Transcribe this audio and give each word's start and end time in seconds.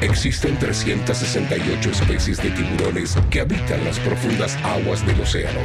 Existen 0.00 0.58
368 0.58 1.90
especies 1.90 2.42
de 2.42 2.50
tiburones 2.50 3.16
que 3.30 3.40
habitan 3.40 3.84
las 3.84 3.98
profundas 4.00 4.56
aguas 4.64 5.06
del 5.06 5.20
océano. 5.20 5.60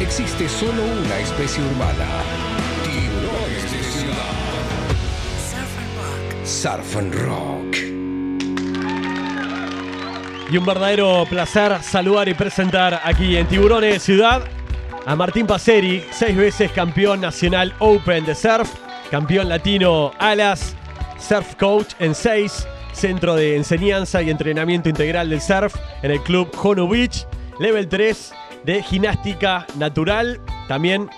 Existe 0.00 0.48
solo 0.48 0.82
una 0.84 1.18
especie 1.18 1.62
urbana. 1.64 2.06
Tiburones 2.84 3.72
de 3.72 3.82
ciudad. 3.82 4.34
Surf 6.44 6.96
and 6.96 7.14
Rock. 7.14 7.76
Y 10.50 10.56
un 10.58 10.66
verdadero 10.66 11.24
placer 11.28 11.82
saludar 11.82 12.28
y 12.28 12.34
presentar 12.34 13.00
aquí 13.02 13.36
en 13.36 13.46
Tiburones 13.46 14.02
Ciudad 14.02 14.44
a 15.06 15.16
Martín 15.16 15.46
Paceri, 15.46 16.04
seis 16.10 16.36
veces 16.36 16.70
campeón 16.70 17.20
nacional 17.20 17.74
Open 17.78 18.24
de 18.24 18.34
surf, 18.34 18.70
campeón 19.10 19.48
latino 19.48 20.12
Alas, 20.18 20.74
surf 21.18 21.54
coach 21.56 21.94
en 21.98 22.14
seis, 22.14 22.66
centro 22.94 23.34
de 23.34 23.56
enseñanza 23.56 24.22
y 24.22 24.30
entrenamiento 24.30 24.88
integral 24.88 25.30
del 25.30 25.40
surf 25.40 25.74
en 26.02 26.10
el 26.10 26.20
club 26.22 26.50
Hono 26.62 26.88
Beach, 26.88 27.26
level 27.58 27.88
3 27.88 28.32
de 28.64 28.82
gimnástica 28.82 29.66
natural, 29.76 30.40
también 30.68 31.10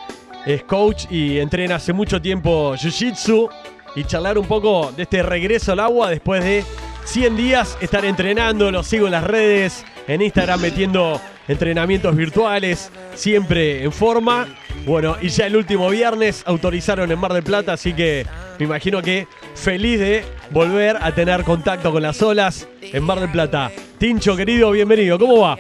es 0.47 0.63
coach 0.63 1.07
y 1.11 1.39
entrena 1.39 1.75
hace 1.75 1.93
mucho 1.93 2.23
tiempo 2.23 2.75
Jiu-Jitsu. 2.75 3.51
Y 3.97 4.05
charlar 4.05 4.37
un 4.37 4.47
poco 4.47 4.93
de 4.95 5.05
este 5.05 5.23
regreso 5.23 5.73
al 5.73 5.81
agua 5.81 6.11
después 6.11 6.45
de 6.45 6.65
100 7.05 7.37
días 7.37 7.79
estar 7.81 8.05
entrenando, 8.05 8.71
lo 8.71 8.83
sigo 8.83 9.07
en 9.07 9.13
las 9.13 9.25
redes, 9.25 9.85
en 10.07 10.21
Instagram 10.21 10.61
metiendo 10.61 11.19
entrenamientos 11.49 12.15
virtuales, 12.15 12.91
siempre 13.15 13.83
en 13.83 13.93
forma. 13.93 14.49
Bueno, 14.85 15.17
y 15.23 15.31
ya 15.31 15.47
el 15.47 15.57
último 15.57 15.89
viernes 15.89 16.43
autorizaron 16.47 17.11
en 17.11 17.19
Mar 17.19 17.33
del 17.33 17.43
Plata, 17.43 17.73
así 17.73 17.95
que 17.95 18.27
me 18.59 18.67
imagino 18.67 19.01
que 19.01 19.27
feliz 19.57 19.99
de 19.99 20.25
volver 20.51 20.97
a 21.01 21.13
tener 21.13 21.43
contacto 21.43 21.91
con 21.91 22.03
las 22.03 22.23
olas 22.23 22.69
en 22.81 23.03
Mar 23.03 23.19
del 23.19 23.31
Plata. 23.31 23.73
Tincho, 23.99 24.37
querido, 24.37 24.71
bienvenido, 24.71 25.19
¿cómo 25.19 25.41
va? 25.41 25.59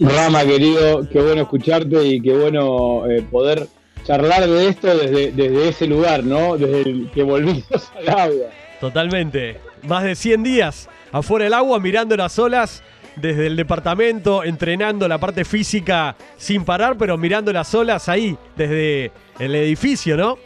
Rama, 0.00 0.44
querido, 0.44 1.08
qué 1.08 1.20
bueno 1.20 1.42
escucharte 1.42 2.04
y 2.04 2.20
qué 2.20 2.32
bueno 2.32 3.06
eh, 3.08 3.22
poder 3.30 3.68
charlar 4.04 4.48
de 4.48 4.68
esto 4.68 4.96
desde, 4.96 5.30
desde 5.32 5.68
ese 5.68 5.86
lugar, 5.86 6.24
¿no? 6.24 6.56
Desde 6.56 6.80
el 6.80 7.10
que 7.14 7.22
volvimos 7.22 7.64
al 7.96 8.08
agua. 8.08 8.46
Totalmente. 8.80 9.60
Más 9.86 10.02
de 10.02 10.16
100 10.16 10.42
días 10.42 10.88
afuera 11.12 11.44
del 11.44 11.54
agua 11.54 11.78
mirando 11.78 12.16
las 12.16 12.38
olas 12.38 12.82
desde 13.16 13.46
el 13.46 13.56
departamento, 13.56 14.42
entrenando 14.42 15.06
la 15.06 15.18
parte 15.18 15.44
física 15.44 16.16
sin 16.36 16.64
parar, 16.64 16.96
pero 16.98 17.16
mirando 17.16 17.52
las 17.52 17.72
olas 17.74 18.08
ahí, 18.08 18.36
desde 18.56 19.12
el 19.38 19.54
edificio, 19.54 20.16
¿no? 20.16 20.38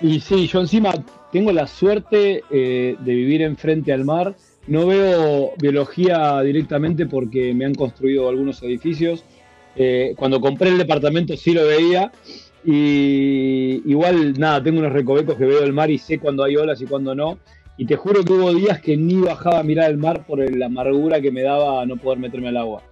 Y 0.00 0.18
sí, 0.20 0.48
yo 0.48 0.60
encima 0.60 0.92
tengo 1.32 1.52
la 1.52 1.66
suerte 1.66 2.42
eh, 2.50 2.96
de 2.98 3.14
vivir 3.14 3.42
enfrente 3.42 3.92
al 3.92 4.04
mar. 4.04 4.34
No 4.66 4.86
veo 4.86 5.52
biología 5.58 6.40
directamente 6.42 7.06
porque 7.06 7.54
me 7.54 7.64
han 7.64 7.74
construido 7.74 8.28
algunos 8.28 8.62
edificios. 8.62 9.24
Eh, 9.76 10.14
cuando 10.16 10.40
compré 10.40 10.70
el 10.70 10.78
departamento 10.78 11.36
sí 11.36 11.52
lo 11.52 11.66
veía. 11.66 12.12
Y 12.64 13.82
igual, 13.90 14.38
nada, 14.38 14.62
tengo 14.62 14.80
unos 14.80 14.92
recovecos 14.92 15.36
que 15.36 15.46
veo 15.46 15.62
el 15.62 15.72
mar 15.72 15.90
y 15.90 15.98
sé 15.98 16.18
cuando 16.18 16.44
hay 16.44 16.56
olas 16.56 16.80
y 16.82 16.86
cuando 16.86 17.14
no. 17.14 17.38
Y 17.78 17.86
te 17.86 17.96
juro 17.96 18.22
que 18.22 18.32
hubo 18.34 18.52
días 18.52 18.80
que 18.80 18.96
ni 18.96 19.16
bajaba 19.16 19.60
a 19.60 19.62
mirar 19.62 19.90
el 19.90 19.96
mar 19.96 20.26
por 20.26 20.38
la 20.54 20.66
amargura 20.66 21.20
que 21.20 21.30
me 21.30 21.42
daba 21.42 21.86
no 21.86 21.96
poder 21.96 22.18
meterme 22.18 22.48
al 22.48 22.58
agua. 22.58 22.82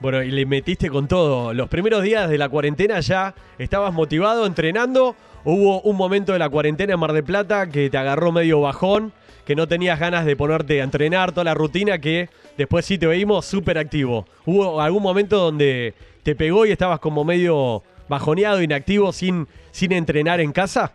Bueno, 0.00 0.22
y 0.22 0.30
le 0.30 0.44
metiste 0.44 0.90
con 0.90 1.08
todo. 1.08 1.54
Los 1.54 1.70
primeros 1.70 2.02
días 2.02 2.28
de 2.28 2.36
la 2.36 2.50
cuarentena 2.50 3.00
ya 3.00 3.34
estabas 3.58 3.94
motivado, 3.94 4.44
entrenando. 4.44 5.16
Hubo 5.46 5.82
un 5.82 5.96
momento 5.96 6.32
de 6.32 6.38
la 6.38 6.48
cuarentena 6.48 6.94
en 6.94 7.00
Mar 7.00 7.12
del 7.12 7.22
Plata 7.22 7.68
que 7.68 7.90
te 7.90 7.98
agarró 7.98 8.32
medio 8.32 8.62
bajón, 8.62 9.12
que 9.44 9.54
no 9.54 9.68
tenías 9.68 10.00
ganas 10.00 10.24
de 10.24 10.36
ponerte 10.36 10.80
a 10.80 10.84
entrenar 10.84 11.32
toda 11.32 11.44
la 11.44 11.52
rutina, 11.52 11.98
que 11.98 12.30
después 12.56 12.86
sí 12.86 12.96
te 12.96 13.06
veíamos 13.06 13.44
súper 13.44 13.76
activo. 13.76 14.26
¿Hubo 14.46 14.80
algún 14.80 15.02
momento 15.02 15.38
donde 15.38 15.92
te 16.22 16.34
pegó 16.34 16.64
y 16.64 16.72
estabas 16.72 16.98
como 16.98 17.24
medio 17.24 17.82
bajoneado, 18.08 18.62
inactivo, 18.62 19.12
sin, 19.12 19.46
sin 19.70 19.92
entrenar 19.92 20.40
en 20.40 20.50
casa? 20.52 20.94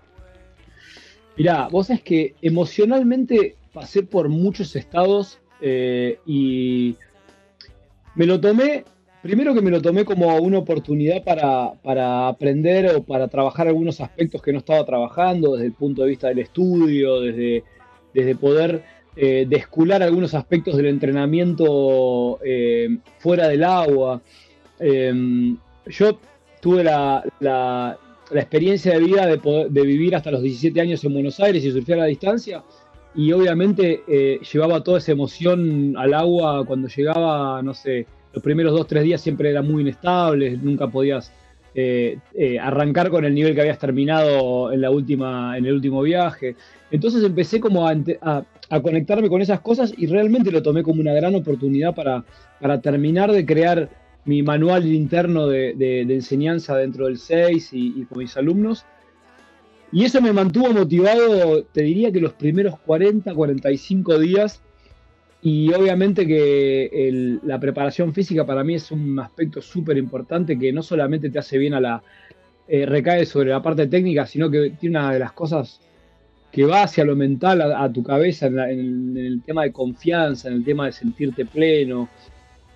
Mirá, 1.38 1.67
vos 1.67 1.88
sabés 1.88 2.01
que 2.01 2.33
emocionalmente 2.41 3.55
pasé 3.71 4.01
por 4.01 4.29
muchos 4.29 4.75
estados 4.75 5.39
eh, 5.61 6.19
y 6.25 6.95
me 8.15 8.25
lo 8.25 8.41
tomé, 8.41 8.83
primero 9.22 9.53
que 9.53 9.62
me 9.62 9.72
lo 9.72 9.81
tomé 9.81 10.06
como 10.06 10.35
una 10.38 10.59
oportunidad 10.59 11.24
para, 11.24 12.28
aprender 12.28 12.96
o 12.96 13.03
para 13.03 13.28
trabajar 13.28 13.68
algunos 13.68 14.02
aspectos 14.02 14.41
que 14.41 14.52
no 14.52 14.59
estaba 14.59 14.85
trabajando 14.85 15.53
desde 15.53 15.68
el 15.68 15.74
punto 15.74 16.03
de 16.03 16.09
vista 16.09 16.28
del 16.28 16.40
estudio, 16.40 17.22
desde, 17.22 17.63
desde 18.13 18.35
poder 18.35 18.84
eh, 19.16 19.46
descular 19.47 20.03
algunos 20.03 20.34
aspectos 20.34 20.78
del 20.78 20.88
entrenamiento 20.88 22.40
eh, 22.44 22.97
fuera 23.19 23.47
del 23.47 23.63
agua. 23.63 24.22
yo 24.80 26.19
tuve 26.62 26.84
la, 26.84 27.24
la 28.31 28.41
experiencia 28.41 28.94
de 28.94 29.00
vida 29.00 29.25
de, 29.25 29.81
vivir 29.81 30.16
hasta 30.16 30.31
los 30.31 30.41
17 30.41 30.80
años 30.80 31.03
en 31.03 31.13
Buenos 31.13 31.40
Aires 31.40 31.63
y 31.63 31.72
surfear 31.72 32.00
a 32.00 32.03
la 32.03 32.07
distancia. 32.07 32.63
Y 33.16 33.31
obviamente 33.31 34.03
eh, 34.07 34.40
llevaba 34.51 34.84
toda 34.84 35.00
esa 35.00 35.12
emoción 35.12 35.96
al 35.97 36.13
agua 36.13 36.63
cuando 36.66 36.88
llegaba, 36.88 37.62
no 37.63 37.74
sé, 37.74 38.06
los 38.34 38.44
primeros 38.44 38.73
dos, 38.73 38.88
tres 38.88 39.03
días 39.03 39.22
siempre 39.22 39.50
era 39.50 39.62
muy 39.62 39.81
inestable, 39.81 40.57
nunca 40.57 40.88
podías 40.88 41.31
eh, 41.75 42.17
eh, 42.34 42.59
arrancar 42.59 43.09
con 43.09 43.25
el 43.25 43.34
nivel 43.34 43.53
que 43.53 43.62
habías 43.62 43.79
terminado 43.79 44.72
en, 44.72 44.81
la 44.81 44.91
última, 44.91 45.57
en 45.57 45.66
el 45.66 45.73
último 45.73 46.01
viaje. 46.01 46.56
Entonces 46.91 47.23
empecé 47.23 47.59
como 47.59 47.88
a, 47.88 47.95
conectarme 48.81 49.29
con 49.29 49.41
esas 49.41 49.62
cosas 49.62 49.94
y 49.97 50.07
realmente 50.07 50.51
lo 50.51 50.62
tomé 50.62 50.84
como 50.84 51.01
una 51.01 51.13
gran 51.13 51.35
oportunidad 51.35 51.95
para, 51.95 52.23
para 52.59 52.81
terminar 52.81 53.31
de 53.31 53.45
crear 53.45 53.89
mi 54.25 54.44
manual 54.44 54.85
interno 54.85 55.47
de, 55.47 56.01
enseñanza 56.01 56.75
dentro 56.75 57.06
del 57.06 57.18
6 57.18 57.69
y, 57.73 58.06
con 58.06 58.19
mis 58.19 58.38
alumnos. 58.38 58.85
Y 59.91 60.06
eso 60.06 60.22
me 60.22 60.34
mantuvo 60.34 60.72
motivado, 60.72 61.63
te 61.63 61.81
diría 61.81 62.12
que 62.12 62.19
los 62.19 62.34
primeros 62.34 62.79
40, 62.79 63.34
45 63.34 64.19
días. 64.19 64.62
Y 65.41 65.73
obviamente 65.73 66.27
que 66.27 67.39
la 67.44 67.59
preparación 67.59 68.13
física 68.13 68.45
para 68.45 68.63
mí 68.63 68.75
es 68.75 68.91
un 68.91 69.17
aspecto 69.19 69.61
súper 69.61 69.97
importante 69.97 70.59
que 70.59 70.73
no 70.73 70.83
solamente 70.83 71.29
te 71.29 71.39
hace 71.39 71.57
bien 71.57 71.73
a 71.73 71.79
la... 71.79 72.03
Eh, 72.67 72.85
recae 72.85 73.25
sobre 73.25 73.50
la 73.50 73.63
parte 73.63 73.88
técnica, 73.88 74.27
sino 74.27 74.51
que 74.51 74.72
tiene 74.79 75.00
una 75.00 75.11
de 75.11 75.19
las 75.19 75.31
cosas 75.31 75.81
que 76.51 76.66
va 76.66 76.83
hacia 76.83 77.05
lo 77.05 77.16
mental, 77.16 77.61
a, 77.61 77.91
tu 77.91 78.03
cabeza, 78.03 78.47
en, 78.47 79.17
el 79.17 79.41
tema 79.44 79.63
de 79.63 79.72
confianza, 79.72 80.50
en 80.50 80.55
el 80.55 80.63
tema 80.63 80.85
de 80.85 80.91
sentirte 80.91 81.45
pleno, 81.45 82.09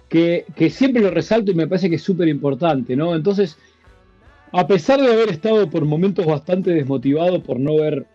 que, 0.09 0.45
siempre 0.69 1.01
lo 1.01 1.09
resalto 1.09 1.51
y 1.51 1.56
me 1.56 1.68
parece 1.68 1.90
que 1.90 1.95
es 1.95 2.03
súper 2.03 2.28
importante, 2.28 2.95
¿no? 2.95 3.16
Entonces, 3.16 3.57
a 4.51 4.68
pesar 4.68 5.01
de 5.01 5.12
haber 5.12 5.30
estado 5.30 5.69
por 5.69 5.85
momentos 5.85 6.25
bastante 6.25 6.72
desmotivado 6.72 7.41
por 7.41 7.59
no 7.59 7.75
ver 7.78 8.06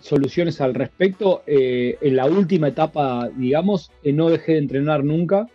soluciones 0.00 0.60
al 0.60 0.74
respecto, 0.74 1.42
eh, 1.46 1.98
en 2.00 2.16
la 2.16 2.26
última 2.26 2.68
etapa, 2.68 3.28
digamos, 3.36 3.90
eh, 4.02 4.12
no 4.12 4.30
dejé 4.30 4.52
de 4.52 4.58
entrenar 4.58 5.04
nunca 5.04 5.46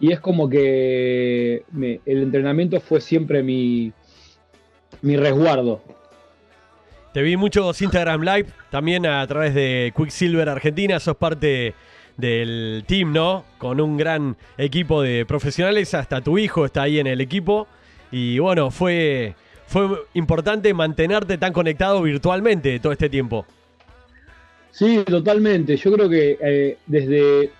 y 0.00 0.12
es 0.12 0.20
como 0.20 0.48
que 0.48 1.62
el 1.80 2.22
entrenamiento 2.22 2.80
fue 2.80 3.00
siempre 3.00 3.42
mi, 3.42 3.92
mi 5.00 5.16
resguardo. 5.16 5.80
Te 7.12 7.22
vi 7.22 7.36
muchos 7.36 7.80
Instagram 7.80 8.22
Live, 8.22 8.46
también 8.70 9.06
a 9.06 9.26
través 9.26 9.54
de 9.54 9.92
Quicksilver 9.96 10.48
Argentina, 10.48 10.98
sos 10.98 11.16
parte 11.16 11.74
del 12.16 12.84
team, 12.86 13.12
¿no? 13.12 13.44
Con 13.58 13.80
un 13.80 13.96
gran 13.96 14.36
equipo 14.56 15.02
de 15.02 15.26
profesionales, 15.26 15.92
hasta 15.94 16.20
tu 16.20 16.38
hijo 16.38 16.64
está 16.64 16.82
ahí 16.82 16.98
en 16.98 17.06
el 17.06 17.20
equipo. 17.20 17.68
Y 18.10 18.38
bueno, 18.38 18.70
fue, 18.70 19.34
fue 19.66 19.88
importante 20.14 20.72
mantenerte 20.74 21.38
tan 21.38 21.52
conectado 21.52 22.02
virtualmente 22.02 22.78
todo 22.80 22.92
este 22.92 23.08
tiempo. 23.08 23.46
Sí, 24.72 25.02
totalmente. 25.06 25.76
Yo 25.76 25.92
creo 25.92 26.08
que 26.08 26.38
eh, 26.40 26.78
desde, 26.86 27.50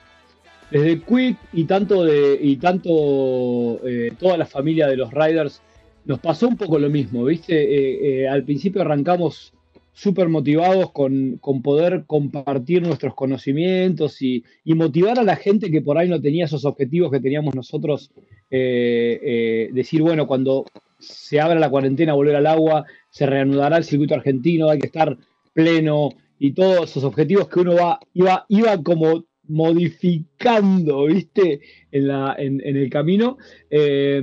desde 0.70 1.00
Quick 1.00 1.36
y 1.52 1.64
tanto 1.64 2.04
de 2.04 2.38
y 2.40 2.56
tanto 2.56 3.78
eh, 3.86 4.12
toda 4.18 4.38
la 4.38 4.46
familia 4.46 4.86
de 4.86 4.96
los 4.96 5.12
Riders 5.12 5.60
nos 6.06 6.18
pasó 6.18 6.48
un 6.48 6.56
poco 6.56 6.78
lo 6.78 6.88
mismo, 6.88 7.24
¿viste? 7.24 8.22
Eh, 8.22 8.28
al 8.28 8.44
principio 8.44 8.80
arrancamos 8.80 9.52
súper 9.92 10.30
motivados 10.30 10.90
con, 10.90 11.38
poder 11.62 12.04
compartir 12.06 12.82
nuestros 12.82 13.14
conocimientos 13.14 14.22
y, 14.22 14.42
motivar 14.64 15.18
a 15.18 15.22
la 15.22 15.36
gente 15.36 15.70
que 15.70 15.82
por 15.82 15.98
ahí 15.98 16.08
no 16.08 16.20
tenía 16.20 16.46
esos 16.46 16.64
objetivos 16.64 17.12
que 17.12 17.20
teníamos 17.20 17.54
nosotros. 17.54 18.10
Decir, 18.50 20.00
bueno, 20.00 20.26
cuando 20.26 20.64
se 20.98 21.40
abra 21.40 21.60
la 21.60 21.68
cuarentena, 21.68 22.14
volver 22.14 22.36
al 22.36 22.46
agua, 22.46 22.86
se 23.10 23.26
reanudará 23.26 23.76
el 23.76 23.84
circuito 23.84 24.14
argentino, 24.14 24.70
hay 24.70 24.78
que 24.78 24.86
estar 24.86 25.16
pleno 25.52 26.10
y 26.44 26.54
todos 26.54 26.90
esos 26.90 27.04
objetivos 27.04 27.46
que 27.48 27.60
uno 27.60 27.76
va, 27.76 28.00
iba, 28.14 28.44
iba 28.48 28.82
como 28.82 29.26
modificando, 29.46 31.04
¿viste? 31.04 31.60
En, 31.92 32.08
la, 32.08 32.34
en, 32.36 32.60
el 32.64 32.90
camino. 32.90 33.38
Eh, 33.70 34.20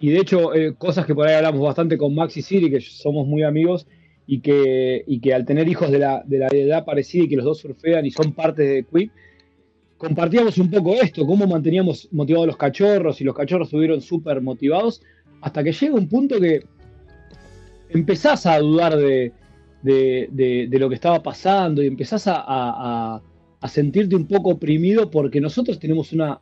y 0.00 0.10
de 0.10 0.18
hecho, 0.18 0.50
cosas 0.76 1.06
que 1.06 1.14
por 1.14 1.28
ahí 1.28 1.34
hablamos 1.34 1.60
bastante 1.60 1.96
con 1.96 2.16
Max 2.16 2.36
y 2.36 2.42
Siri, 2.42 2.68
que 2.68 2.80
somos 2.80 3.28
muy 3.28 3.44
amigos, 3.44 3.86
y 4.26 4.40
que, 4.40 5.04
y 5.06 5.20
que 5.20 5.34
al 5.34 5.46
tener 5.46 5.68
hijos 5.68 5.92
de 5.92 6.00
la, 6.00 6.24
de 6.26 6.38
la 6.38 6.48
edad 6.48 6.84
parecida 6.84 7.22
y 7.22 7.28
que 7.28 7.36
los 7.36 7.44
dos 7.44 7.58
surfean 7.58 8.04
y 8.04 8.10
son 8.10 8.32
parte 8.32 8.62
de 8.62 8.82
Quick, 8.84 9.12
compartíamos 9.98 10.58
un 10.58 10.68
poco 10.68 10.94
esto, 10.94 11.24
cómo 11.24 11.46
manteníamos 11.46 12.08
motivados 12.10 12.48
los 12.48 12.56
cachorros 12.56 13.20
y 13.20 13.24
los 13.24 13.36
cachorros 13.36 13.68
estuvieron 13.68 14.00
súper 14.00 14.40
motivados, 14.40 15.00
hasta 15.42 15.62
que 15.62 15.70
llega 15.70 15.94
un 15.94 16.08
punto 16.08 16.40
que 16.40 16.64
empezás 17.90 18.46
a 18.46 18.58
dudar 18.58 18.96
de, 18.96 19.32
de, 19.82 20.68
lo 20.72 20.88
que 20.88 20.94
estaba 20.94 21.22
pasando 21.22 21.82
y 21.82 21.86
empezás 21.86 22.24
a, 22.26 23.22
sentirte 23.68 24.14
un 24.14 24.28
poco 24.28 24.50
oprimido 24.50 25.10
porque 25.10 25.40
nosotros 25.40 25.80
tenemos 25.80 26.12
una, 26.12 26.40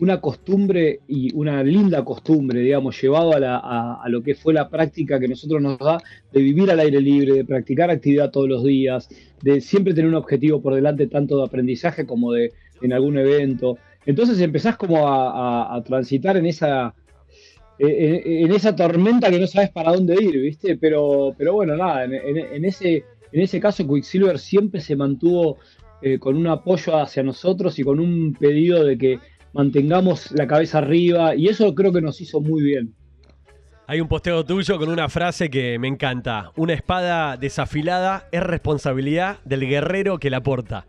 una 0.00 0.20
costumbre 0.20 1.00
y 1.08 1.34
una 1.34 1.62
linda 1.64 2.04
costumbre, 2.04 2.60
digamos, 2.60 3.00
llevado 3.00 3.32
a, 3.34 4.04
lo 4.08 4.22
que 4.22 4.34
fue 4.34 4.54
la 4.54 4.68
práctica 4.68 5.18
que 5.18 5.26
nosotros 5.26 5.60
nos 5.60 5.78
da 5.78 5.98
de 6.32 6.40
vivir 6.40 6.70
al 6.70 6.80
aire 6.80 7.00
libre, 7.00 7.34
de 7.34 7.44
practicar 7.44 7.90
actividad 7.90 8.30
todos 8.30 8.48
los 8.48 8.62
días, 8.62 9.08
de 9.42 9.60
siempre 9.60 9.94
tener 9.94 10.08
un 10.08 10.14
objetivo 10.14 10.62
por 10.62 10.74
delante, 10.74 11.08
tanto 11.08 11.38
de 11.38 11.44
aprendizaje 11.44 12.06
como 12.06 12.32
de 12.32 12.52
en 12.80 12.92
algún 12.92 13.18
evento. 13.18 13.78
Entonces 14.06 14.40
empezás 14.40 14.76
como 14.76 15.08
a, 15.08 15.82
transitar 15.84 16.36
en 16.36 16.46
esa, 16.46 16.94
en, 17.78 18.52
esa 18.52 18.74
tormenta 18.74 19.30
que 19.30 19.38
no 19.38 19.46
sabes 19.46 19.70
para 19.70 19.92
dónde 19.92 20.16
ir, 20.20 20.38
¿viste? 20.40 20.76
Pero, 20.76 21.34
pero 21.36 21.54
bueno, 21.54 21.76
nada, 21.76 22.04
en, 22.04 22.64
ese, 22.64 23.04
en 23.32 23.40
ese 23.40 23.60
caso 23.60 23.86
Quicksilver 23.86 24.38
siempre 24.38 24.80
se 24.80 24.96
mantuvo 24.96 25.58
eh, 26.02 26.18
con 26.18 26.36
un 26.36 26.46
apoyo 26.46 26.96
hacia 26.96 27.22
nosotros 27.22 27.78
y 27.78 27.84
con 27.84 28.00
un 28.00 28.34
pedido 28.34 28.84
de 28.84 28.98
que 28.98 29.20
mantengamos 29.52 30.30
la 30.32 30.46
cabeza 30.46 30.78
arriba 30.78 31.34
y 31.34 31.48
eso 31.48 31.74
creo 31.74 31.92
que 31.92 32.00
nos 32.00 32.20
hizo 32.20 32.40
muy 32.40 32.62
bien. 32.62 32.94
Hay 33.86 34.02
un 34.02 34.08
posteo 34.08 34.44
tuyo 34.44 34.78
con 34.78 34.90
una 34.90 35.08
frase 35.08 35.48
que 35.48 35.78
me 35.78 35.88
encanta. 35.88 36.52
Una 36.56 36.74
espada 36.74 37.38
desafilada 37.38 38.28
es 38.32 38.42
responsabilidad 38.42 39.38
del 39.44 39.66
guerrero 39.66 40.18
que 40.18 40.28
la 40.28 40.42
porta. 40.42 40.86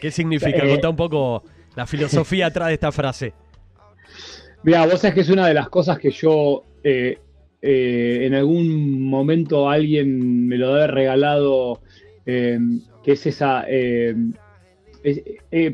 ¿Qué 0.00 0.10
significa? 0.10 0.64
Eh, 0.64 0.80
un 0.86 0.96
poco 0.96 1.44
la 1.76 1.86
filosofía 1.86 2.46
atrás 2.46 2.68
de 2.68 2.74
esta 2.74 2.90
frase. 2.90 3.32
Mira, 4.64 4.86
vos 4.86 4.98
sabés 4.98 5.14
que 5.14 5.20
es 5.20 5.28
una 5.28 5.46
de 5.46 5.52
las 5.52 5.68
cosas 5.68 5.98
que 5.98 6.10
yo 6.10 6.64
eh, 6.82 7.18
eh, 7.60 8.20
en 8.22 8.32
algún 8.32 9.02
momento 9.02 9.68
alguien 9.68 10.48
me 10.48 10.56
lo 10.56 10.72
debe 10.72 10.86
regalado, 10.86 11.82
que 12.24 12.58
es 13.04 13.26
esa 13.26 13.66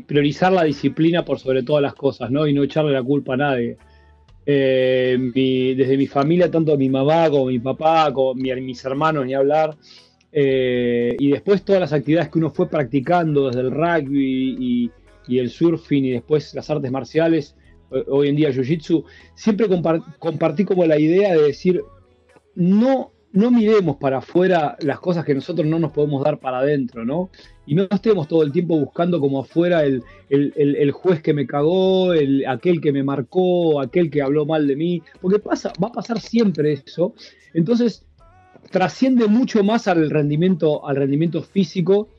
priorizar 0.05 0.51
la 0.51 0.65
disciplina 0.65 1.23
por 1.23 1.39
sobre 1.39 1.63
todas 1.63 1.81
las 1.81 1.93
cosas, 1.93 2.31
¿no? 2.31 2.45
Y 2.45 2.53
no 2.53 2.63
echarle 2.63 2.91
la 2.91 3.01
culpa 3.01 3.35
a 3.35 3.37
nadie. 3.37 3.77
desde 4.45 5.97
mi 5.97 6.07
familia, 6.07 6.51
tanto 6.51 6.77
mi 6.77 6.89
mamá 6.89 7.29
como 7.29 7.45
mi 7.45 7.59
papá, 7.59 8.11
como 8.11 8.33
mis 8.33 8.83
hermanos, 8.83 9.25
ni 9.25 9.33
hablar. 9.33 9.77
y 10.33 11.31
después 11.31 11.63
todas 11.63 11.79
las 11.79 11.93
actividades 11.93 12.27
que 12.29 12.39
uno 12.39 12.49
fue 12.49 12.69
practicando, 12.69 13.47
desde 13.47 13.61
el 13.61 13.71
rugby 13.71 14.91
y 15.27 15.39
el 15.39 15.49
surfing 15.49 16.03
y 16.03 16.11
después 16.11 16.53
las 16.53 16.69
artes 16.69 16.91
marciales, 16.91 17.55
hoy 18.07 18.29
en 18.29 18.35
día 18.35 18.51
Jiu-Jitsu, 18.51 19.03
siempre 19.35 19.67
compartí 20.19 20.65
como 20.65 20.85
la 20.85 20.99
idea 20.99 21.33
de 21.33 21.43
decir, 21.43 21.81
no, 22.55 23.11
no 23.33 23.51
miremos 23.51 23.97
para 23.97 24.19
afuera 24.19 24.77
las 24.81 24.99
cosas 24.99 25.25
que 25.25 25.35
nosotros 25.35 25.67
no 25.67 25.79
nos 25.79 25.91
podemos 25.91 26.23
dar 26.23 26.39
para 26.39 26.59
adentro, 26.59 27.05
¿no? 27.05 27.29
Y 27.65 27.75
no 27.75 27.87
estemos 27.89 28.27
todo 28.27 28.43
el 28.43 28.51
tiempo 28.51 28.77
buscando 28.77 29.19
como 29.19 29.39
afuera 29.39 29.83
el, 29.83 30.91
juez 30.91 31.21
que 31.21 31.33
me 31.33 31.47
cagó, 31.47 32.13
el, 32.13 32.45
aquel 32.47 32.81
que 32.81 32.91
me 32.91 33.03
marcó, 33.03 33.79
aquel 33.79 34.09
que 34.09 34.21
habló 34.21 34.45
mal 34.45 34.67
de 34.67 34.75
mí, 34.75 35.01
porque 35.21 35.39
pasa, 35.39 35.71
va 35.81 35.87
a 35.87 35.91
pasar 35.93 36.19
siempre 36.19 36.73
eso. 36.73 37.13
Entonces, 37.53 38.05
trasciende 38.71 39.27
mucho 39.27 39.63
más 39.63 39.87
al 39.87 40.09
rendimiento, 40.09 40.85
al 40.87 40.97
rendimiento 40.97 41.41
físico 41.41 42.09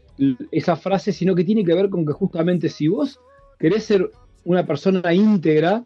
esa 0.50 0.76
frase, 0.76 1.12
sino 1.12 1.34
que 1.34 1.44
tiene 1.44 1.64
que 1.64 1.75
ver 1.75 1.88
con 1.88 2.06
que 2.06 2.12
justamente 2.12 2.68
si 2.68 2.88
vos 2.88 3.18
querés 3.58 3.84
ser 3.84 4.10
una 4.44 4.66
persona 4.66 5.12
íntegra, 5.12 5.84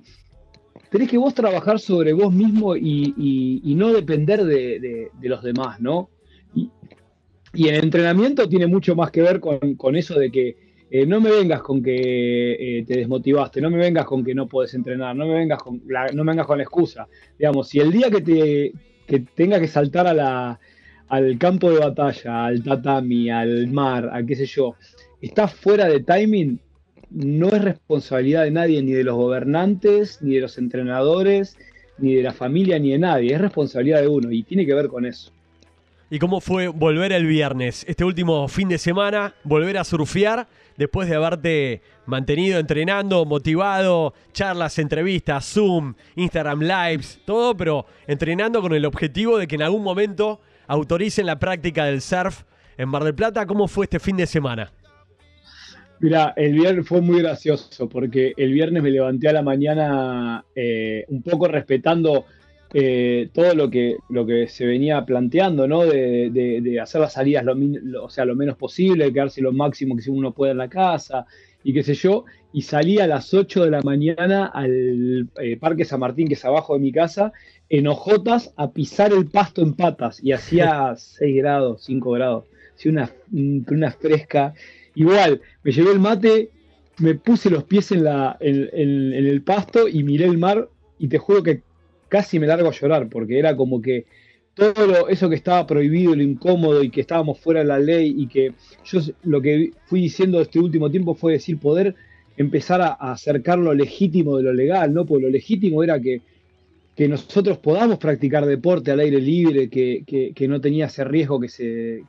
tenés 0.91 1.09
que 1.09 1.19
vos 1.19 1.35
trabajar 1.35 1.79
sobre 1.79 2.13
vos 2.13 2.33
mismo 2.33 2.77
y, 2.77 3.75
no 3.77 3.93
depender 3.93 4.45
de, 4.45 5.11
los 5.21 5.43
demás, 5.43 5.81
¿no? 5.81 6.11
Y, 6.55 6.71
y, 7.53 7.69
el 7.69 7.83
entrenamiento 7.85 8.49
tiene 8.49 8.67
mucho 8.67 8.95
más 8.95 9.11
que 9.11 9.23
ver 9.23 9.41
con, 9.41 9.97
eso 9.97 10.19
de 10.19 10.31
que 10.31 10.57
eh, 10.91 11.05
no 11.05 11.21
me 11.21 11.31
vengas 11.31 11.63
con 11.63 11.83
que 11.83 12.79
eh, 12.79 12.85
te 12.87 12.99
desmotivaste, 12.99 13.61
no 13.61 13.71
me 13.71 13.79
vengas 13.79 14.07
con 14.07 14.25
que 14.25 14.35
no 14.35 14.47
puedes 14.47 14.73
entrenar, 14.75 15.17
no 15.17 15.27
me 15.27 15.35
vengas 15.35 15.63
con 15.63 15.83
la, 15.87 16.07
no 16.09 16.25
me 16.25 16.33
vengas 16.33 16.47
con 16.47 16.59
la 16.59 16.65
excusa. 16.65 17.09
Digamos, 17.39 17.69
si 17.69 17.81
el 17.81 17.91
día 17.91 18.11
que 18.11 18.21
te 18.21 18.73
que 19.07 19.21
tenga 19.21 19.61
que 19.61 19.69
saltar 19.69 20.07
a 20.07 20.15
la, 20.15 20.61
al 21.09 21.39
campo 21.39 21.71
de 21.71 21.79
batalla, 21.79 22.47
al 22.47 22.63
tatami, 22.63 23.31
al 23.31 23.69
mar, 23.69 24.11
a 24.13 24.25
qué 24.25 24.35
sé 24.35 24.47
yo, 24.47 24.75
estás 25.21 25.55
fuera 25.55 25.89
de 25.89 26.01
timing, 26.01 26.61
no 27.11 27.49
es 27.49 27.63
responsabilidad 27.63 28.45
de 28.45 28.51
nadie, 28.51 28.83
ni 28.83 28.93
de 28.93 29.05
los 29.05 29.17
gobernantes, 29.17 30.21
ni 30.23 30.35
de 30.35 30.41
los 30.41 30.59
entrenadores, 30.59 31.57
ni 31.99 32.15
de 32.15 32.23
la 32.23 32.33
familia, 32.33 32.79
ni 32.79 32.91
de 32.91 32.99
nadie. 32.99 33.35
Es 33.35 33.41
responsabilidad 33.41 34.01
de 34.01 34.09
uno 34.09 34.31
y 34.33 34.43
tiene 34.43 34.67
que 34.67 34.75
ver 34.75 34.89
con 34.89 35.07
eso. 35.07 35.33
¿Y 36.09 36.21
cómo 36.21 36.41
fue 36.41 36.69
volver 36.69 37.11
el 37.13 37.27
viernes, 37.27 37.85
este 37.89 38.05
último 38.05 38.47
fin 38.47 38.69
de 38.69 38.79
semana, 38.79 39.35
volver 39.43 39.77
a 39.77 39.83
surfear 39.83 40.47
después 40.77 41.09
de 41.09 41.17
haberte 41.17 41.83
mantenido 42.07 42.61
entrenando, 42.61 43.25
motivado, 43.25 44.15
charlas, 44.33 44.79
entrevistas, 44.79 45.45
Zoom, 45.53 45.95
Instagram 46.15 46.61
Lives, 46.61 47.21
todo, 47.25 47.57
pero 47.57 47.87
entrenando 48.07 48.61
con 48.63 48.73
el 48.73 48.85
objetivo 48.85 49.37
de 49.37 49.49
que 49.49 49.57
en 49.57 49.63
algún 49.63 49.83
momento 49.83 50.41
autoricen 50.69 51.27
la 51.27 51.41
práctica 51.41 51.87
del 51.87 52.01
surf 52.01 52.45
en 52.79 52.89
Mar 52.89 53.03
del 53.03 53.15
Plata? 53.15 53.45
¿Cómo 53.47 53.67
fue 53.67 53.87
este 53.87 53.99
fin 53.99 54.17
de 54.17 54.27
semana? 54.27 54.71
Mira, 56.01 56.35
el 56.37 56.53
viernes 56.53 56.87
fue 56.87 57.01
muy 57.01 57.21
gracioso 57.23 57.89
porque 57.89 58.35
el 58.37 58.53
viernes 58.53 58.83
me 58.83 58.91
levanté 58.91 59.29
a 59.29 59.33
la 59.33 59.43
mañana 59.43 60.45
eh, 60.55 61.05
un 61.09 61.23
poco 61.23 61.49
respetando 61.49 62.27
eh, 62.75 63.31
todo 63.33 63.55
lo 63.55 63.71
que, 63.71 63.97
lo 64.11 64.27
que 64.27 64.49
se 64.49 64.67
venía 64.67 65.05
planteando, 65.07 65.67
¿no? 65.67 65.87
De, 65.87 66.79
hacer 66.83 67.01
las 67.01 67.15
salidas 67.15 67.45
lo, 67.45 68.05
o 68.05 68.11
sea, 68.11 68.27
lo 68.27 68.35
menos 68.35 68.57
posible, 68.57 69.13
quedarse 69.13 69.41
lo 69.41 69.53
máximo 69.53 69.97
que 69.97 70.11
uno 70.11 70.33
pueda 70.33 70.53
en 70.53 70.59
la 70.59 70.69
casa 70.69 71.27
y 71.65 71.73
qué 71.73 71.83
sé 71.83 71.95
yo. 71.95 72.25
Y 72.53 72.63
salí 72.63 72.99
a 72.99 73.07
las 73.07 73.33
8 73.33 73.65
de 73.65 73.71
la 73.71 73.83
mañana 73.83 74.47
al 74.47 75.29
eh, 75.41 75.57
Parque 75.57 75.85
San 75.85 76.01
Martín, 76.01 76.29
que 76.29 76.35
es 76.35 76.45
abajo 76.45 76.75
de 76.75 76.81
mi 76.81 76.93
casa, 76.93 77.33
en 77.71 77.87
hojotas 77.87 78.53
a 78.57 78.71
pisar 78.71 79.13
el 79.13 79.27
pasto 79.27 79.63
en 79.63 79.73
patas 79.75 80.23
y 80.23 80.33
hacía 80.33 80.95
6 80.97 81.37
grados, 81.37 81.83
5 81.85 82.11
grados. 82.11 82.45
Hacía 82.75 82.93
una, 82.93 83.11
una 83.33 83.91
fresca 83.91 84.53
Igual, 84.97 85.43
me 85.63 85.73
llevé 85.73 85.93
el 85.93 86.01
mate, 86.01 86.51
me 86.99 87.15
puse 87.15 87.51
los 87.51 87.65
pies 87.65 87.93
en, 87.93 88.03
la, 88.03 88.37
en, 88.41 89.13
el 89.13 89.43
pasto 89.43 89.87
y 89.87 90.03
miré 90.03 90.25
el 90.25 90.39
mar 90.39 90.71
y 90.99 91.09
te 91.09 91.19
juro 91.19 91.43
que 91.43 91.61
casi 92.09 92.41
me 92.41 92.47
largo 92.47 92.69
a 92.69 92.73
llorar 92.73 93.09
porque 93.11 93.39
era 93.39 93.55
como 93.55 93.83
que 93.83 94.07
todo 94.55 95.09
eso 95.09 95.29
que 95.29 95.35
estaba 95.35 95.67
prohibido, 95.67 96.17
lo 96.17 96.23
incómodo 96.23 96.83
y 96.83 96.89
que 96.89 97.03
estábamos 97.03 97.39
fuera 97.39 97.61
de 97.61 97.67
la 97.67 97.79
ley 97.79 98.15
y 98.17 98.27
que 98.27 98.55
yo 98.85 99.01
lo 99.25 99.43
que 99.43 99.73
fui 99.85 100.01
diciendo 100.01 100.41
este 100.41 100.59
último 100.59 100.91
tiempo 100.91 101.15
fue 101.15 101.33
decir 101.33 101.59
poder 101.59 101.95
empezar 102.39 102.81
a, 102.81 102.97
a 102.99 103.13
acercar 103.13 103.59
lo 103.59 103.75
legítimo 103.75 104.39
de 104.39 104.45
lo 104.45 104.55
legal, 104.55 104.95
¿no? 104.95 105.05
Porque 105.05 105.25
lo 105.25 105.31
legítimo 105.31 105.85
era 105.85 106.01
que 106.01 106.23
que 106.97 107.09
nosotros 107.09 107.59
podamos 107.59 107.99
practicar 107.99 108.47
deporte 108.47 108.91
al 108.91 109.01
aire 109.01 109.21
libre, 109.21 109.69
que, 109.69 110.49
no 110.49 110.61
tenía 110.63 110.87
ese 110.87 111.05
riesgo 111.05 111.39
que 111.39 111.49
se, 111.49 112.05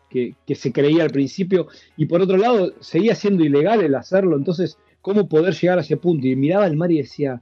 se 0.48 0.72
creía 0.72 1.04
al 1.04 1.10
principio, 1.10 1.68
y 1.98 2.06
por 2.06 2.22
otro 2.22 2.38
lado, 2.38 2.74
seguía 2.80 3.14
siendo 3.14 3.44
ilegal 3.44 3.82
el 3.82 3.96
hacerlo, 3.96 4.38
entonces, 4.38 4.78
¿cómo 5.02 5.28
poder 5.28 5.54
llegar 5.54 5.78
a 5.78 5.82
ese 5.82 5.98
punto? 5.98 6.26
Y 6.26 6.38
miraba 6.38 6.66
el 6.66 6.78
mar 6.78 6.90
y 6.90 7.00
decía, 7.00 7.42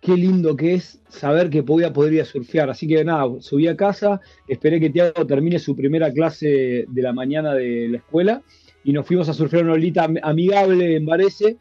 qué 0.00 0.16
lindo 0.16 0.56
que 0.56 0.74
es 0.74 1.00
saber 1.08 1.50
que 1.50 1.62
podía 1.62 1.92
poder 1.92 2.20
a 2.20 2.24
surfear. 2.24 2.68
Así 2.68 2.88
que 2.88 3.04
nada, 3.04 3.26
subí 3.38 3.68
a 3.68 3.76
casa, 3.76 4.20
esperé 4.48 4.80
que 4.80 4.90
Tiago 4.90 5.24
termine 5.24 5.60
su 5.60 5.76
primera 5.76 6.12
clase 6.12 6.84
de 6.88 7.02
la 7.02 7.12
mañana 7.12 7.54
de 7.54 7.88
la 7.88 7.98
escuela, 7.98 8.42
y 8.82 8.92
nos 8.92 9.06
fuimos 9.06 9.28
a 9.28 9.34
surfear 9.34 9.62
una 9.62 9.74
olita 9.74 10.08
amigable 10.22 10.96
en 10.96 11.06
Varese, 11.06 11.58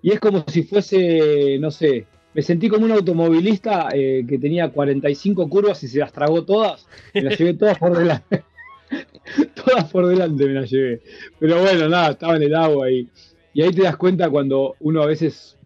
y 0.00 0.12
es 0.12 0.20
como 0.20 0.44
si 0.46 0.62
fuese, 0.62 1.58
no 1.58 1.72
sé, 1.72 2.06
me 2.32 2.42
sentí 2.42 2.68
como 2.68 2.84
un 2.84 2.92
automovilista 2.92 3.88
eh, 3.92 4.24
que 4.28 4.38
tenía 4.38 4.70
45 4.70 5.48
curvas 5.48 5.82
y 5.82 5.88
se 5.88 5.98
las 5.98 6.12
tragó 6.12 6.44
todas. 6.44 6.86
Me 7.14 7.22
las 7.22 7.38
llevé 7.38 7.54
todas 7.54 7.78
por 7.78 7.96
delante. 7.96 8.44
todas 9.54 9.90
por 9.90 10.06
delante 10.06 10.46
me 10.46 10.54
las 10.54 10.70
llevé. 10.70 11.00
Pero 11.38 11.60
bueno, 11.60 11.88
nada, 11.88 12.12
estaba 12.12 12.36
en 12.36 12.42
el 12.42 12.54
agua 12.54 12.90
y, 12.90 13.08
y 13.52 13.62
ahí 13.62 13.70
te 13.72 13.82
das 13.82 13.96
cuenta 13.96 14.30
cuando 14.30 14.76
uno 14.80 15.02
a 15.02 15.06
veces 15.06 15.56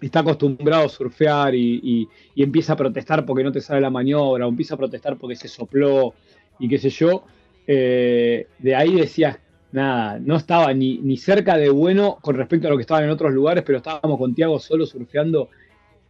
está 0.00 0.20
acostumbrado 0.20 0.86
a 0.86 0.88
surfear 0.88 1.54
y, 1.54 2.08
empieza 2.36 2.74
a 2.74 2.76
protestar 2.76 3.24
porque 3.24 3.44
no 3.44 3.52
te 3.52 3.60
sale 3.60 3.80
la 3.80 3.90
maniobra, 3.90 4.46
o 4.46 4.48
empieza 4.48 4.74
a 4.74 4.78
protestar 4.78 5.16
porque 5.16 5.36
se 5.36 5.48
sopló 5.48 6.14
y 6.58 6.68
qué 6.68 6.78
sé 6.78 6.90
yo. 6.90 7.24
Eh, 7.66 8.46
de 8.58 8.74
ahí 8.74 8.94
decías, 8.94 9.38
nada, 9.72 10.18
no 10.18 10.36
estaba 10.36 10.72
ni, 10.74 10.98
ni 10.98 11.16
cerca 11.16 11.56
de 11.56 11.70
bueno 11.70 12.18
con 12.20 12.36
respecto 12.36 12.66
a 12.66 12.70
lo 12.70 12.76
que 12.76 12.82
estaban 12.82 13.04
en 13.04 13.10
otros 13.10 13.32
lugares, 13.32 13.64
pero 13.64 13.78
estábamos 13.78 14.18
con 14.18 14.34
Tiago 14.34 14.58
solo 14.58 14.86
surfeando 14.86 15.50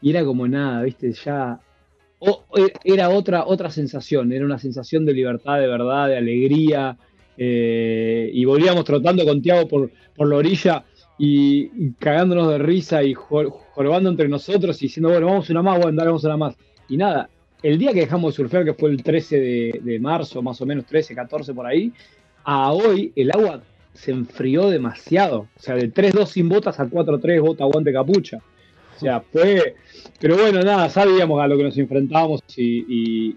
y 0.01 0.11
era 0.11 0.25
como 0.25 0.47
nada, 0.47 0.83
viste, 0.83 1.13
ya 1.13 1.61
e, 2.21 2.73
era 2.85 3.11
otra, 3.11 3.47
otra 3.47 3.71
sensación, 3.71 4.33
era 4.33 4.45
una 4.45 4.59
sensación 4.59 5.05
de 5.05 5.13
libertad, 5.13 5.59
de 5.59 5.67
verdad, 5.67 6.09
de 6.09 6.17
alegría. 6.17 6.97
Eh, 7.39 8.31
y 8.33 8.45
volvíamos 8.47 8.85
trotando 8.85 9.25
con 9.27 9.43
Tiago 9.43 9.69
por, 9.69 9.91
por 10.15 10.27
la 10.29 10.37
orilla 10.37 10.85
y, 11.19 11.91
cagándonos 11.93 12.49
de 12.49 12.59
risa 12.59 13.03
y 13.03 13.15
jorobando 13.15 14.11
entre 14.11 14.29
nosotros 14.29 14.81
y 14.83 14.87
diciendo, 14.87 15.11
bueno, 15.11 15.27
vamos 15.27 15.51
una 15.51 15.63
más, 15.63 15.81
bueno, 15.81 15.97
dale, 15.97 16.09
vamos 16.09 16.25
una 16.25 16.37
más. 16.37 16.57
Y 16.89 16.97
nada, 16.97 17.29
el 17.63 17.79
día 17.79 17.93
que 17.93 18.01
dejamos 18.01 18.33
de 18.33 18.37
surfear, 18.37 18.65
que 18.65 18.75
fue 18.75 18.91
el 18.91 19.03
13 19.03 19.41
de, 19.83 19.99
marzo, 20.01 20.43
más 20.43 20.61
o 20.61 20.67
menos 20.67 20.85
13, 20.87 21.15
14 21.15 21.55
por 21.55 21.67
ahí, 21.67 21.93
a 22.45 22.73
hoy 22.73 23.13
el 23.17 23.31
agua 23.33 23.63
se 23.95 24.13
enfrió 24.13 24.69
demasiado. 24.69 25.49
O 25.57 25.61
sea, 25.61 25.75
de 25.75 25.93
3-2 25.93 26.27
sin 26.27 26.49
botas 26.49 26.79
a 26.81 26.87
4-3 26.87 27.41
bota, 27.41 27.65
guante, 27.65 27.93
capucha. 27.93 28.41
O 28.97 28.99
sea, 28.99 29.21
fue. 29.21 29.75
Pero 30.21 30.37
bueno, 30.37 30.63
nada, 30.63 30.89
sabíamos 30.89 31.43
a 31.43 31.47
lo 31.47 31.57
que 31.57 31.65
nos 31.65 31.77
enfrentábamos 31.79 32.41
y, 32.57 33.37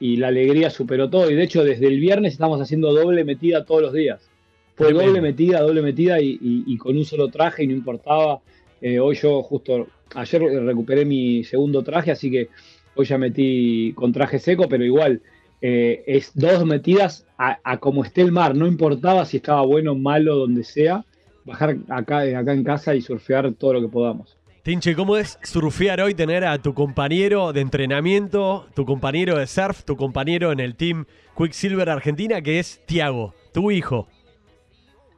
la 0.00 0.28
alegría 0.28 0.70
superó 0.70 1.08
todo. 1.08 1.30
Y 1.30 1.34
de 1.34 1.44
hecho, 1.44 1.64
desde 1.64 1.86
el 1.86 2.00
viernes 2.00 2.32
estamos 2.32 2.60
haciendo 2.60 2.92
doble 2.92 3.24
metida 3.24 3.64
todos 3.64 3.82
los 3.82 3.92
días. 3.92 4.28
Fue 4.74 4.92
doble 4.92 5.20
metida, 5.20 5.60
doble 5.60 5.82
metida 5.82 6.20
y, 6.20 6.76
con 6.78 6.96
un 6.96 7.04
solo 7.04 7.28
traje 7.28 7.64
y 7.64 7.66
no 7.66 7.74
importaba. 7.74 8.40
Eh, 8.80 8.98
hoy 8.98 9.14
yo 9.14 9.42
justo, 9.42 9.86
ayer 10.14 10.42
recuperé 10.42 11.04
mi 11.04 11.44
segundo 11.44 11.82
traje, 11.82 12.10
así 12.10 12.30
que 12.30 12.48
hoy 12.94 13.06
ya 13.06 13.16
metí 13.16 13.92
con 13.94 14.12
traje 14.12 14.38
seco, 14.38 14.68
pero 14.68 14.84
igual 14.84 15.22
eh, 15.62 16.02
es 16.06 16.32
dos 16.34 16.66
metidas 16.66 17.26
a, 17.38 17.78
como 17.78 18.04
esté 18.04 18.20
el 18.20 18.32
mar, 18.32 18.54
no 18.54 18.66
importaba 18.66 19.24
si 19.24 19.38
estaba 19.38 19.62
bueno, 19.62 19.94
malo, 19.94 20.36
donde 20.36 20.64
sea, 20.64 21.04
bajar 21.46 21.78
acá, 21.88 22.18
acá 22.18 22.52
en 22.52 22.64
casa 22.64 22.94
y 22.94 23.00
surfear 23.00 23.54
todo 23.54 23.74
lo 23.74 23.80
que 23.80 23.88
podamos. 23.88 24.36
Tinche, 24.64 24.96
¿cómo 24.96 25.18
es 25.18 25.38
surfear 25.42 26.00
hoy, 26.00 26.14
tener 26.14 26.42
a 26.46 26.56
tu 26.56 26.72
compañero 26.72 27.52
de 27.52 27.60
entrenamiento, 27.60 28.66
tu 28.74 28.86
compañero 28.86 29.36
de 29.36 29.46
surf, 29.46 29.84
tu 29.84 29.94
compañero 29.94 30.52
en 30.52 30.60
el 30.60 30.74
team 30.74 31.04
Quicksilver 31.36 31.90
Argentina, 31.90 32.40
que 32.40 32.58
es 32.58 32.80
Tiago, 32.86 33.34
tu 33.52 33.70
hijo? 33.70 34.08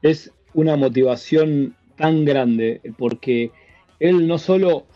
Es 0.02 0.32
una 0.52 0.74
motivación 0.74 1.76
tan 1.96 2.24
grande 2.24 2.80
porque 2.98 3.52
él 4.00 4.26
no 4.26 4.38
solo, 4.38 4.86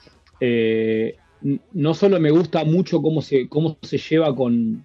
eh, 0.40 1.14
no 1.72 1.94
solo 1.94 2.18
me 2.18 2.32
gusta 2.32 2.64
mucho 2.64 3.00
cómo 3.00 3.22
se, 3.22 3.48
cómo 3.48 3.78
se 3.82 3.98
lleva 3.98 4.34
con, 4.34 4.84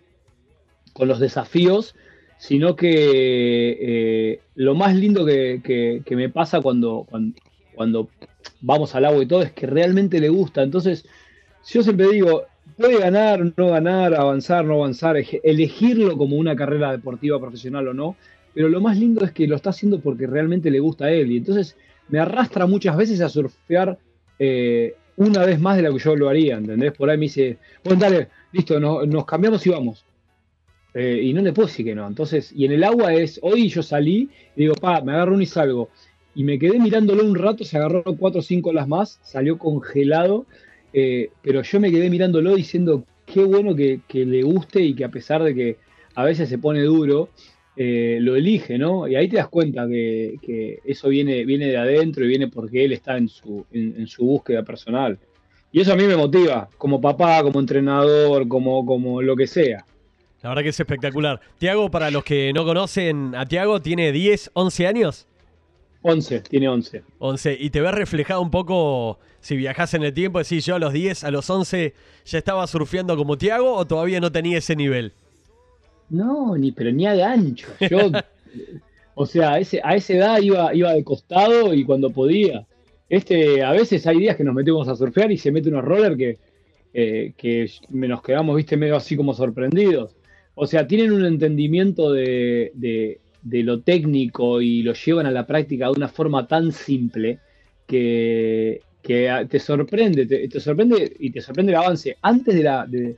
con 0.94 1.08
los 1.08 1.20
desafíos, 1.20 1.96
sino 2.38 2.76
que 2.76 3.78
eh, 3.82 4.42
lo 4.54 4.76
más 4.76 4.96
lindo 4.96 5.26
que, 5.26 6.04
me 6.12 6.30
pasa 6.30 6.62
cuando 6.62 7.08
vamos 8.62 8.96
al 8.96 9.05
agua 9.05 9.24
y 9.24 9.27
todo, 9.27 9.41
es 9.41 9.51
que 9.51 9.67
realmente 9.67 10.20
le 10.20 10.29
gusta. 10.29 10.63
Entonces, 10.63 11.05
yo 11.67 11.84
siempre 11.84 12.08
digo, 12.10 12.44
puede 12.77 13.00
ganar, 13.00 13.53
no 13.55 13.70
ganar, 13.70 14.13
avanzar, 14.15 14.65
no 14.65 14.75
avanzar, 14.75 15.17
elegirlo 15.44 16.17
como 16.17 16.38
una 16.38 16.55
carrera 16.55 16.91
deportiva 16.91 17.39
profesional 17.39 17.88
o 17.88 17.94
no, 17.94 18.15
pero 18.53 18.70
lo 18.70 18.82
más 18.82 18.98
lindo 18.98 19.25
es 19.25 19.32
que 19.32 19.48
lo 19.48 19.55
está 19.55 19.72
haciendo 19.72 20.00
porque 20.00 20.27
realmente 20.27 20.72
le 20.72 20.79
gusta 20.79 21.05
a 21.05 21.12
él. 21.12 21.32
Y 21.32 21.38
entonces 21.38 21.75
me 22.10 22.20
arrastra 22.20 22.65
muchas 22.65 22.96
veces 22.96 23.22
a 23.22 23.29
surfear 23.29 23.98
eh, 24.39 24.96
una 25.17 25.46
vez 25.46 25.60
más 25.60 25.77
de 25.77 25.84
lo 25.84 25.94
que 25.94 26.00
yo 26.00 26.15
lo 26.15 26.29
haría, 26.29 26.58
¿entendés? 26.58 26.94
Por 26.94 27.10
ahí 27.10 27.17
me 27.17 27.24
dice, 27.24 27.58
bueno, 27.84 28.00
dale, 28.00 28.29
listo, 28.51 28.79
nos 28.79 29.25
cambiamos 29.25 29.65
y 29.65 29.70
vamos. 29.70 30.05
Eh, 30.94 31.22
y 31.24 31.34
no 31.34 31.41
le 31.41 31.51
puedo 31.51 31.67
decir 31.67 31.86
que 31.86 31.96
no. 31.96 32.08
Entonces, 32.08 32.53
y 32.55 32.65
en 32.65 32.72
el 32.72 32.84
agua 32.84 33.13
es, 33.13 33.39
hoy 33.41 33.67
yo 33.67 33.84
salí 33.84 34.29
y 34.55 34.62
digo, 34.62 34.75
pa, 34.75 35.01
me 35.01 35.12
agarro 35.12 35.36
un 35.36 35.41
y 35.41 35.46
salgo 35.46 35.89
y 36.36 36.44
me 36.44 36.60
quedé 36.60 36.80
mirándolo 36.80 37.24
un 37.24 37.34
rato, 37.34 37.63
se 37.63 37.77
agarró 37.77 38.04
cuatro 38.04 38.42
o 38.42 38.44
cinco 38.44 38.74
las 38.74 38.88
más, 38.88 39.20
salió 39.24 39.58
congelado, 39.58 40.46
eh, 40.94 41.30
pero 41.42 41.62
yo 41.62 41.80
me 41.80 41.89
quedé 41.89 42.10
mirándolo 42.10 42.56
diciendo 42.56 43.06
qué 43.25 43.44
bueno 43.44 43.74
que, 43.74 44.01
le 44.13 44.44
guste 44.44 44.82
y 44.82 44.94
que 44.94 45.06
a 45.06 45.10
pesar 45.10 45.44
de 45.44 45.56
que 45.56 45.77
a 46.13 46.25
veces 46.25 46.50
se 46.50 46.58
pone 46.58 46.82
duro, 46.82 47.30
eh, 47.77 48.20
lo 48.22 48.36
elige, 48.36 48.77
¿no? 48.77 49.08
Y 49.08 49.15
ahí 49.15 49.30
te 49.30 49.38
das 49.38 49.48
cuenta 49.48 49.88
que, 49.88 50.80
eso 50.86 51.10
viene, 51.10 51.46
viene 51.46 51.68
de 51.68 51.77
adentro 51.77 52.25
y 52.25 52.27
viene 52.27 52.50
porque 52.50 52.84
él 52.84 52.92
está 52.92 53.18
en 53.18 53.30
su, 53.30 53.65
en, 53.72 54.06
su 54.08 54.25
búsqueda 54.25 54.63
personal. 54.63 55.18
Y 55.72 55.82
eso 55.82 55.94
a 55.94 55.96
mí 55.96 56.04
me 56.04 56.15
motiva, 56.15 56.70
como 56.77 57.01
papá, 57.01 57.44
como 57.44 57.60
entrenador, 57.60 58.48
como, 58.48 58.86
como 58.86 59.22
lo 59.22 59.36
que 59.36 59.48
sea. 59.48 59.86
La 60.42 60.50
verdad 60.50 60.63
que 60.63 60.70
es 60.70 60.80
espectacular. 60.80 61.42
Tiago, 61.58 61.89
para 61.89 62.12
los 62.12 62.24
que 62.24 62.51
no 62.54 62.65
conocen 62.65 63.34
a 63.36 63.46
Tiago, 63.46 63.82
¿tiene 63.82 64.12
10, 64.12 64.51
11 64.54 64.88
años? 64.88 65.27
11, 66.08 66.42
tiene 66.42 66.70
11. 66.70 67.02
11. 67.18 67.58
¿Y 67.60 67.72
te 67.72 67.82
ves 67.82 67.92
reflejado 67.92 68.40
un 68.40 68.52
poco 68.52 69.18
si 69.40 69.58
viajas 69.58 69.96
en 69.96 70.04
el 70.04 70.14
tiempo? 70.14 70.38
Decís, 70.38 70.64
yo 70.64 70.76
a 70.76 70.80
los 70.80 70.94
10, 70.94 71.24
a 71.24 71.32
los 71.32 71.50
11 71.50 71.96
ya 72.26 72.38
estaba 72.38 72.68
surfeando 72.68 73.18
como 73.18 73.40
Tiago 73.40 73.74
o 73.74 73.86
todavía 73.86 74.20
no 74.20 74.32
tenía 74.32 74.60
ese 74.60 74.76
nivel? 74.76 75.14
No, 76.12 76.56
ni 76.58 76.72
pero 76.72 76.92
ni 76.92 77.08
a 77.08 77.14
de 77.14 77.24
ancho. 77.24 77.68
Yo, 77.90 78.12
o 79.16 79.26
sea, 79.26 79.54
a, 79.54 79.60
ese, 79.60 79.82
a 79.84 79.96
esa 79.96 80.14
edad 80.14 80.42
iba, 80.42 80.76
iba 80.76 80.94
de 80.94 81.04
costado 81.04 81.74
y 81.74 81.84
cuando 81.84 82.12
podía. 82.12 82.68
Este, 83.10 83.64
a 83.64 83.72
veces 83.72 84.06
hay 84.06 84.20
días 84.20 84.36
que 84.36 84.44
nos 84.44 84.54
metemos 84.54 84.88
a 84.88 84.96
surfear 84.96 85.32
y 85.32 85.40
se 85.40 85.52
mete 85.52 85.70
unos 85.70 85.86
roller 85.86 86.16
que, 86.16 86.38
eh, 86.94 87.34
que 87.36 87.68
nos 87.90 88.22
quedamos, 88.22 88.56
viste, 88.56 88.78
medio 88.78 88.96
así 88.96 89.18
como 89.18 89.34
sorprendidos. 89.34 90.16
O 90.54 90.68
sea, 90.68 90.86
tienen 90.86 91.12
un 91.14 91.26
entendimiento 91.26 92.12
de, 92.12 92.72
de 92.76 93.20
lo 93.46 93.82
técnico 93.82 94.62
y 94.62 94.82
lo 94.84 94.94
llevan 94.94 95.25
a 95.25 95.32
la 95.32 95.46
práctica 95.46 95.86
de 95.86 95.92
una 95.92 96.08
forma 96.08 96.48
tan 96.48 96.72
simple 96.72 97.40
que, 97.88 98.82
te 99.02 99.60
sorprende, 99.60 100.25
te, 100.25 100.60
sorprende 100.60 101.16
y 101.20 101.30
te 101.30 101.42
sorprende 101.42 101.72
el 101.72 101.78
avance. 101.78 102.18
Antes 102.22 102.56
de 102.56 102.64
la, 102.64 102.86
de, 102.88 103.16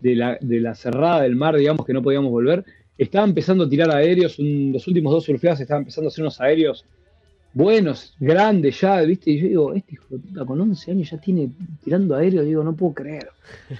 la, 0.00 0.36
de 0.40 0.60
la 0.60 0.74
cerrada 0.74 1.22
del 1.22 1.36
mar, 1.36 1.56
digamos 1.56 1.86
que 1.86 1.92
no 1.92 2.02
podíamos 2.02 2.30
volver, 2.30 2.64
estaba 2.96 3.24
empezando 3.24 3.64
a 3.64 3.68
tirar 3.68 3.94
aéreos, 3.94 4.36
los 4.38 4.86
últimos 4.88 5.12
dos 5.12 5.24
surfeadas 5.24 5.60
estaban 5.60 5.82
empezando 5.82 6.08
a 6.08 6.10
hacer 6.10 6.22
unos 6.22 6.40
aéreos 6.40 6.84
buenos, 7.52 8.14
grandes 8.18 8.80
ya, 8.80 9.00
¿viste? 9.02 9.30
Y 9.30 9.40
yo 9.40 9.48
digo, 9.48 9.74
este 9.74 9.94
hijo 9.94 10.06
de 10.10 10.44
con 10.44 10.60
11 10.60 10.90
años 10.90 11.10
ya 11.10 11.18
tiene 11.18 11.50
tirando 11.82 12.16
aéreos, 12.16 12.44
digo, 12.44 12.62
no 12.64 12.74
puedo 12.74 12.94
creer. 12.94 13.28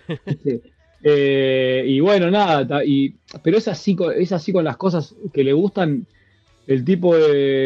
Eh, 1.02 1.85
y 1.87 2.00
bueno, 2.00 2.31
nada, 2.31 2.85
y, 2.85 3.14
pero 3.43 3.59
es 3.59 3.69
así, 3.69 3.97
es 4.17 4.33
así 4.33 4.52
con 4.52 4.64
las 4.64 4.76
cosas 4.76 5.14
que 5.33 5.45
le 5.45 5.52
gustan. 5.52 6.07
El 6.67 6.85
tipo 6.85 7.14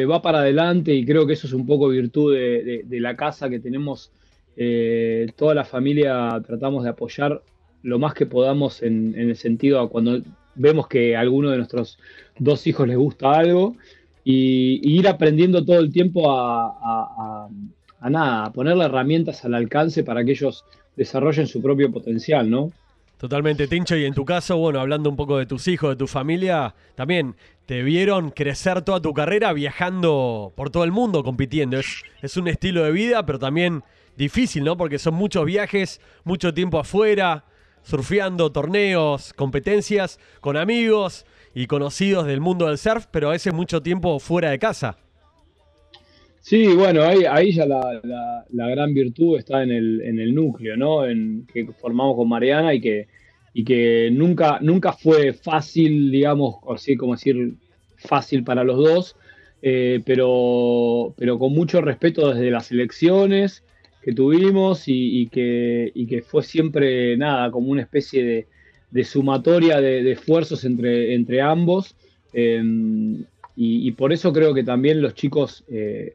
va 0.09 0.23
para 0.23 0.41
adelante 0.41 0.95
y 0.95 1.05
creo 1.05 1.27
que 1.27 1.33
eso 1.33 1.49
es 1.49 1.53
un 1.53 1.67
poco 1.67 1.89
virtud 1.89 2.35
de, 2.35 3.01
la 3.01 3.17
casa 3.17 3.51
que 3.51 3.59
tenemos. 3.59 4.12
Eh, 4.57 5.33
toda 5.35 5.55
la 5.55 5.65
familia 5.65 6.41
tratamos 6.47 6.85
de 6.85 6.91
apoyar 6.91 7.43
lo 7.83 7.99
más 7.99 8.15
que 8.15 8.27
podamos 8.27 8.83
en, 8.83 9.15
el 9.17 9.35
sentido 9.35 9.81
a 9.81 9.89
cuando 9.89 10.23
vemos 10.55 10.87
que 10.87 11.17
a 11.17 11.21
alguno 11.21 11.51
de 11.51 11.57
nuestros 11.57 11.99
dos 12.39 12.67
hijos 12.67 12.87
les 12.87 12.97
gusta 12.97 13.33
algo 13.33 13.77
y, 14.25 14.99
ir 14.99 15.09
aprendiendo 15.09 15.65
todo 15.65 15.81
el 15.81 15.91
tiempo 15.91 16.31
a, 16.31 17.49
a, 17.99 18.11
nada, 18.11 18.45
a 18.45 18.53
ponerle 18.53 18.85
herramientas 18.85 19.45
al 19.45 19.55
alcance 19.55 20.05
para 20.05 20.25
que 20.25 20.33
ellos 20.33 20.65
desarrollen 20.97 21.49
su 21.49 21.61
propio 21.61 21.91
potencial, 21.91 22.49
¿no? 22.49 22.71
Totalmente, 23.23 23.69
Tincho. 23.69 23.97
Y 23.97 24.05
en 24.05 24.14
tu 24.14 24.25
caso, 24.25 24.57
bueno, 24.57 24.81
hablando 24.81 25.09
un 25.09 25.14
poco 25.14 25.38
de 25.38 25.47
tus 25.47 25.69
hijos, 25.69 25.91
de 25.91 25.95
tu 25.95 26.09
familia, 26.09 26.75
también 26.97 27.37
te 27.67 27.85
vieron 27.85 28.33
crecer 28.33 28.83
toda 28.83 29.00
tu 29.00 29.14
carrera 29.14 29.52
viajando 29.52 30.52
por 30.57 30.71
todo 30.71 30.83
el 30.83 30.91
mundo, 30.91 31.23
compitiendo. 31.23 31.79
Es, 31.79 32.37
un 32.37 32.49
estilo 32.49 32.83
de 32.83 32.91
vida, 32.91 33.25
pero 33.25 33.38
también 33.38 33.85
difícil, 34.17 34.64
¿no? 34.64 34.76
Porque 34.76 34.99
son 34.99 35.14
muchos 35.14 35.45
viajes, 35.45 36.00
mucho 36.25 36.52
tiempo 36.52 36.81
afuera, 36.81 37.45
surfeando, 37.85 38.50
torneos, 38.50 39.33
competencias, 39.35 40.19
con 40.41 40.57
amigos 40.57 41.25
y 41.55 41.69
conocidos 41.69 42.26
del 42.26 42.41
mundo 42.41 42.67
del 42.67 42.79
surf, 42.79 43.07
pero 43.12 43.29
a 43.29 43.33
veces 43.35 43.55
mucho 43.55 43.85
tiempo 43.85 44.19
fuera 44.19 44.50
de 44.50 44.59
casa. 44.59 44.97
Sí, 46.43 46.67
bueno, 46.75 47.05
ahí, 47.05 47.25
ahí 47.25 47.53
ya 47.53 47.67
la, 47.67 48.01
la, 48.51 48.69
gran 48.69 48.93
virtud 48.93 49.39
está 49.39 49.63
en 49.63 49.71
el, 49.71 50.01
en 50.03 50.19
el 50.19 50.35
núcleo, 50.35 50.77
¿no? 50.77 51.07
En, 51.07 51.47
que 51.47 51.67
formamos 51.67 52.17
con 52.17 52.29
Mariana 52.29 52.75
y 52.75 52.81
que, 52.81 53.07
y 53.55 53.63
que 53.63 54.11
nunca, 54.13 54.59
nunca 54.61 54.93
fue 54.93 55.35
fácil, 55.35 56.11
digamos, 56.11 56.57
así 56.69 56.97
como 56.97 57.15
decir, 57.15 57.55
fácil 57.97 58.43
para 58.43 58.65
los 58.65 58.77
dos, 58.77 59.17
eh, 59.63 60.03
pero, 60.05 61.15
pero 61.17 61.39
con 61.39 61.53
mucho 61.53 61.81
respeto 61.81 62.35
desde 62.35 62.51
las 62.51 62.73
elecciones 62.73 63.63
que 64.03 64.13
tuvimos 64.13 64.83
y, 64.89 65.29
que, 65.29 65.93
y 65.95 66.07
que 66.07 66.23
fue 66.23 66.43
siempre, 66.43 67.17
nada, 67.17 67.53
como 67.53 67.71
una 67.71 67.83
especie 67.83 68.25
de, 68.25 68.47
de 68.91 69.05
sumatoria 69.05 69.81
de, 69.81 70.11
esfuerzos 70.11 70.65
entre, 70.65 71.15
entre 71.15 71.41
ambos. 71.41 71.95
Em, 72.33 73.25
y, 73.55 73.93
por 73.93 74.13
eso 74.13 74.33
creo 74.33 74.55
que 74.55 74.65
también 74.65 75.01
los 75.03 75.15
chicos 75.15 75.63
eh, 75.69 76.15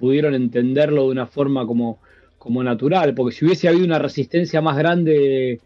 pudieron 0.00 0.34
entenderlo 0.34 1.04
de 1.04 1.10
una 1.10 1.26
forma 1.26 1.66
como, 1.66 2.00
como 2.38 2.64
natural, 2.64 3.14
porque 3.14 3.36
si 3.36 3.44
hubiese 3.44 3.68
habido 3.68 3.84
una 3.84 3.98
resistencia 3.98 4.60
más 4.60 4.76
grande 4.76 5.60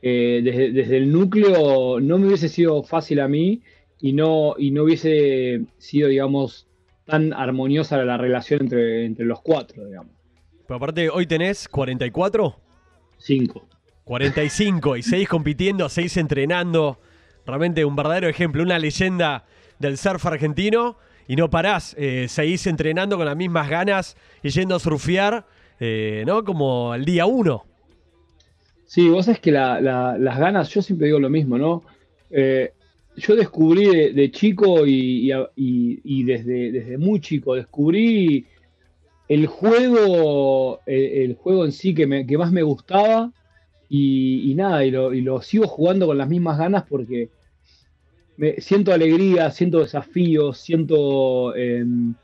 eh, 0.00 0.40
desde, 0.42 0.96
el 0.96 1.12
núcleo, 1.12 2.00
no 2.00 2.18
me 2.18 2.28
hubiese 2.28 2.48
sido 2.48 2.82
fácil 2.82 3.20
a 3.20 3.28
mí 3.28 3.60
y 4.00 4.12
no, 4.12 4.54
y 4.56 4.70
no 4.70 4.84
hubiese 4.84 5.62
sido, 5.78 6.08
digamos, 6.08 6.66
tan 7.04 7.32
armoniosa 7.32 8.02
la 8.04 8.16
relación 8.16 8.62
entre, 8.62 9.04
entre 9.04 9.26
los 9.26 9.42
cuatro, 9.42 9.84
digamos. 9.84 10.12
Pero 10.66 10.76
aparte, 10.76 11.10
¿hoy 11.10 11.26
tenés 11.26 11.68
44? 11.68 12.56
5. 13.18 13.68
45 14.04 14.96
y 14.96 15.02
seguís 15.02 15.28
compitiendo, 15.28 15.88
seguís 15.88 16.16
entrenando. 16.16 17.00
Realmente 17.44 17.84
un 17.84 17.96
verdadero 17.96 18.28
ejemplo, 18.28 18.62
una 18.62 18.78
leyenda 18.78 19.44
del 19.78 19.98
surf 19.98 20.24
argentino 20.26 20.96
y 21.30 21.36
no 21.36 21.48
parás, 21.48 21.94
eh, 21.96 22.26
seguís 22.28 22.66
entrenando 22.66 23.16
con 23.16 23.24
las 23.24 23.36
mismas 23.36 23.70
ganas 23.70 24.16
y 24.42 24.48
yendo 24.48 24.74
a 24.74 24.80
surfear, 24.80 25.46
eh, 25.78 26.24
¿no? 26.26 26.42
Como 26.42 26.92
el 26.92 27.04
día 27.04 27.24
uno. 27.24 27.66
Sí, 28.84 29.08
vos 29.08 29.26
sabés 29.26 29.38
que 29.38 29.52
las 29.52 30.38
ganas, 30.40 30.70
yo 30.70 30.82
siempre 30.82 31.06
digo 31.06 31.20
lo 31.20 31.30
mismo, 31.30 31.56
¿no? 31.56 31.84
Eh, 32.32 32.72
yo 33.16 33.36
descubrí 33.36 34.12
de, 34.12 34.30
chico 34.32 34.84
y, 34.84 35.30
desde, 36.24 36.72
desde, 36.72 36.98
muy 36.98 37.20
chico, 37.20 37.54
descubrí 37.54 38.46
el 39.28 39.46
juego, 39.46 40.80
el, 40.84 41.36
juego 41.36 41.64
en 41.64 41.70
sí 41.70 41.94
que, 41.94 42.26
que, 42.26 42.38
más 42.38 42.50
me 42.50 42.64
gustaba 42.64 43.30
y, 43.88 44.52
nada, 44.56 44.84
y 44.84 44.90
lo, 44.90 45.42
sigo 45.42 45.68
jugando 45.68 46.08
con 46.08 46.18
las 46.18 46.28
mismas 46.28 46.58
ganas 46.58 46.82
porque 46.88 47.28
siento 48.58 48.92
alegría, 48.92 49.50
siento 49.50 49.80
desafíos, 49.80 50.58
siento 50.58 51.54
em, 51.54 52.14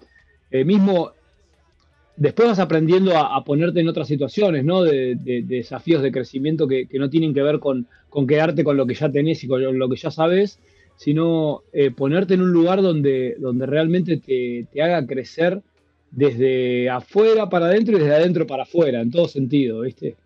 eh, 0.51 0.65
mismo 0.65 1.13
después 2.17 2.49
vas 2.49 2.59
aprendiendo 2.59 3.17
a, 3.17 3.45
ponerte 3.45 3.81
en 3.81 3.89
otras 3.89 4.09
situaciones, 4.09 4.65
¿no? 4.65 4.83
De, 4.83 5.17
desafíos 5.45 6.03
de 6.03 6.11
crecimiento 6.11 6.67
que, 6.67 6.89
no 6.95 7.11
tienen 7.11 7.35
que 7.35 7.43
ver 7.43 7.59
con, 7.59 7.87
quedarte 8.27 8.65
con 8.65 8.77
lo 8.77 8.87
que 8.87 8.95
ya 8.95 9.11
tenés 9.11 9.45
y 9.45 9.49
con 9.49 9.79
lo 9.79 9.89
que 9.89 9.97
ya 9.97 10.11
sabes, 10.11 10.59
sino 10.97 11.63
eh, 11.73 11.91
ponerte 11.91 12.35
en 12.35 12.43
un 12.43 12.53
lugar 12.53 12.81
donde, 12.81 13.37
donde 13.39 13.67
realmente 13.67 14.17
te, 14.17 14.83
haga 14.83 15.07
crecer 15.07 15.61
desde 16.11 16.89
afuera 16.89 17.49
para 17.51 17.67
adentro 17.67 17.97
y 17.97 18.01
desde 18.01 18.15
adentro 18.15 18.47
para 18.47 18.63
afuera, 18.63 19.03
en 19.03 19.11
todo 19.11 19.29
sentido, 19.29 19.81
¿viste? 19.81 20.17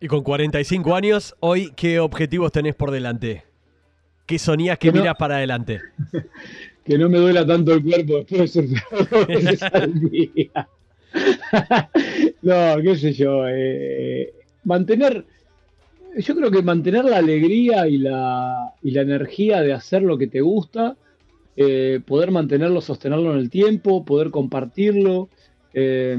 Y 0.00 0.08
con 0.08 0.24
45 0.24 0.96
años, 0.96 1.36
hoy, 1.38 1.70
¿qué 1.76 2.00
objetivos 2.00 2.50
tenés 2.50 2.74
por 2.74 2.90
delante? 2.90 3.44
¿Qué 4.32 4.38
sonías 4.38 4.78
que, 4.78 4.90
miras 4.90 5.14
para 5.18 5.36
adelante? 5.36 5.82
que 6.86 6.96
no 6.96 7.10
me 7.10 7.18
duela 7.18 7.46
tanto 7.46 7.74
el 7.74 7.82
cuerpo 7.82 8.24
después 8.24 8.54
de 8.54 8.62
día. 10.10 10.68
no, 12.40 12.82
qué 12.82 12.96
sé 12.96 13.12
yo. 13.12 13.46
Eh, 13.46 14.32
mantener, 14.64 15.26
yo 16.16 16.34
creo 16.34 16.50
que 16.50 16.62
mantener 16.62 17.04
la 17.04 17.18
alegría 17.18 17.86
y 17.86 17.98
la, 17.98 18.72
y 18.82 18.92
la 18.92 19.02
energía 19.02 19.60
de 19.60 19.74
hacer 19.74 20.00
lo 20.00 20.16
que 20.16 20.28
te 20.28 20.40
gusta, 20.40 20.96
eh, 21.54 22.00
poder 22.06 22.30
mantenerlo, 22.30 22.80
sostenerlo 22.80 23.34
en 23.34 23.38
el 23.38 23.50
tiempo, 23.50 24.02
poder 24.02 24.30
compartirlo, 24.30 25.28
eh, 25.74 26.16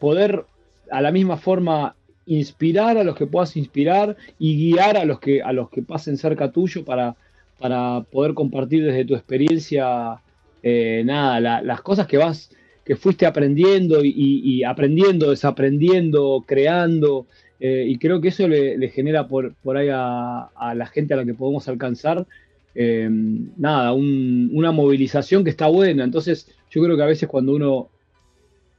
poder 0.00 0.46
a 0.90 1.02
la 1.02 1.12
misma 1.12 1.36
forma 1.36 1.96
inspirar 2.24 2.96
a 2.96 3.04
los 3.04 3.14
que 3.14 3.26
puedas 3.26 3.58
inspirar 3.58 4.16
y 4.38 4.56
guiar 4.56 4.96
a 4.96 5.04
los 5.04 5.20
que, 5.20 5.42
a 5.42 5.52
los 5.52 5.68
que 5.68 5.82
pasen 5.82 6.16
cerca 6.16 6.50
tuyo 6.50 6.82
para, 6.82 7.14
para 7.58 8.02
poder 8.10 8.34
compartir 8.34 8.84
desde 8.84 9.04
tu 9.04 9.14
experiencia, 9.14 10.20
eh, 10.62 11.02
nada, 11.04 11.62
las 11.62 11.80
cosas 11.80 12.06
que 12.06 12.18
vas, 12.18 12.50
que 12.84 12.96
fuiste 12.96 13.26
aprendiendo 13.26 14.00
y, 14.02 14.62
aprendiendo, 14.64 15.30
desaprendiendo, 15.30 16.44
creando. 16.46 17.26
Eh, 17.58 17.86
y 17.88 17.98
creo 17.98 18.20
que 18.20 18.28
eso 18.28 18.46
le, 18.46 18.88
genera 18.90 19.26
por, 19.26 19.54
por 19.54 19.76
ahí 19.76 19.88
a, 19.90 20.50
la 20.74 20.86
gente 20.86 21.14
a 21.14 21.18
la 21.18 21.24
que 21.24 21.34
podemos 21.34 21.66
alcanzar, 21.68 22.26
eh, 22.74 23.08
nada, 23.56 23.92
una 23.92 24.70
movilización 24.72 25.42
que 25.42 25.50
está 25.50 25.66
buena. 25.66 26.04
Entonces, 26.04 26.50
yo 26.70 26.82
creo 26.82 26.96
que 26.96 27.02
a 27.02 27.06
veces 27.06 27.28
cuando 27.28 27.54
uno 27.54 27.88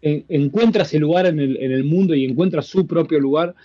encuentra 0.02 0.84
ese 0.84 1.00
lugar 1.00 1.26
en 1.26 1.40
el, 1.40 1.58
en 1.58 1.72
el, 1.72 1.84
mundo 1.84 2.14
y 2.14 2.24
encuentra 2.24 2.62
su 2.62 2.86
propio 2.86 3.20
lugar, 3.20 3.56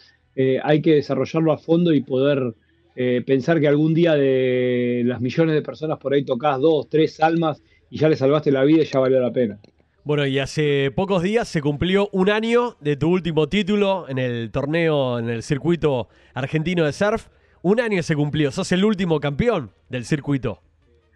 hay 0.63 0.81
que 0.81 0.95
desarrollarlo 0.95 1.53
a 1.53 1.59
fondo 1.59 1.93
y 1.93 2.01
poder 2.01 2.55
eh, 2.95 3.23
pensar 3.27 3.61
que 3.61 3.69
algún 3.69 3.95
día 3.95 4.15
de 4.15 5.03
las 5.05 5.21
millones 5.21 5.55
de 5.55 5.63
personas 5.63 5.99
por 5.99 6.13
ahí 6.13 6.25
tocas 6.25 6.61
dos, 6.61 6.89
tres 6.89 7.21
almas 7.21 7.63
y 7.91 7.99
ya 7.99 8.09
le 8.09 8.17
salvaste 8.17 8.51
la 8.51 8.65
vida 8.65 8.83
y 8.83 8.87
ya 8.87 8.99
valió 8.99 9.21
la 9.21 9.33
pena. 9.33 9.59
Bueno, 10.05 10.27
y 10.27 10.39
hace 10.41 10.91
pocos 10.91 11.23
días 11.23 11.49
se 11.49 11.63
cumplió 11.63 12.09
un 12.13 12.29
año 12.29 12.77
de 12.81 12.97
tu 12.97 13.09
último 13.09 13.49
título 13.49 14.07
en 14.09 14.19
el 14.19 14.51
torneo, 14.51 15.19
en 15.19 15.29
el 15.29 15.43
circuito 15.43 16.09
argentino 16.35 16.85
de 16.85 16.93
surf. 16.93 17.29
Un 17.63 17.81
año 17.81 18.03
se 18.03 18.17
cumplió, 18.17 18.51
sos 18.51 18.73
el 18.73 18.85
último 18.85 19.21
campeón 19.21 19.71
del 19.89 20.05
circuito. 20.05 20.61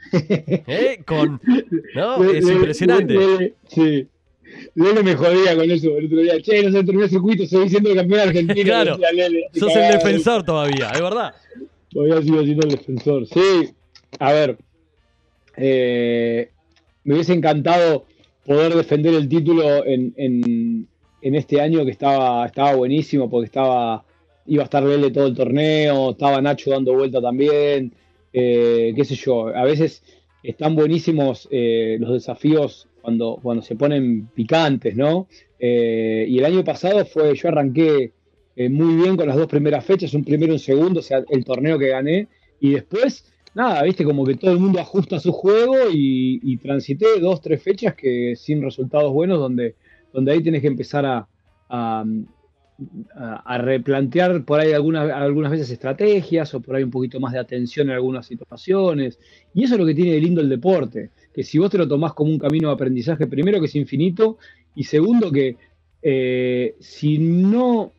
¿Eh? 0.12 1.03
Con, 1.05 1.41
¿no? 1.95 2.23
es 2.25 2.49
impresionante. 2.49 3.55
sí. 3.67 4.09
Lele 4.75 5.03
me 5.03 5.17
jodía 5.17 5.57
con 5.57 5.71
eso 5.71 5.97
el 5.97 6.07
otro 6.07 6.19
día. 6.19 6.41
Che, 6.41 6.62
no 6.62 6.71
se 6.71 6.85
terminó 6.85 7.05
el 7.05 7.11
circuito, 7.11 7.43
estoy 7.43 7.69
siendo 7.69 7.91
el 7.91 7.97
campeón 7.97 8.21
argentino. 8.21 8.62
Claro, 8.65 8.99
sos 9.53 9.75
el 9.75 9.93
defensor 9.93 10.45
todavía, 10.45 10.91
es 10.91 11.01
verdad. 11.01 11.35
Todavía 11.97 12.21
sigo 12.21 12.45
siendo 12.45 12.67
el 12.67 12.73
defensor. 12.75 13.27
Sí, 13.27 13.71
a 14.19 14.31
ver. 14.31 14.59
Eh, 15.57 16.51
me 17.05 17.15
hubiese 17.15 17.33
encantado 17.33 18.05
poder 18.45 18.75
defender 18.75 19.15
el 19.15 19.31
título 19.31 19.83
en, 19.87 20.13
en, 20.19 21.35
este 21.35 21.59
año 21.59 21.87
que 21.87 21.93
estaba, 21.93 22.45
estaba 22.45 22.75
buenísimo 22.75 23.31
porque 23.31 23.47
estaba 23.47 24.05
iba 24.45 24.63
a 24.63 24.67
estar 24.67 24.83
Lele 24.83 25.11
todo 25.11 25.27
el 25.27 25.35
torneo, 25.35 26.11
estaba 26.11 26.43
Nacho 26.43 26.71
dando 26.71 26.93
vuelta 26.93 27.23
también, 27.23 27.95
eh, 28.31 28.93
qué 28.95 29.05
sé 29.07 29.15
yo, 29.15 29.49
a 29.49 29.65
veces 29.65 30.03
están 30.43 30.77
buenísimos 30.77 31.49
eh, 31.51 31.97
los 31.99 32.13
desafíos 32.13 32.89
cuando, 33.01 33.39
cuando 33.43 33.63
se 33.63 33.75
ponen 33.75 34.27
picantes, 34.35 34.95
¿no? 34.95 35.29
y 35.59 36.39
el 36.39 36.45
año 36.45 36.63
pasado 36.63 37.07
fue, 37.07 37.35
yo 37.35 37.49
arranqué 37.49 38.13
eh, 38.57 38.71
muy 38.71 38.97
bien 38.97 39.16
con 39.16 39.29
las 39.29 39.37
dos 39.37 39.47
primeras 39.47 39.85
fechas, 39.85 40.14
un 40.14 40.25
primero 40.25 40.53
y 40.53 40.55
un 40.55 40.59
segundo, 40.59 41.01
o 41.01 41.03
sea, 41.03 41.23
el 41.29 41.45
torneo 41.45 41.79
que 41.79 41.88
gané. 41.88 42.29
Y 42.59 42.71
después, 42.71 43.31
nada, 43.55 43.83
viste, 43.83 44.03
como 44.03 44.25
que 44.25 44.35
todo 44.35 44.51
el 44.51 44.59
mundo 44.59 44.81
ajusta 44.81 45.21
su 45.21 45.31
juego 45.31 45.75
y, 45.92 46.57
transité 46.57 47.21
dos, 47.21 47.42
tres 47.42 47.62
fechas 47.62 47.95
que 47.95 48.35
sin 48.35 48.62
resultados 48.62 49.12
buenos, 49.12 49.38
donde, 49.38 49.75
donde 50.11 50.33
ahí 50.33 50.42
tienes 50.42 50.62
que 50.62 50.69
empezar 50.69 51.05
a, 51.05 51.29
a, 51.69 53.59
replantear 53.59 54.42
por 54.45 54.61
ahí 54.61 54.73
algunas, 54.73 55.11
algunas 55.11 55.51
veces 55.51 55.71
estrategias 55.71 56.55
o 56.55 56.61
por 56.61 56.77
ahí 56.77 56.83
un 56.83 56.90
poquito 56.90 57.21
más 57.21 57.35
de 57.35 57.38
atención 57.38 57.88
en 57.88 57.97
algunas 57.97 58.25
situaciones. 58.25 59.19
Y 59.53 59.64
eso 59.64 59.75
es 59.75 59.81
lo 59.81 59.87
que 59.87 59.95
tiene 59.95 60.12
de 60.12 60.21
lindo 60.21 60.40
el 60.40 60.49
deporte, 60.49 61.11
que 61.35 61.42
si 61.42 61.59
vos 61.59 61.71
te 61.71 61.77
lo 61.77 61.87
tomás 61.87 62.14
como 62.14 62.31
un 62.31 62.38
camino 62.38 62.69
de 62.69 62.75
aprendizaje, 62.75 63.27
primero 63.27 63.61
que 63.61 63.66
es 63.66 63.77
infinito 63.77 64.38
y 64.75 64.85
segundo 64.85 65.31
que 65.31 65.57
eh, 66.01 66.75
si 66.81 67.19
no 67.19 67.92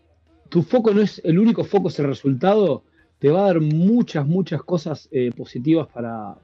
tu 0.50 0.64
foco 0.64 0.94
no 0.94 1.02
es 1.02 1.22
el 1.24 1.40
único 1.40 1.64
foco, 1.64 1.90
es 1.90 2.00
el 2.00 2.08
resultado, 2.08 2.84
te 3.20 3.30
va 3.30 3.42
a 3.42 3.48
dar 3.48 3.62
muchas, 3.62 4.26
muchas 4.26 4.62
cosas 4.62 5.08
eh, 5.12 5.32
positivas 5.36 5.88
para, 5.88 6.36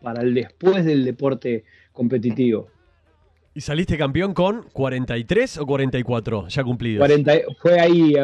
para, 0.00 0.22
el 0.22 0.34
después 0.34 0.84
del 0.84 1.04
deporte 1.04 1.64
competitivo. 1.92 2.68
¿Y 3.54 3.60
saliste 3.60 3.98
campeón 3.98 4.32
con 4.32 4.64
43 4.72 5.58
o 5.58 5.66
44 5.66 6.48
ya 6.48 6.64
cumplidos? 6.64 7.00
40, 7.00 7.32
fue 7.60 7.80
ahí 7.80 8.14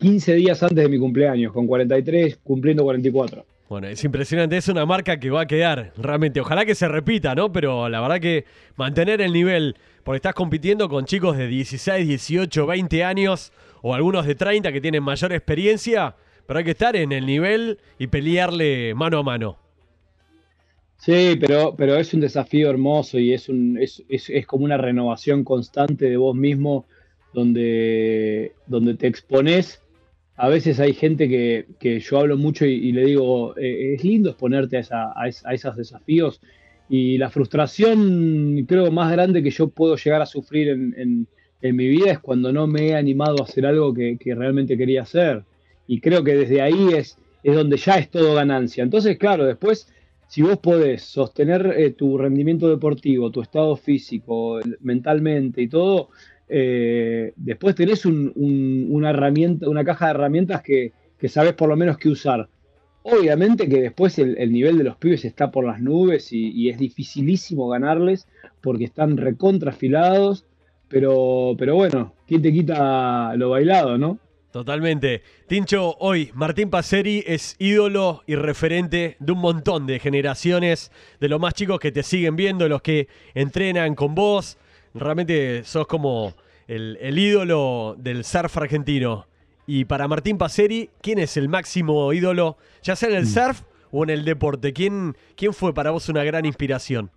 15 0.00 0.34
días 0.34 0.62
antes 0.62 0.78
de 0.78 0.88
mi 0.88 0.98
cumpleaños, 0.98 1.52
con 1.52 1.66
43 1.66 2.38
cumpliendo 2.42 2.82
44. 2.82 3.44
Bueno, 3.68 3.86
es 3.86 4.02
impresionante, 4.02 4.56
es 4.56 4.68
una 4.68 4.86
marca 4.86 5.20
que 5.20 5.28
va 5.28 5.42
a 5.42 5.46
quedar 5.46 5.92
realmente. 5.98 6.40
Ojalá 6.40 6.64
que 6.64 6.74
se 6.74 6.88
repita, 6.88 7.34
¿no? 7.34 7.52
Pero 7.52 7.88
la 7.90 8.00
verdad 8.00 8.18
que 8.18 8.46
mantener 8.76 9.20
el 9.20 9.32
nivel, 9.32 9.76
porque 10.04 10.16
estás 10.16 10.32
compitiendo 10.32 10.88
con 10.88 11.04
chicos 11.04 11.36
de 11.36 11.46
16, 11.48 12.08
18, 12.08 12.66
20 12.66 13.04
años 13.04 13.52
o 13.82 13.94
algunos 13.94 14.26
de 14.26 14.34
30 14.34 14.72
que 14.72 14.80
tienen 14.80 15.02
mayor 15.02 15.32
experiencia, 15.32 16.14
pero 16.46 16.58
hay 16.58 16.64
que 16.64 16.72
estar 16.72 16.96
en 16.96 17.12
el 17.12 17.26
nivel 17.26 17.78
y 17.98 18.06
pelearle 18.06 18.94
mano 18.94 19.18
a 19.18 19.22
mano. 19.22 19.58
Sí, 20.96 21.36
pero, 21.40 21.74
pero 21.76 21.96
es 21.96 22.12
un 22.12 22.20
desafío 22.20 22.70
hermoso 22.70 23.18
y 23.18 23.32
es, 23.32 23.48
un, 23.48 23.78
es, 23.78 24.02
como 24.46 24.64
una 24.64 24.76
renovación 24.76 25.44
constante 25.44 26.10
de 26.10 26.16
vos 26.16 26.34
mismo 26.34 26.86
donde, 27.32 28.52
donde 28.66 28.94
te 28.94 29.06
expones. 29.06 29.80
A 30.36 30.48
veces 30.48 30.80
hay 30.80 30.94
gente 30.94 31.28
que, 31.28 32.00
yo 32.00 32.18
hablo 32.18 32.36
mucho 32.36 32.66
y, 32.66 32.90
le 32.92 33.04
digo, 33.04 33.56
eh, 33.56 33.94
es 33.94 34.04
lindo 34.04 34.30
exponerte 34.30 34.80
a, 34.90 35.12
a, 35.14 35.54
esos 35.54 35.76
desafíos 35.76 36.40
y 36.88 37.18
la 37.18 37.30
frustración 37.30 38.64
creo 38.66 38.90
más 38.90 39.12
grande 39.12 39.42
que 39.42 39.50
yo 39.50 39.68
puedo 39.68 39.96
llegar 39.96 40.22
a 40.22 40.26
sufrir 40.26 40.68
en 40.68 40.94
en 40.96 41.28
mi 41.62 41.88
vida 41.88 42.12
es 42.12 42.18
cuando 42.18 42.52
no 42.52 42.66
me 42.66 42.88
he 42.88 42.94
animado 42.94 43.40
a 43.40 43.44
hacer 43.44 43.66
algo 43.66 43.92
que, 43.92 44.18
realmente 44.24 44.76
quería 44.76 45.02
hacer. 45.02 45.44
Y 45.86 46.00
creo 46.00 46.22
que 46.22 46.36
desde 46.36 46.60
ahí 46.60 46.88
es, 46.94 47.16
donde 47.42 47.76
ya 47.76 47.94
es 47.94 48.10
todo 48.10 48.34
ganancia. 48.34 48.84
Entonces, 48.84 49.18
claro, 49.18 49.44
después, 49.44 49.88
si 50.28 50.42
vos 50.42 50.58
podés 50.58 51.02
sostener 51.02 51.74
eh, 51.76 51.90
tu 51.90 52.18
rendimiento 52.18 52.68
deportivo, 52.68 53.30
tu 53.30 53.40
estado 53.40 53.76
físico, 53.76 54.60
mentalmente 54.80 55.62
y 55.62 55.68
todo, 55.68 56.10
eh, 56.48 57.32
después 57.36 57.74
tenés 57.74 58.04
una 58.06 59.10
herramienta, 59.10 59.68
una 59.68 59.84
caja 59.84 60.06
de 60.06 60.10
herramientas 60.12 60.62
que, 60.62 60.92
que 61.18 61.28
sabes 61.28 61.54
por 61.54 61.68
lo 61.68 61.76
menos 61.76 61.98
qué 61.98 62.08
usar. 62.08 62.48
Obviamente 63.02 63.68
que 63.68 63.80
después 63.80 64.18
el, 64.18 64.52
nivel 64.52 64.76
de 64.76 64.84
los 64.84 64.96
pibes 64.96 65.24
está 65.24 65.50
por 65.50 65.64
las 65.64 65.80
nubes 65.80 66.32
y, 66.32 66.50
y, 66.50 66.68
es 66.68 66.78
dificilísimo 66.78 67.68
ganarles 67.68 68.26
porque 68.60 68.84
están 68.84 69.16
recontrafilados 69.16 70.44
pero, 70.88 71.54
pero 71.58 71.74
bueno, 71.74 72.14
¿quién 72.26 72.42
te 72.42 72.52
quita 72.52 73.34
lo 73.36 73.50
bailado, 73.50 73.98
no? 73.98 74.18
Totalmente. 74.50 75.22
Tincho, 75.46 75.94
hoy 75.98 76.30
Martín 76.34 76.70
Paceri 76.70 77.22
es 77.26 77.54
ídolo 77.58 78.22
y 78.26 78.34
referente 78.34 79.16
de 79.20 79.32
un 79.32 79.38
montón 79.38 79.86
de 79.86 79.98
generaciones, 79.98 80.90
de 81.20 81.28
los 81.28 81.38
más 81.38 81.52
chicos 81.54 81.78
que 81.78 81.92
te 81.92 82.02
siguen 82.02 82.34
viendo, 82.34 82.68
los 82.68 82.80
que 82.80 83.08
entrenan 83.34 83.94
con 83.94 84.14
vos. 84.14 84.56
Realmente 84.94 85.64
sos 85.64 85.86
como 85.86 86.34
el, 86.66 86.98
el 87.00 87.18
ídolo 87.18 87.94
del 87.98 88.24
surf 88.24 88.56
argentino. 88.56 89.26
Y 89.66 89.84
para 89.84 90.08
Martín 90.08 90.38
Paceri, 90.38 90.88
¿quién 91.02 91.18
es 91.18 91.36
el 91.36 91.50
máximo 91.50 92.10
ídolo, 92.14 92.56
ya 92.82 92.96
sea 92.96 93.10
en 93.10 93.16
el 93.16 93.26
surf 93.26 93.60
o 93.90 94.02
en 94.02 94.10
el 94.10 94.24
deporte? 94.24 94.72
¿Quién, 94.72 95.14
quién 95.36 95.52
fue 95.52 95.74
para 95.74 95.90
vos 95.90 96.08
una 96.08 96.24
gran 96.24 96.46
inspiración? 96.46 97.10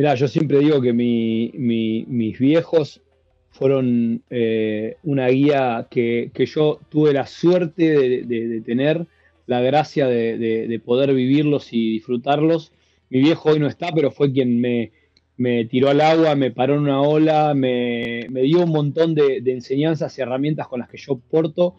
Mirá, 0.00 0.14
yo 0.14 0.28
siempre 0.28 0.60
digo 0.60 0.80
que 0.80 0.94
mi- 0.94 1.50
mi- 1.52 2.06
mis 2.08 2.38
viejos 2.38 3.02
fueron 3.50 4.22
eh, 4.30 4.96
una 5.02 5.28
guía 5.28 5.88
que, 5.90 6.30
que 6.32 6.46
yo 6.46 6.80
tuve 6.88 7.12
la 7.12 7.26
suerte 7.26 8.24
de, 8.24 8.62
tener, 8.62 9.06
la 9.46 9.60
gracia 9.60 10.06
de, 10.06 10.38
de- 10.38 10.68
de 10.68 10.78
poder 10.80 11.12
vivirlos 11.12 11.74
y 11.74 11.92
disfrutarlos. 11.92 12.72
Mi 13.10 13.20
viejo 13.20 13.50
hoy 13.50 13.58
no 13.58 13.66
está, 13.66 13.92
pero 13.94 14.10
fue 14.10 14.32
quien 14.32 14.58
me, 14.58 14.90
me 15.36 15.66
tiró 15.66 15.90
al 15.90 16.00
agua, 16.00 16.34
me 16.34 16.50
paró 16.50 16.76
en 16.76 16.80
una 16.80 17.02
ola, 17.02 17.52
me, 17.52 18.26
me 18.30 18.40
dio 18.40 18.60
un 18.64 18.70
montón 18.70 19.14
de, 19.14 19.42
de 19.42 19.52
enseñanzas 19.52 20.16
y 20.16 20.22
herramientas 20.22 20.66
con 20.66 20.80
las 20.80 20.88
que 20.88 20.96
yo 20.96 21.20
porto. 21.30 21.74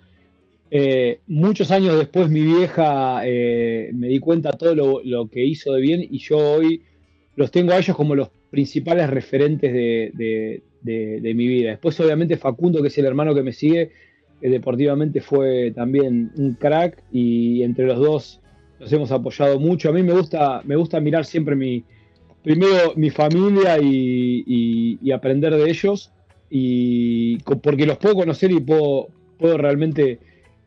Eh, 0.69 1.21
muchos 1.25 1.71
años 1.71 1.97
después 1.97 2.29
mi 2.29 2.41
vieja 2.41 3.21
eh, 3.25 3.89
me 3.95 4.09
di 4.09 4.19
cuenta 4.19 4.51
todo 4.51 4.75
lo, 4.75 5.01
lo 5.03 5.27
que 5.27 5.43
hizo 5.43 5.73
de 5.73 5.81
bien 5.81 6.05
y 6.07 6.19
yo 6.19 6.37
hoy 6.37 6.83
los 7.35 7.51
tengo 7.51 7.71
a 7.71 7.77
ellos 7.77 7.95
como 7.95 8.15
los 8.15 8.29
principales 8.49 9.09
referentes 9.09 9.71
de, 9.73 10.11
de- 10.81 11.33
mi 11.33 11.47
vida. 11.47 11.71
Después, 11.71 11.99
obviamente, 11.99 12.37
Facundo, 12.37 12.81
que 12.81 12.89
es 12.89 12.97
el 12.97 13.05
hermano 13.05 13.33
que 13.33 13.43
me 13.43 13.53
sigue, 13.53 13.91
eh, 14.41 14.49
deportivamente 14.49 15.21
fue 15.21 15.71
también 15.71 16.31
un 16.35 16.55
crack 16.55 17.03
y 17.11 17.63
entre 17.63 17.85
los 17.85 17.99
dos 17.99 18.41
nos 18.79 18.91
hemos 18.91 19.11
apoyado 19.11 19.59
mucho. 19.59 19.89
A 19.89 19.93
mí 19.93 20.03
me 20.03 20.13
gusta, 20.13 20.61
me 20.65 20.75
gusta 20.75 20.99
mirar 20.99 21.25
siempre 21.25 21.55
mi, 21.55 21.83
primero 22.43 22.93
mi 22.95 23.09
familia 23.11 23.77
y, 23.79 24.43
y- 25.01 25.11
aprender 25.11 25.55
de 25.55 25.69
ellos, 25.69 26.11
y 26.49 27.37
porque 27.37 27.85
los 27.85 27.97
puedo 27.97 28.15
conocer 28.15 28.51
y 28.51 28.59
puedo, 28.59 29.07
puedo 29.37 29.57
realmente 29.57 30.19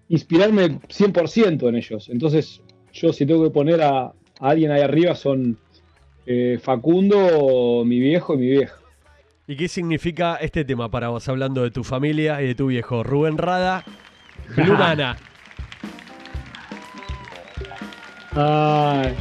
inspirarme 0.09 0.79
100% 0.89 1.69
en 1.69 1.75
ellos. 1.77 2.09
Entonces, 2.09 2.63
yo 2.93 3.13
si 3.13 3.27
tengo 3.27 3.43
que 3.45 3.51
poner 3.51 3.83
a, 3.83 4.05
a 4.07 4.13
alguien 4.41 4.71
ahí 4.71 4.81
arriba 4.83 5.15
son 5.15 5.59
eh, 6.27 6.59
Facundo, 6.63 7.83
mi 7.85 8.01
viejo 8.01 8.35
y 8.35 8.39
mi 8.39 8.47
vieja. 8.47 8.75
¿Y 9.47 9.57
qué 9.57 9.69
significa 9.69 10.37
este 10.37 10.65
tema 10.65 10.91
para 10.91 11.09
vos, 11.09 11.29
hablando 11.29 11.63
de 11.63 11.71
tu 11.71 11.85
familia 11.85 12.41
y 12.43 12.47
de 12.47 12.55
tu 12.55 12.69
viejo? 12.69 13.03
Rubén 13.03 13.37
Rada, 13.37 13.85
Blue 14.57 14.77
Nana. 14.77 15.17
Ay, 18.37 19.15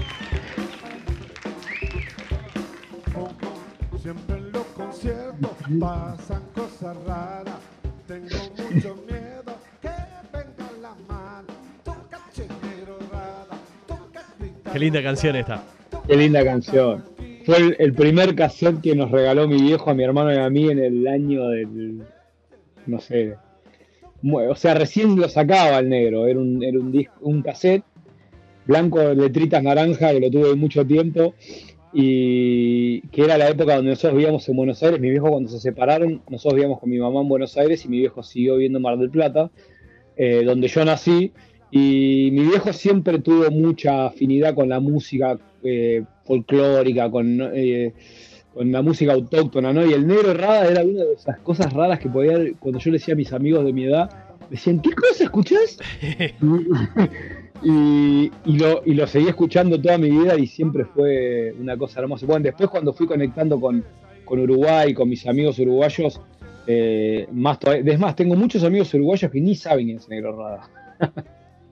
Siempre 4.02 4.38
en 4.38 4.52
los 4.52 4.66
conciertos 4.68 5.52
pasan 5.80 6.42
cosas 6.56 6.98
raras. 7.06 7.56
Tengo 8.08 8.36
mucho 8.58 8.96
miedo 9.08 9.58
que 9.82 9.90
venga 10.34 10.72
la 10.82 10.96
mano. 11.08 11.48
Chenero 12.34 12.98
rara, 13.12 13.58
toca 13.88 14.24
gritar 14.40 14.74
Qué 14.74 14.80
linda 14.80 15.04
canción 15.04 15.36
esta. 15.36 15.64
Qué 16.08 16.16
linda 16.16 16.44
canción. 16.44 17.04
Fue 17.46 17.76
el, 17.78 17.94
primer 17.94 18.36
cassette 18.36 18.82
que 18.82 18.96
nos 18.96 19.12
regaló 19.12 19.48
mi 19.48 19.62
viejo 19.62 19.90
a 19.90 19.94
mi 19.94 20.04
hermano 20.04 20.34
y 20.34 20.38
a 20.38 20.50
mí 20.50 20.70
en 20.70 20.80
el 20.80 21.08
año 21.08 21.48
del. 21.50 22.04
No 22.86 23.00
sé. 23.00 23.36
O 24.32 24.56
sea, 24.56 24.74
recién 24.74 25.20
lo 25.20 25.28
sacaba 25.28 25.80
el 25.80 25.90
negro. 25.90 26.28
Era 26.28 26.40
un, 26.40 26.64
era 26.64 26.80
un, 26.80 26.92
disco, 26.92 27.16
un 27.22 27.42
cassette 27.42 27.84
blanco, 28.66 29.14
letritas 29.14 29.62
naranja, 29.62 30.14
que 30.14 30.22
lo 30.22 30.32
tuve 30.32 30.56
mucho 30.56 30.86
tiempo. 30.86 31.34
Y 31.92 33.02
que 33.10 33.24
era 33.24 33.38
la 33.38 33.50
época 33.50 33.76
donde 33.76 33.92
nosotros 33.92 34.18
vivíamos 34.18 34.48
en 34.48 34.56
Buenos 34.56 34.82
Aires. 34.82 35.00
Mi 35.00 35.10
viejo, 35.10 35.30
cuando 35.30 35.50
se 35.50 35.60
separaron, 35.60 36.22
nosotros 36.30 36.56
vivíamos 36.56 36.80
con 36.80 36.90
mi 36.90 36.98
mamá 36.98 37.22
en 37.22 37.30
Buenos 37.30 37.58
Aires 37.58 37.84
y 37.86 37.90
mi 37.90 38.00
viejo 38.00 38.24
siguió 38.24 38.56
viviendo 38.56 38.80
en 38.80 38.84
Mar 38.84 38.98
del 38.98 39.10
Plata, 39.10 39.52
eh, 40.16 40.44
donde 40.46 40.70
yo 40.70 40.86
nací. 40.86 41.34
Y 41.70 42.30
mi 42.32 42.46
viejo 42.46 42.72
siempre 42.72 43.20
tuvo 43.20 43.52
mucha 43.52 44.08
afinidad 44.08 44.56
con 44.56 44.70
la 44.70 44.80
música 44.80 45.38
eh, 45.64 46.04
folclórica, 46.26 47.10
con, 47.10 47.40
eh, 47.54 47.94
con 48.54 48.72
la 48.72 48.82
música 48.82 49.14
autóctona, 49.14 49.74
¿no? 49.74 49.86
Y 49.86 49.94
el 49.94 50.08
negro 50.08 50.34
Rada 50.34 50.68
era 50.68 50.84
una 50.84 51.04
de 51.04 51.14
esas 51.14 51.40
cosas 51.40 51.72
raras 51.74 52.00
que 52.00 52.10
podía, 52.10 52.38
cuando 52.60 52.80
yo 52.80 52.92
le 52.92 52.98
decía 52.98 53.14
a 53.14 53.18
mis 53.18 53.34
amigos 53.34 53.66
de 53.66 53.74
mi 53.74 53.86
edad, 53.86 54.10
decían, 54.50 54.82
¿qué 54.82 54.92
cosa 54.92 55.24
escuchás? 55.24 55.80
y, 57.64 58.32
y 58.46 58.58
lo, 58.58 58.84
y 58.86 58.94
lo 58.94 59.08
seguí 59.08 59.28
escuchando 59.28 59.82
toda 59.82 59.98
mi 59.98 60.10
vida 60.10 60.38
y 60.38 60.48
siempre 60.48 60.86
fue 60.86 61.54
una 61.60 61.78
cosa 61.78 62.02
hermosa. 62.02 62.26
Bueno, 62.26 62.44
después 62.44 62.70
cuando 62.70 62.94
fui 62.94 63.08
conectando 63.08 63.60
con, 63.60 63.84
con 64.26 64.40
Uruguay, 64.40 64.94
con 64.94 65.10
mis 65.10 65.26
amigos 65.28 65.60
uruguayos, 65.60 66.22
eh, 66.68 67.28
más 67.32 67.60
todavía, 67.60 67.94
es 67.94 68.00
más, 68.00 68.16
tengo 68.16 68.36
muchos 68.36 68.64
amigos 68.64 68.94
uruguayos 68.94 69.32
que 69.32 69.42
ni 69.42 69.56
saben 69.56 69.86
quién 69.86 69.98
es 69.98 70.08
negro 70.08 70.38
Rada. 70.38 70.70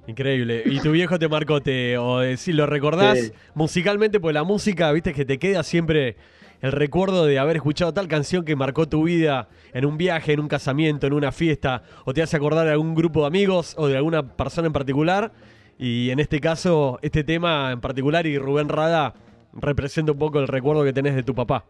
Increíble. 0.08 0.64
¿Y 0.66 0.80
tu 0.80 0.92
viejo 0.92 1.20
te 1.20 1.28
marcó? 1.28 1.62
Te, 1.62 1.98
o 1.98 2.22
eh, 2.22 2.38
si 2.38 2.54
lo 2.54 2.66
recordás 2.66 3.20
Sí. 3.20 3.32
musicalmente, 3.54 4.20
pues 4.20 4.34
la 4.34 4.44
música, 4.44 4.92
viste, 4.92 5.14
que 5.14 5.26
te 5.26 5.38
queda 5.38 5.64
siempre 5.64 6.16
el 6.62 6.72
recuerdo 6.72 7.26
de 7.26 7.40
haber 7.40 7.56
escuchado 7.58 7.94
tal 7.94 8.08
canción 8.08 8.44
que 8.46 8.56
marcó 8.56 8.88
tu 8.88 9.04
vida 9.04 9.48
en 9.74 9.86
un 9.86 9.98
viaje, 9.98 10.34
en 10.34 10.40
un 10.40 10.48
casamiento, 10.48 11.08
en 11.08 11.14
una 11.14 11.32
fiesta, 11.32 11.84
o 12.06 12.14
te 12.14 12.22
hace 12.22 12.38
acordar 12.38 12.66
de 12.66 12.72
algún 12.72 12.94
grupo 12.96 13.22
de 13.22 13.28
amigos 13.28 13.76
o 13.78 13.88
de 13.88 13.98
alguna 13.98 14.36
persona 14.36 14.68
en 14.68 14.74
particular. 14.74 15.32
Y 15.78 16.10
en 16.12 16.20
este 16.20 16.40
caso, 16.40 17.00
este 17.02 17.24
tema 17.24 17.72
en 17.72 17.82
particular 17.82 18.26
y 18.28 18.38
Rubén 18.38 18.70
Rada 18.70 19.14
representa 19.54 20.12
un 20.12 20.20
poco 20.20 20.40
el 20.40 20.48
recuerdo 20.48 20.84
que 20.84 20.94
tenés 20.94 21.16
de 21.16 21.24
tu 21.24 21.34
papá. 21.34 21.66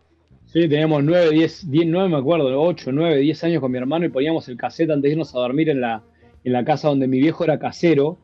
Sí, 0.46 0.67
teníamos 0.67 1.04
9, 1.04 1.30
10, 1.32 1.72
10, 1.72 1.88
9 1.88 2.10
me 2.10 2.17
acuerdo, 2.17 2.62
8, 2.62 2.91
9, 2.91 3.17
10 3.20 3.44
años 3.46 3.62
con 3.62 3.72
mi 3.72 3.78
hermano 3.78 4.06
y 4.06 4.10
poníamos 4.10 4.48
el 4.50 4.58
cassette 4.58 4.89
antes 4.91 5.04
de 5.04 5.10
irnos 5.12 5.34
a 5.34 5.39
dormir 5.39 5.70
en 5.70 5.80
la, 5.80 6.04
en 6.43 6.54
la 6.54 6.63
casa 6.65 6.88
donde 6.89 7.08
mi 7.08 7.19
viejo 7.19 7.43
era 7.43 7.60
casero. 7.60 8.19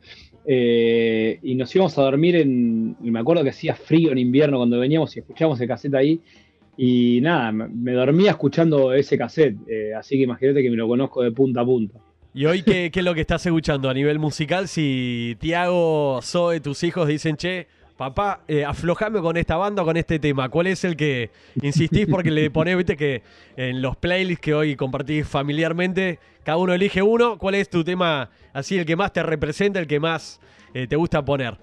eh, 0.45 1.39
y 1.43 1.56
nos 1.56 1.75
íbamos 1.75 1.97
a 1.97 2.03
dormir 2.03 2.36
en. 2.38 2.95
Me 3.01 3.19
acuerdo 3.19 3.43
que 3.43 3.49
hacía 3.49 3.75
frío 3.75 4.12
en 4.12 4.17
invierno 4.17 4.58
cuando 4.58 4.80
veníamos 4.80 5.15
y 5.15 5.19
escuchábamos 5.19 5.60
el 5.62 5.67
cassette 5.67 5.95
ahí. 5.95 6.21
Y 6.77 7.19
nada, 7.21 7.51
me, 7.51 7.67
me 7.67 7.91
dormía 7.93 8.32
escuchando 8.32 8.93
ese 8.93 9.17
cassette. 9.17 9.56
eh, 9.67 9.93
así 9.93 10.15
que 10.15 10.23
imagínate 10.23 10.62
que 10.62 10.69
me 10.69 10.77
lo 10.77 10.88
conozco 10.88 11.21
de 11.23 11.32
punta 11.32 11.62
a 11.62 11.65
punta. 11.65 11.99
¿Y 12.34 12.45
hoy 12.45 12.62
qué, 12.62 12.91
qué 12.91 12.99
es 12.99 13.06
lo 13.06 13.15
que 13.15 13.21
estás 13.21 13.45
escuchando 13.45 13.89
a 13.89 13.93
nivel 13.95 14.19
musical? 14.19 14.67
Si 14.67 15.36
Tiago, 15.39 16.19
Zoe, 16.21 16.60
tus 16.60 16.84
hijos 16.84 17.08
dicen, 17.08 17.36
che, 17.36 17.67
papá, 17.98 18.42
eh, 18.48 18.64
aflojame 18.64 19.20
con 19.20 19.36
esta 19.36 19.58
banda 19.58 19.82
o 19.82 19.86
con 19.86 19.98
este 19.98 20.20
tema. 20.20 20.50
¿Cuál 20.50 20.68
es 20.68 20.84
el 20.84 20.96
que 20.96 21.32
insistís? 21.62 22.08
Porque 22.08 22.32
le 22.32 22.50
ponés, 22.52 22.78
viste, 22.78 22.96
que 22.96 23.24
en 23.58 23.82
los 23.82 23.98
playlists 23.98 24.42
que 24.42 24.54
hoy 24.54 24.76
compartís 24.76 25.28
familiarmente, 25.28 26.20
cada 26.44 26.58
uno 26.60 26.74
elige 26.74 27.02
uno. 27.02 27.38
¿Cuál 27.38 27.56
es 27.56 27.70
tu 27.70 27.84
tema, 27.84 28.30
así, 28.54 28.78
el 28.78 28.86
que 28.86 28.96
más 28.96 29.12
te 29.12 29.24
representa, 29.24 29.80
el 29.80 29.88
que 29.88 30.00
más 30.00 30.40
eh, 30.74 30.88
te 30.88 30.96
gusta 30.96 31.26
poner? 31.26 31.58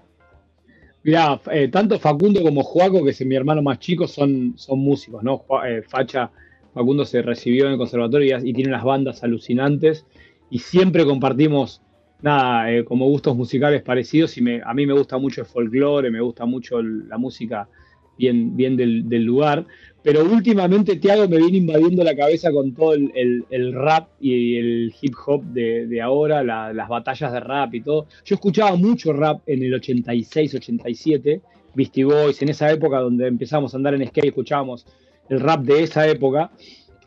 Mirá, 1.05 1.41
eh, 1.53 1.69
tanto 1.69 1.99
Facundo 1.99 2.43
como 2.43 2.63
Joaco, 2.63 3.05
que 3.05 3.11
es 3.11 3.25
mi 3.25 3.37
hermano 3.37 3.63
más 3.63 3.79
chico, 3.79 4.09
son, 4.09 4.55
son 4.57 4.81
músicos, 4.81 5.23
¿no? 5.23 5.45
Facha, 5.89 6.31
Facundo 6.73 7.05
se 7.05 7.23
recibió 7.23 7.67
en 7.67 7.73
el 7.73 7.79
conservatorio 7.79 8.39
y, 8.39 8.51
y 8.51 8.53
tiene 8.53 8.71
unas 8.71 8.85
bandas 8.85 9.23
alucinantes 9.23 10.05
y 10.51 10.59
siempre 10.59 11.05
compartimos, 11.05 11.83
nada, 12.25 12.73
eh, 12.73 12.85
como 12.85 13.07
gustos 13.07 13.37
musicales 13.37 13.83
parecidos 13.83 14.37
y 14.39 14.41
me, 14.43 14.63
a 14.65 14.73
mí 14.73 14.87
me 14.87 14.95
gusta 14.95 15.19
mucho 15.19 15.43
el 15.43 15.47
folclore, 15.47 16.11
me 16.11 16.23
gusta 16.23 16.47
mucho 16.47 16.81
la 16.83 17.19
música 17.19 17.69
bien, 18.17 18.57
bien 18.57 18.77
del, 18.79 19.25
lugar, 19.25 19.67
pero 20.03 20.25
últimamente 20.25 20.97
Tiago 20.97 21.29
me 21.29 21.37
viene 21.37 21.59
invadiendo 21.59 22.03
la 22.03 22.17
cabeza 22.17 22.51
con 22.51 22.73
todo 22.75 22.95
el, 22.95 23.45
el- 23.51 23.73
rap 23.75 24.09
y 24.21 24.57
el 24.57 24.95
hip 25.03 25.15
hop 25.27 25.45
de, 25.45 25.87
de 25.87 26.01
ahora, 26.01 26.43
la- 26.43 26.73
las 26.73 26.89
batallas 26.89 27.31
de 27.31 27.41
rap 27.41 27.75
y 27.75 27.83
todo. 27.83 28.07
Yo 28.25 28.37
escuchaba 28.37 28.75
mucho 28.77 29.13
rap 29.13 29.43
en 29.47 29.63
el 29.63 29.75
86, 29.75 30.55
87, 30.55 31.43
Beastie 31.75 32.05
Boys, 32.05 32.41
en 32.41 32.49
esa 32.49 32.71
época 32.73 33.01
donde 33.01 33.27
empezamos 33.27 33.75
a 33.75 33.77
andar 33.77 33.95
en 33.95 34.07
skate, 34.07 34.29
escuchábamos 34.29 34.87
el 35.29 35.41
rap 35.41 35.61
de 35.63 35.83
esa 35.83 36.09
época. 36.09 36.51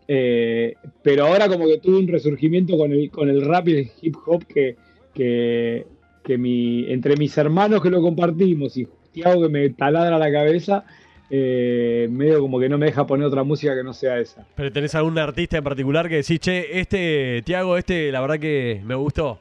eh, 0.08 0.76
pero 1.02 1.26
ahora 1.26 1.48
como 1.50 1.66
que 1.66 1.80
tuve 1.80 1.98
un 1.98 2.08
resurgimiento 2.08 2.78
con 2.78 2.92
el, 2.92 3.10
con 3.10 3.30
el 3.30 3.42
rap 3.44 3.68
y 3.68 3.72
el 3.78 3.88
hip 4.02 4.16
hop 4.26 4.46
que, 4.46 4.76
que, 5.18 5.88
que 6.24 6.38
mi, 6.38 6.86
entre 6.92 7.18
mis 7.18 7.36
hermanos 7.38 7.82
que 7.82 7.90
lo 7.90 8.02
compartimos 8.02 8.78
y 8.78 8.88
Tiago 9.12 9.42
que 9.42 9.50
me 9.50 9.70
taladra 9.72 10.20
la 10.20 10.32
cabeza, 10.32 10.86
eh, 11.32 12.08
medio 12.12 12.40
como 12.40 12.60
que 12.60 12.70
no 12.70 12.78
me 12.78 12.86
deja 12.86 13.08
poner 13.08 13.26
otra 13.26 13.44
música 13.44 13.76
que 13.76 13.84
no 13.84 13.94
sea 13.94 14.20
esa. 14.20 14.46
¿Pero 14.56 14.72
tenés 14.72 14.94
algún 14.94 15.18
artista 15.18 15.58
en 15.58 15.64
particular 15.64 16.08
que 16.08 16.18
decís, 16.18 16.40
che, 16.40 16.80
este, 16.80 17.42
Tiago, 17.44 17.78
este, 17.78 18.12
la 18.12 18.22
verdad 18.22 18.40
que 18.40 18.80
me 18.86 18.94
gustó? 18.96 19.40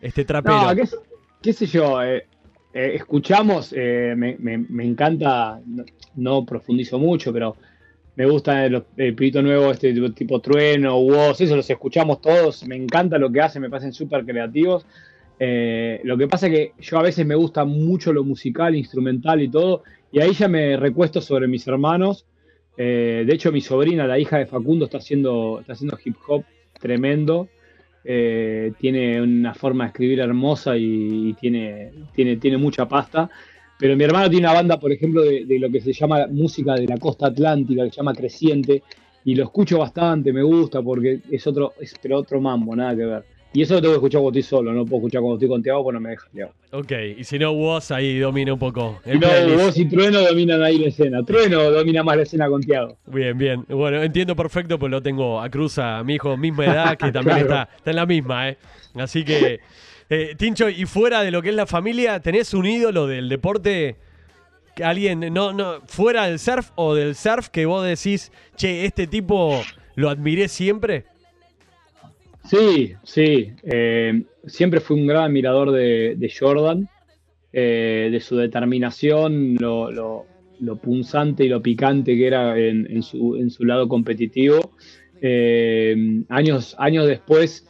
Este 0.00 0.24
trapero. 0.24 0.62
No, 0.62 0.74
qué, 0.74 0.86
sé- 0.86 0.96
qué 1.40 1.52
sé 1.52 1.66
yo, 1.66 2.02
eh, 2.02 2.24
eh, 2.74 2.92
escuchamos, 2.96 3.72
me, 3.72 4.36
me- 4.38 4.58
me 4.58 4.84
encanta, 4.84 5.60
no, 5.64 5.84
no 6.16 6.44
profundizo 6.44 6.98
mucho, 6.98 7.32
pero 7.32 7.56
me 8.16 8.26
gusta 8.26 8.66
el, 8.66 8.82
el 8.96 9.14
pibito 9.14 9.42
nuevo, 9.42 9.70
este 9.70 9.92
tipo, 9.92 10.12
tipo 10.12 10.40
Trueno, 10.40 10.98
Woz, 10.98 11.40
eso 11.40 11.56
los 11.56 11.68
escuchamos 11.68 12.20
todos, 12.20 12.66
me 12.66 12.76
encanta 12.76 13.18
lo 13.18 13.30
que 13.32 13.40
hacen, 13.40 13.62
me 13.62 13.70
parecen 13.70 13.92
súper 13.92 14.24
creativos. 14.24 14.86
Eh, 15.38 16.00
lo 16.04 16.16
que 16.16 16.28
pasa 16.28 16.46
es 16.46 16.52
que 16.52 16.72
yo 16.80 16.98
a 16.98 17.02
veces 17.02 17.26
me 17.26 17.34
gusta 17.34 17.64
mucho 17.64 18.12
lo 18.12 18.22
musical, 18.22 18.76
instrumental 18.76 19.42
y 19.42 19.48
todo, 19.48 19.82
y 20.12 20.20
ahí 20.20 20.32
ya 20.34 20.46
me 20.46 20.76
recuesto 20.76 21.20
sobre 21.20 21.48
mis 21.48 21.66
hermanos. 21.66 22.26
Eh, 22.76 23.24
de 23.26 23.34
hecho, 23.34 23.50
mi 23.50 23.60
sobrina, 23.60 24.06
la 24.06 24.18
hija 24.18 24.38
de 24.38 24.46
Facundo, 24.46 24.84
está 24.84 24.98
haciendo, 24.98 25.58
está 25.60 25.72
haciendo 25.72 25.98
hip 26.04 26.16
hop 26.26 26.44
tremendo. 26.78 27.48
Eh, 28.04 28.72
tiene 28.78 29.22
una 29.22 29.54
forma 29.54 29.84
de 29.84 29.88
escribir 29.88 30.20
hermosa 30.20 30.76
y, 30.76 31.30
y 31.30 31.34
tiene, 31.34 31.92
tiene, 32.14 32.36
tiene 32.36 32.58
mucha 32.58 32.86
pasta. 32.88 33.30
Pero 33.82 33.96
mi 33.96 34.04
hermano 34.04 34.30
tiene 34.30 34.46
una 34.46 34.54
banda, 34.54 34.78
por 34.78 34.92
ejemplo, 34.92 35.22
de, 35.22 35.44
de 35.44 35.58
lo 35.58 35.68
que 35.68 35.80
se 35.80 35.92
llama 35.92 36.28
música 36.30 36.74
de 36.74 36.86
la 36.86 36.98
costa 36.98 37.26
atlántica, 37.26 37.82
que 37.82 37.90
se 37.90 37.96
llama 37.96 38.14
Creciente, 38.14 38.80
y 39.24 39.34
lo 39.34 39.42
escucho 39.42 39.78
bastante, 39.80 40.32
me 40.32 40.44
gusta, 40.44 40.80
porque 40.82 41.18
es 41.28 41.44
otro, 41.48 41.72
es 41.80 41.92
pero 42.00 42.18
otro 42.18 42.40
mambo, 42.40 42.76
nada 42.76 42.94
que 42.94 43.04
ver. 43.04 43.24
Y 43.54 43.62
eso 43.62 43.74
lo 43.74 43.80
tengo 43.80 43.94
que 43.94 43.96
escuchar 43.96 44.20
cuando 44.22 44.38
estoy 44.38 44.48
solo, 44.58 44.72
no 44.72 44.84
puedo 44.86 44.98
escuchar 45.00 45.20
cuando 45.20 45.34
estoy 45.34 45.48
con 45.48 45.62
Tiago 45.64 45.82
porque 45.82 45.94
no 45.94 46.00
me 46.00 46.10
deja 46.10 46.28
Tiago. 46.32 46.52
Ok, 46.70 46.92
y 47.18 47.24
si 47.24 47.38
no, 47.40 47.52
vos 47.54 47.90
ahí 47.90 48.18
domina 48.20 48.52
un 48.52 48.58
poco. 48.60 49.00
El 49.04 49.18
no, 49.18 49.28
playlist. 49.28 49.60
vos 49.64 49.76
y 49.78 49.84
Trueno 49.86 50.20
dominan 50.20 50.62
ahí 50.62 50.78
la 50.78 50.86
escena. 50.86 51.24
Trueno 51.24 51.70
domina 51.72 52.04
más 52.04 52.16
la 52.18 52.22
escena 52.22 52.46
con 52.48 52.62
Tiago. 52.62 52.96
Bien, 53.08 53.36
bien. 53.36 53.64
Bueno, 53.68 54.00
entiendo 54.00 54.36
perfecto, 54.36 54.78
pues 54.78 54.90
lo 54.92 55.02
tengo 55.02 55.40
a 55.40 55.50
Cruz, 55.50 55.76
a 55.78 56.02
mi 56.04 56.14
hijo, 56.14 56.36
misma 56.36 56.66
edad, 56.66 56.96
que 56.96 57.10
también 57.12 57.38
Claro. 57.44 57.62
está, 57.62 57.68
está 57.76 57.90
en 57.90 57.96
la 57.96 58.06
misma, 58.06 58.48
¿eh? 58.48 58.56
Así 58.94 59.24
que, 59.24 59.58
eh, 60.10 60.34
Tincho, 60.36 60.68
y 60.68 60.84
fuera 60.86 61.22
de 61.22 61.30
lo 61.30 61.42
que 61.42 61.50
es 61.50 61.54
la 61.54 61.66
familia, 61.66 62.20
¿tenés 62.20 62.54
un 62.54 62.66
ídolo 62.66 63.06
del 63.06 63.28
deporte? 63.28 63.96
Alguien, 64.82 65.20
no, 65.32 65.52
no, 65.52 65.80
fuera 65.86 66.26
del 66.26 66.38
surf 66.38 66.70
o 66.76 66.94
del 66.94 67.14
surf 67.14 67.48
que 67.48 67.66
vos 67.66 67.84
decís, 67.84 68.32
che, 68.56 68.84
este 68.86 69.06
tipo 69.06 69.62
lo 69.96 70.08
admiré 70.08 70.48
siempre. 70.48 71.04
Sí, 72.44 72.94
sí. 73.04 73.52
eh, 73.62 74.22
siempre 74.46 74.80
fui 74.80 74.98
un 74.98 75.06
gran 75.06 75.24
admirador 75.24 75.70
de, 75.70 76.32
Jordan, 76.38 76.88
eh, 77.52 78.08
de 78.10 78.20
su 78.20 78.36
determinación, 78.36 79.56
lo, 79.60 79.90
lo- 79.90 80.26
punzante 80.80 81.44
y 81.44 81.48
lo 81.48 81.60
picante 81.60 82.16
que 82.16 82.26
era 82.26 82.56
en, 82.56 83.02
su, 83.02 83.36
en 83.36 83.50
su 83.50 83.64
lado 83.64 83.88
competitivo. 83.88 84.72
Años, 86.28 86.76
años 86.78 87.06
después, 87.06 87.68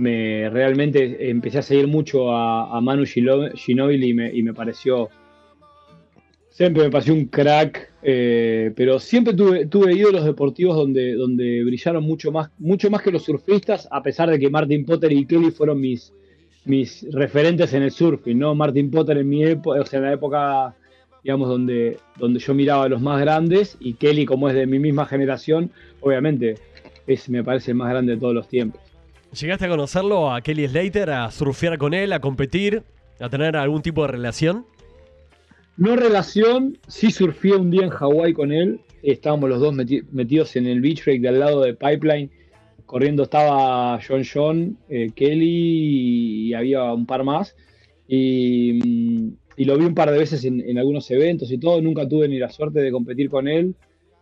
me 0.00 0.50
realmente 0.50 1.30
empecé 1.30 1.58
a 1.58 1.62
seguir 1.62 1.86
mucho 1.86 2.32
a, 2.32 2.80
Manu 2.80 3.04
Ginóbili 3.04 4.08
y 4.08 4.14
me, 4.14 4.34
y 4.34 4.42
me 4.42 4.54
pareció 4.54 5.10
Siempre 6.60 6.82
me 6.82 6.90
pareció 6.90 7.14
un 7.14 7.24
crack, 7.24 7.90
eh, 8.02 8.70
pero 8.76 8.98
siempre 8.98 9.32
tuve, 9.32 9.64
tuve 9.64 9.94
ídolos 9.94 10.26
deportivos 10.26 10.76
donde, 10.76 11.14
donde 11.14 11.64
brillaron 11.64 12.04
mucho 12.04 12.32
más, 12.32 12.50
mucho 12.58 12.90
más 12.90 13.00
que 13.00 13.10
los 13.10 13.22
surfistas, 13.22 13.88
a 13.90 14.02
pesar 14.02 14.28
de 14.28 14.38
que 14.38 14.50
Martin 14.50 14.84
Potter 14.84 15.10
y 15.10 15.24
Kelly 15.24 15.52
fueron 15.52 15.80
mis, 15.80 16.12
mis 16.66 17.06
referentes 17.12 17.72
en 17.72 17.84
el 17.84 17.92
surfing, 17.92 18.38
¿no? 18.38 18.54
Martin 18.54 18.90
Potter 18.90 19.16
en 19.16 19.28
mi 19.30 19.42
época, 19.42 19.80
o 19.80 19.86
sea, 19.86 20.00
en 20.00 20.04
la 20.04 20.12
época, 20.12 20.74
digamos, 21.24 21.48
donde, 21.48 21.96
donde 22.18 22.40
yo 22.40 22.52
miraba 22.52 22.84
a 22.84 22.88
los 22.90 23.00
más 23.00 23.20
grandes, 23.22 23.78
y 23.80 23.94
Kelly, 23.94 24.26
como 24.26 24.48
es 24.48 24.54
de 24.54 24.66
mi 24.66 24.78
misma 24.78 25.06
generación, 25.06 25.70
obviamente, 26.00 26.56
es, 27.06 27.30
me 27.30 27.42
parece 27.42 27.70
el 27.70 27.78
más 27.78 27.88
grande 27.88 28.16
de 28.16 28.20
todos 28.20 28.34
los 28.34 28.48
tiempos. 28.48 28.89
¿Llegaste 29.38 29.66
a 29.66 29.68
conocerlo 29.68 30.32
a 30.32 30.40
Kelly 30.40 30.66
Slater, 30.66 31.10
a 31.10 31.30
surfear 31.30 31.78
con 31.78 31.94
él, 31.94 32.12
a 32.12 32.20
competir, 32.20 32.82
a 33.20 33.28
tener 33.28 33.56
algún 33.56 33.80
tipo 33.82 34.02
de 34.02 34.08
relación? 34.08 34.66
No 35.76 35.96
relación, 35.96 36.78
sí 36.88 37.10
surfé 37.10 37.54
un 37.54 37.70
día 37.70 37.84
en 37.84 37.90
Hawái 37.90 38.32
con 38.32 38.52
él. 38.52 38.80
Estábamos 39.02 39.48
los 39.48 39.60
dos 39.60 39.74
meti- 39.74 40.04
metidos 40.10 40.56
en 40.56 40.66
el 40.66 40.80
beach 40.80 41.04
break 41.04 41.20
de 41.22 41.28
al 41.28 41.38
lado 41.40 41.62
de 41.62 41.74
Pipeline. 41.74 42.30
Corriendo 42.86 43.22
estaba 43.22 43.98
John 44.06 44.22
John, 44.30 44.76
eh, 44.88 45.10
Kelly 45.14 46.48
y 46.48 46.54
había 46.54 46.92
un 46.92 47.06
par 47.06 47.22
más. 47.24 47.54
Y, 48.08 48.80
mm, 48.84 49.28
lo 49.64 49.78
vi 49.78 49.84
un 49.84 49.94
par 49.94 50.10
de 50.10 50.18
veces 50.18 50.44
en, 50.44 50.60
en 50.60 50.76
algunos 50.78 51.08
eventos 51.10 51.52
y 51.52 51.58
todo. 51.58 51.80
Nunca 51.80 52.06
tuve 52.08 52.26
ni 52.28 52.38
la 52.38 52.50
suerte 52.50 52.80
de 52.80 52.90
competir 52.90 53.30
con 53.30 53.46
él, 53.46 53.74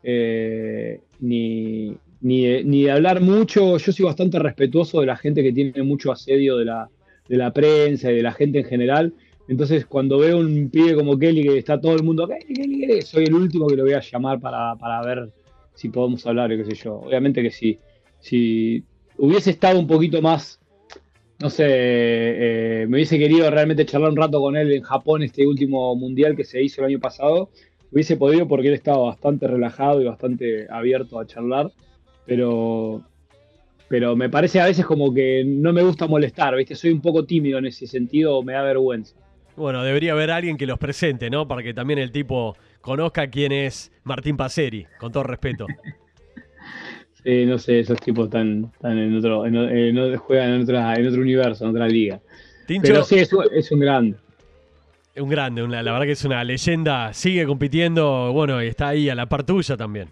eh, 0.03 1.01
ni, 1.21 1.97
ni, 2.20 2.44
de, 2.44 2.64
ni 2.64 2.85
de 2.85 2.90
hablar 2.90 3.20
mucho. 3.20 3.78
Yo 3.78 3.92
soy 3.92 4.04
bastante 4.04 4.38
respetuoso 4.38 5.00
de 5.00 5.07
la 5.07 5.16
gente 5.16 5.42
que 5.42 5.52
tiene 5.52 5.83
mucho 5.83 6.12
asedio 6.12 6.57
de 6.57 6.64
la, 6.64 6.88
de 7.28 7.37
la 7.37 7.52
prensa 7.52 8.11
y 8.11 8.16
de 8.16 8.22
la 8.22 8.33
gente 8.33 8.61
en 8.61 8.64
general. 8.64 9.14
Entonces, 9.48 9.87
cuando 9.87 10.18
veo 10.18 10.38
un 10.38 10.68
pibe 10.70 10.94
como 10.94 11.18
Kelly 11.18 11.42
que 11.42 11.59
está 11.59 11.81
todo 11.81 11.94
el 11.94 12.02
mundo, 12.02 12.28
Kelly, 12.28 12.54
Kelly, 12.54 13.02
soy 13.02 13.24
el 13.24 13.35
último 13.35 13.66
que 13.66 13.76
lo 13.76 13.85
voy 13.85 13.94
a 13.94 14.00
llamar 14.00 14.40
para, 14.40 14.76
para 14.76 15.02
ver 15.02 15.31
si 15.74 15.88
podemos 15.88 16.26
hablar, 16.26 16.50
qué 16.50 16.64
sé 16.64 16.74
yo. 16.74 16.96
Obviamente 16.96 17.42
que 17.42 17.50
sí. 17.50 17.78
Si 18.20 18.85
hubiese 19.16 19.50
estado 19.50 19.78
un 19.78 19.87
poquito 19.87 20.20
más, 20.20 20.61
no 21.40 21.50
sé, 21.50 21.64
eh, 21.68 22.87
me 22.88 22.96
hubiese 22.96 23.16
querido 23.16 23.48
realmente 23.50 23.87
charlar 23.87 24.11
un 24.11 24.16
rato 24.16 24.40
con 24.40 24.57
él 24.57 24.72
en 24.72 24.83
Japón, 24.83 25.22
este 25.22 25.46
último 25.46 25.94
mundial 25.94 26.35
que 26.35 26.44
se 26.44 26.61
hizo 26.61 26.81
el 26.81 26.88
año 26.88 27.00
pasado, 27.00 27.50
hubiese 27.92 28.16
podido 28.16 28.48
porque 28.48 28.68
él 28.68 28.74
estaba 28.74 28.98
bastante 28.98 29.46
relajado 29.46 30.02
y 30.02 30.04
bastante 30.04 30.66
abierto 30.68 31.18
a 31.18 31.26
charlar, 31.26 31.70
pero, 32.28 33.02
pero 33.88 34.14
me 34.14 34.28
parece 34.28 34.60
a 34.60 34.66
veces 34.66 34.84
como 34.86 35.12
que 35.12 35.42
no 35.44 35.72
me 35.72 35.82
gusta 35.82 36.06
molestar, 36.06 36.54
¿viste? 36.54 36.74
Soy 36.76 36.90
un 36.92 37.00
poco 37.00 37.24
tímido 37.24 37.58
en 37.58 37.66
ese 37.66 37.86
sentido, 37.88 38.42
me 38.42 38.52
da 38.52 38.62
vergüenza. 38.62 39.16
Bueno, 39.56 39.82
debería 39.82 40.12
haber 40.12 40.30
alguien 40.30 40.56
que 40.56 40.66
los 40.66 40.78
presente, 40.78 41.30
¿no? 41.30 41.48
Para 41.48 41.64
que 41.64 41.74
también 41.74 41.98
el 41.98 42.12
tipo 42.12 42.56
conozca 42.80 43.26
quién 43.28 43.50
es 43.50 43.90
Martín 44.04 44.36
Paseri, 44.36 44.86
con 45.00 45.10
todo 45.10 45.24
respeto. 45.24 45.66
Sí, 47.24 47.44
no 47.46 47.58
sé, 47.58 47.80
esos 47.80 48.00
tipos 48.00 48.26
están, 48.26 48.70
están 48.74 48.96
en 48.96 49.16
otro, 49.16 49.44
en, 49.44 49.56
en- 49.56 50.16
juegan 50.18 50.50
en, 50.54 50.62
otra, 50.62 50.94
en 50.94 51.08
otro 51.08 51.20
universo, 51.20 51.64
en 51.64 51.70
otra 51.72 51.88
liga. 51.88 52.20
Tincho, 52.66 52.82
Pero 52.86 53.02
sí, 53.02 53.16
es, 53.18 53.32
un- 53.32 53.44
es 53.52 53.72
un 53.72 53.80
grande. 53.80 54.16
un 55.16 55.28
grande, 55.28 55.62
una- 55.64 55.82
la 55.82 55.92
verdad 55.92 56.06
que 56.06 56.12
es 56.12 56.24
una 56.24 56.44
leyenda, 56.44 57.12
sigue 57.12 57.44
compitiendo, 57.44 58.32
bueno, 58.32 58.62
y 58.62 58.68
está 58.68 58.88
ahí 58.88 59.10
a 59.10 59.16
la 59.16 59.26
par 59.26 59.42
tuya 59.44 59.76
también. 59.76 60.08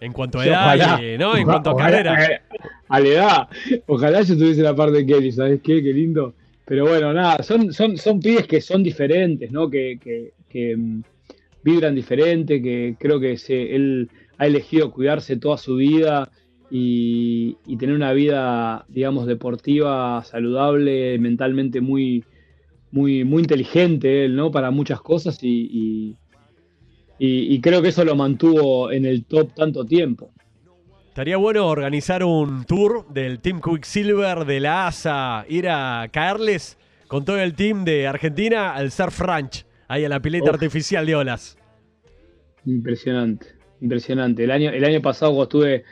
En 0.00 0.12
cuanto 0.12 0.38
a 0.40 0.46
edad, 0.46 0.66
ojalá. 0.66 1.02
y- 1.14 1.18
¿no? 1.18 1.36
En 1.36 1.44
cuanto 1.44 1.70
a 1.70 1.76
carrera. 1.76 2.24
eh, 2.24 2.40
A 2.88 3.00
la 3.00 3.08
edad. 3.08 3.48
Ojalá 3.86 4.22
yo 4.22 4.36
tuviese 4.36 4.62
la 4.62 4.74
parte 4.74 4.98
de 4.98 5.06
Kelly, 5.06 5.30
¿sabes 5.32 5.60
qué? 5.62 5.82
Qué 5.82 5.92
lindo. 5.92 6.34
Pero 6.64 6.86
bueno, 6.88 7.12
nada, 7.12 7.42
son, 7.42 7.72
son, 7.72 7.96
son 7.96 8.20
pibes 8.20 8.46
que 8.46 8.60
son 8.60 8.82
diferentes, 8.82 9.50
¿no? 9.52 9.68
Que, 9.68 9.98
que, 10.02 10.32
que, 10.48 10.76
mm, 10.76 11.02
vibran 11.62 11.94
diferente, 11.94 12.62
que 12.62 12.96
creo 12.98 13.20
que 13.20 13.36
se, 13.36 13.74
él 13.74 14.08
ha 14.38 14.46
elegido 14.46 14.90
cuidarse 14.90 15.36
toda 15.36 15.58
su 15.58 15.76
vida 15.76 16.30
y, 16.70 17.56
y 17.66 17.76
tener 17.76 17.94
una 17.94 18.12
vida, 18.12 18.84
digamos, 18.88 19.26
deportiva, 19.26 20.22
saludable, 20.24 21.18
mentalmente 21.18 21.80
muy, 21.80 22.24
muy, 22.92 23.24
muy 23.24 23.42
inteligente 23.42 24.24
él, 24.24 24.36
¿no? 24.36 24.50
Para 24.50 24.70
muchas 24.70 25.00
cosas 25.00 25.42
y, 25.42 25.68
y- 25.70 26.16
y- 27.20 27.54
y 27.54 27.60
creo 27.60 27.80
que 27.82 27.90
eso 27.90 28.04
lo 28.04 28.16
mantuvo 28.16 28.90
en 28.90 29.04
el 29.04 29.24
top 29.26 29.54
tanto 29.54 29.84
tiempo. 29.84 30.32
Estaría 31.08 31.36
bueno 31.36 31.66
organizar 31.68 32.24
un 32.24 32.64
tour 32.64 33.06
del 33.12 33.40
Team 33.40 33.60
Quicksilver 33.60 34.44
de 34.46 34.58
la 34.60 34.86
ASA, 34.86 35.44
ir 35.48 35.68
a 35.68 36.08
caerles 36.10 36.78
con 37.08 37.24
todo 37.24 37.38
el 37.38 37.54
team 37.54 37.84
de 37.84 38.06
Argentina 38.06 38.72
al 38.74 38.90
Surf 38.90 39.20
Ranch, 39.20 39.66
ahí 39.88 40.04
a 40.04 40.08
la 40.08 40.20
pileta 40.20 40.46
Uf. 40.46 40.54
artificial 40.54 41.04
de 41.04 41.14
olas. 41.16 41.58
Impresionante, 42.64 43.46
impresionante. 43.80 44.44
El 44.44 44.50
año, 44.50 44.70
el 44.70 44.84
año 44.84 45.00
pasado 45.00 45.32
cuando 45.32 45.44
estuve 45.44 45.84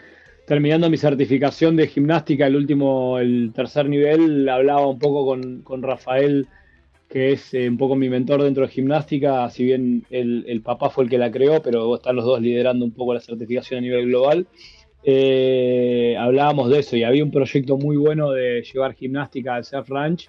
terminando 0.47 0.89
mi 0.89 0.97
certificación 0.97 1.77
de 1.77 1.89
gimnástica, 1.89 2.47
el 2.47 2.57
último, 2.57 3.19
el 3.19 3.53
tercer 3.55 3.89
nivel, 3.89 4.49
hablaba 4.49 4.87
un 4.87 4.99
poco 4.99 5.27
con, 5.27 5.63
con 5.63 5.83
Rafael, 5.83 6.47
que 7.09 7.33
es 7.33 7.55
eh, 7.55 7.69
un 7.69 7.79
poco 7.79 7.97
mi 7.97 8.09
mentor 8.09 8.43
dentro 8.43 8.67
de 8.67 8.73
gimnástica, 8.73 9.49
si 9.51 9.65
bien 9.65 10.05
el, 10.11 10.61
papá 10.63 10.91
fue 10.91 11.05
el 11.05 11.11
que 11.11 11.19
la 11.19 11.31
creó, 11.31 11.63
pero 11.63 11.95
están 11.97 12.17
los 12.17 12.25
dos 12.25 12.41
liderando 12.41 12.85
un 12.85 12.93
poco 12.93 13.15
la 13.15 13.21
certificación 13.21 13.79
a 13.79 13.81
nivel 13.81 14.07
global. 14.07 14.47
Eh, 15.05 16.17
hablábamos 16.19 16.69
de 16.71 16.81
eso 16.81 16.97
y 16.97 17.05
había 17.05 17.25
un 17.25 17.31
proyecto 17.31 17.79
muy 17.79 17.97
bueno 17.97 18.33
de 18.33 18.63
llevar 18.63 18.95
gimnástica 18.95 19.55
al 19.55 19.65
Surf 19.65 19.89
Ranch 19.89 20.29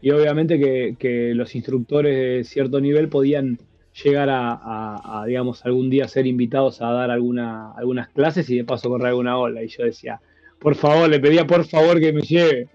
y 0.00 0.10
obviamente 0.10 0.58
que, 0.58 1.32
los 1.34 1.54
instructores 1.54 2.14
de 2.14 2.44
cierto 2.44 2.80
nivel 2.80 3.08
podían 3.08 3.58
llegar 4.02 4.28
a, 4.30 5.24
digamos, 5.26 5.64
algún 5.64 5.88
día 5.90 6.08
ser 6.08 6.26
invitados 6.26 6.80
a 6.82 6.90
dar 6.90 7.10
alguna, 7.10 7.72
algunas 7.72 8.08
clases 8.08 8.48
y 8.50 8.56
de 8.56 8.64
paso 8.64 8.88
correr 8.88 9.08
alguna 9.08 9.38
ola. 9.38 9.62
Y 9.62 9.68
yo 9.68 9.84
decía, 9.84 10.20
por 10.58 10.74
favor, 10.74 11.08
le 11.08 11.20
pedía 11.20 11.46
por 11.46 11.64
favor 11.64 12.00
que 12.00 12.12
me 12.12 12.22
lleve. 12.22 12.68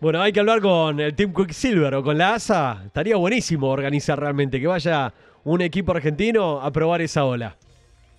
Bueno, 0.00 0.22
hay 0.22 0.32
que 0.32 0.40
hablar 0.40 0.62
con 0.62 0.98
el 0.98 1.14
Team 1.14 1.34
Quicksilver 1.34 1.94
o 1.94 2.02
con 2.02 2.16
la 2.16 2.34
ASA. 2.34 2.84
Estaría 2.86 3.16
buenísimo 3.16 3.68
organizar 3.68 4.18
realmente 4.18 4.58
que 4.58 4.66
vaya 4.66 5.12
un 5.44 5.60
equipo 5.60 5.92
argentino 5.92 6.58
a 6.62 6.72
probar 6.72 7.02
esa 7.02 7.26
ola. 7.26 7.54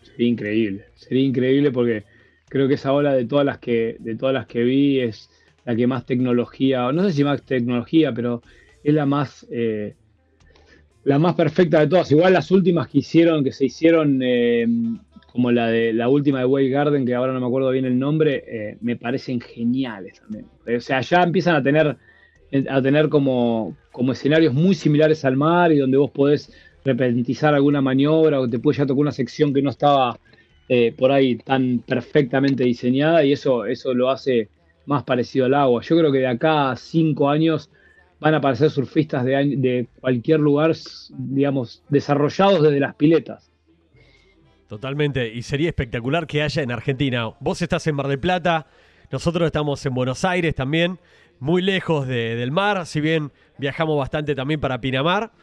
Sería 0.03 0.27
increíble, 0.27 0.85
sería 0.93 1.23
increíble 1.23 1.71
porque 1.71 2.03
creo 2.49 2.67
que 2.67 2.75
esa 2.75 2.93
ola 2.93 3.13
de 3.13 3.25
todas 3.25 3.47
las 3.47 3.57
que, 3.57 3.95
de 3.97 4.15
todas 4.15 4.31
las 4.31 4.45
que 4.45 4.61
vi 4.61 4.99
es 4.99 5.27
la 5.65 5.75
que 5.75 5.87
más 5.87 6.05
tecnología, 6.05 6.91
no 6.91 7.03
sé 7.03 7.13
si 7.13 7.23
más 7.23 7.41
tecnología, 7.41 8.13
pero 8.13 8.43
es 8.83 8.93
la 8.93 9.07
más, 9.07 9.47
eh, 9.49 9.95
la 11.03 11.17
más 11.17 11.33
perfecta 11.33 11.79
de 11.79 11.87
todas. 11.87 12.11
Igual 12.11 12.33
las 12.33 12.51
últimas 12.51 12.89
que 12.89 12.99
hicieron, 12.99 13.43
que 13.43 13.51
se 13.51 13.65
hicieron, 13.65 14.19
eh, 14.21 14.67
como 15.31 15.51
la 15.51 15.67
de 15.67 15.93
la 15.93 16.09
última 16.09 16.39
de 16.39 16.45
Way 16.45 16.69
Garden, 16.69 17.05
que 17.05 17.15
ahora 17.15 17.33
no 17.33 17.39
me 17.39 17.45
acuerdo 17.45 17.69
bien 17.71 17.85
el 17.85 17.97
nombre, 17.97 18.43
eh, 18.47 18.77
me 18.81 18.97
parecen 18.97 19.39
geniales 19.39 20.19
también. 20.19 20.45
O 20.75 20.79
sea, 20.81 21.01
ya 21.01 21.23
empiezan 21.23 21.55
a 21.55 21.63
tener, 21.63 21.97
a 22.69 22.81
tener 22.81 23.09
como, 23.09 23.77
como 23.91 24.11
escenarios 24.11 24.53
muy 24.53 24.75
similares 24.75 25.23
al 25.23 25.37
mar 25.37 25.71
y 25.71 25.77
donde 25.77 25.97
vos 25.97 26.11
podés 26.11 26.51
repentizar 26.83 27.53
alguna 27.53 27.81
maniobra 27.81 28.39
o 28.39 28.49
te 28.49 28.59
puede 28.59 28.79
ya 28.79 28.85
tocar 28.85 29.01
una 29.01 29.11
sección 29.11 29.53
que 29.53 29.61
no 29.61 29.69
estaba 29.69 30.19
eh, 30.67 30.93
por 30.97 31.11
ahí 31.11 31.35
tan 31.35 31.79
perfectamente 31.79 32.63
diseñada 32.63 33.23
y 33.23 33.31
eso, 33.31 33.65
eso 33.65 33.93
lo 33.93 34.09
hace 34.09 34.49
más 34.85 35.03
parecido 35.03 35.45
al 35.45 35.53
agua. 35.53 35.81
Yo 35.81 35.97
creo 35.97 36.11
que 36.11 36.19
de 36.19 36.27
acá 36.27 36.71
a 36.71 36.75
cinco 36.75 37.29
años 37.29 37.69
van 38.19 38.33
a 38.33 38.37
aparecer 38.37 38.69
surfistas 38.69 39.23
de, 39.23 39.55
de 39.57 39.87
cualquier 39.99 40.39
lugar, 40.39 40.73
digamos, 41.17 41.83
desarrollados 41.89 42.61
desde 42.63 42.79
las 42.79 42.95
piletas. 42.95 43.50
Totalmente, 44.71 45.27
y 45.27 45.41
sería 45.41 45.67
espectacular 45.67 46.25
que 46.25 46.41
haya 46.41 46.61
en 46.61 46.71
Argentina. 46.71 47.33
Vos 47.41 47.61
estás 47.61 47.85
en 47.87 47.95
Mar 47.95 48.07
del 48.07 48.21
Plata, 48.21 48.67
nosotros 49.11 49.45
estamos 49.45 49.85
en 49.85 49.93
Buenos 49.93 50.23
Aires 50.23 50.55
también, 50.55 50.97
muy 51.41 51.61
lejos 51.61 52.07
del 52.07 52.51
mar, 52.51 52.85
si 52.85 53.01
bien 53.01 53.33
viajamos 53.57 53.97
bastante 53.97 54.33
también 54.33 54.61
para 54.61 54.79
Pinamar. 54.79 55.33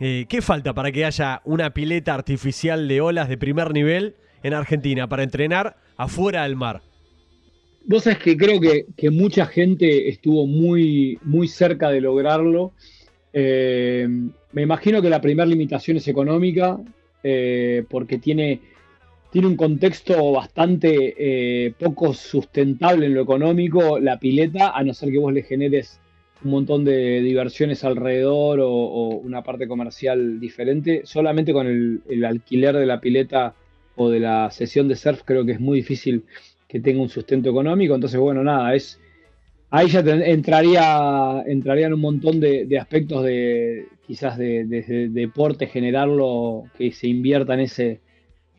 Eh, 0.00 0.24
¿Qué 0.30 0.40
falta 0.40 0.72
para 0.72 0.90
que 0.92 1.04
haya 1.04 1.42
una 1.44 1.74
pileta 1.74 2.14
artificial 2.14 2.88
de 2.88 3.02
olas 3.02 3.28
de 3.28 3.36
primer 3.36 3.74
nivel 3.74 4.14
en 4.42 4.54
Argentina 4.54 5.10
para 5.10 5.24
entrenar 5.24 5.76
afuera 5.98 6.44
del 6.44 6.56
mar? 6.56 6.80
Vos 7.84 8.04
sabés 8.04 8.20
que 8.20 8.34
creo 8.34 8.58
que, 8.62 9.10
mucha 9.10 9.44
gente 9.44 10.08
estuvo 10.08 10.46
muy, 10.46 11.18
muy 11.20 11.48
cerca 11.48 11.90
de 11.90 12.00
lograrlo. 12.00 12.72
Eh, 13.34 14.08
me 14.52 14.62
imagino 14.62 15.02
que 15.02 15.10
la 15.10 15.20
primera 15.20 15.44
limitación 15.44 15.98
es 15.98 16.08
económica, 16.08 16.80
eh, 17.26 17.84
porque 17.88 18.18
tiene, 18.18 18.60
tiene 19.32 19.48
un 19.48 19.56
contexto 19.56 20.30
bastante 20.30 21.14
eh, 21.18 21.72
poco 21.78 22.12
sustentable 22.12 23.06
en 23.06 23.14
lo 23.14 23.22
económico, 23.22 23.98
la 23.98 24.18
pileta, 24.18 24.76
a 24.76 24.84
no 24.84 24.92
ser 24.92 25.10
que 25.10 25.18
vos 25.18 25.32
le 25.32 25.42
generes 25.42 26.00
un 26.44 26.50
montón 26.50 26.84
de 26.84 27.22
diversiones 27.22 27.82
alrededor 27.82 28.60
o, 28.60 28.68
una 29.24 29.42
parte 29.42 29.66
comercial 29.66 30.38
diferente. 30.38 31.02
Solamente 31.04 31.54
con 31.54 31.66
el, 31.66 32.02
el 32.10 32.24
alquiler 32.26 32.76
de 32.76 32.84
la 32.84 33.00
pileta 33.00 33.54
o 33.96 34.10
de 34.10 34.20
la 34.20 34.50
sesión 34.50 34.86
de 34.86 34.96
surf 34.96 35.22
creo 35.24 35.46
que 35.46 35.52
es 35.52 35.60
muy 35.60 35.78
difícil 35.78 36.24
que 36.68 36.80
tenga 36.80 37.00
un 37.00 37.08
sustento 37.08 37.48
económico. 37.48 37.94
Entonces, 37.94 38.20
bueno, 38.20 38.44
nada, 38.44 38.74
es 38.74 39.00
ahí 39.74 39.88
ya 39.88 40.00
entraría, 40.00 41.42
entrarían 41.46 41.94
un 41.94 42.00
montón 42.00 42.38
de, 42.38 42.78
aspectos 42.78 43.24
de 43.24 43.86
quizás 44.06 44.38
de, 44.38 44.64
deporte, 45.10 45.66
generarlo, 45.66 46.64
que 46.78 46.92
se 46.92 47.08
invierta 47.08 47.54
en 47.54 47.60
ese 47.60 48.00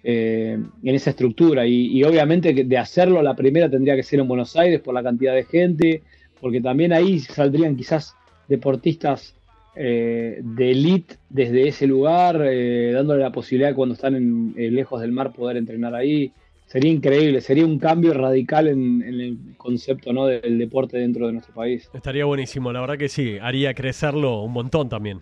eh, 0.03 0.59
en 0.83 0.95
esa 0.95 1.11
estructura. 1.11 1.65
Y, 1.65 2.03
obviamente 2.03 2.53
de 2.53 2.77
hacerlo 2.77 3.21
la 3.21 3.33
primera 3.33 3.69
tendría 3.69 3.95
que 3.95 4.03
ser 4.03 4.19
en 4.19 4.27
Buenos 4.27 4.57
Aires 4.57 4.81
por 4.81 4.93
la 4.93 5.01
cantidad 5.01 5.33
de 5.33 5.45
gente, 5.45 6.03
porque 6.41 6.59
también 6.59 6.91
ahí 6.91 7.19
saldrían 7.19 7.77
quizás 7.77 8.13
deportistas 8.49 9.35
eh, 9.77 10.41
de 10.43 10.71
elite 10.71 11.15
desde 11.29 11.69
ese 11.69 11.87
lugar, 11.87 12.41
eh, 12.45 12.91
dándole 12.93 13.23
la 13.23 13.31
posibilidad 13.31 13.69
de 13.69 13.75
cuando 13.75 13.95
están 13.95 14.15
en, 14.15 14.53
lejos 14.57 14.99
del 14.99 15.13
mar 15.13 15.31
poder 15.31 15.55
entrenar 15.55 15.95
ahí. 15.95 16.33
Sería 16.75 16.91
increíble, 16.91 17.39
sería 17.39 17.65
un 17.65 17.79
cambio 17.79 18.13
radical 18.13 18.67
en, 18.67 19.01
el 19.01 19.55
concepto 19.55 20.11
¿no? 20.11 20.25
del 20.25 20.57
deporte 20.57 20.97
dentro 20.97 21.27
de 21.27 21.31
nuestro 21.31 21.53
país. 21.53 21.89
Estaría 21.93 22.25
buenísimo, 22.25 22.69
la 22.73 22.81
verdad 22.81 22.97
que 22.97 23.07
sí, 23.07 23.37
haría 23.41 23.73
crecerlo 23.73 24.41
un 24.41 24.51
montón 24.51 24.89
también. 24.89 25.21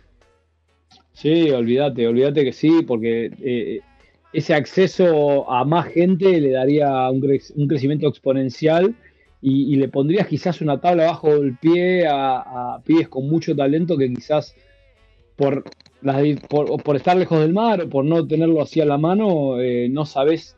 Sí, 1.11 1.51
olvídate, 1.51 2.07
olvídate 2.07 2.43
que 2.43 2.53
sí, 2.53 2.81
porque 2.81 3.29
eh, 3.39 3.81
ese 4.33 4.55
acceso 4.55 5.47
a 5.47 5.63
más 5.63 5.89
gente 5.89 6.41
le 6.41 6.49
daría 6.49 7.07
un, 7.11 7.21
crecimiento 7.21 8.07
exponencial 8.07 8.95
y, 9.39 9.75
le 9.75 9.89
pondrías 9.89 10.25
quizás 10.25 10.59
una 10.59 10.81
tabla 10.81 11.05
bajo 11.05 11.35
el 11.35 11.55
pie 11.57 12.07
a, 12.09 12.81
pies 12.83 13.09
con 13.09 13.29
mucho 13.29 13.55
talento 13.55 13.95
que 13.95 14.11
quizás 14.11 14.55
por, 15.35 15.65
por, 16.49 16.95
estar 16.95 17.15
lejos 17.15 17.41
del 17.41 17.53
mar, 17.53 17.89
por 17.89 18.05
no 18.05 18.25
tenerlo 18.25 18.59
así 18.59 18.81
a 18.81 18.85
la 18.85 18.97
mano, 18.97 19.59
eh, 19.59 19.87
no 19.87 20.07
sabes 20.07 20.57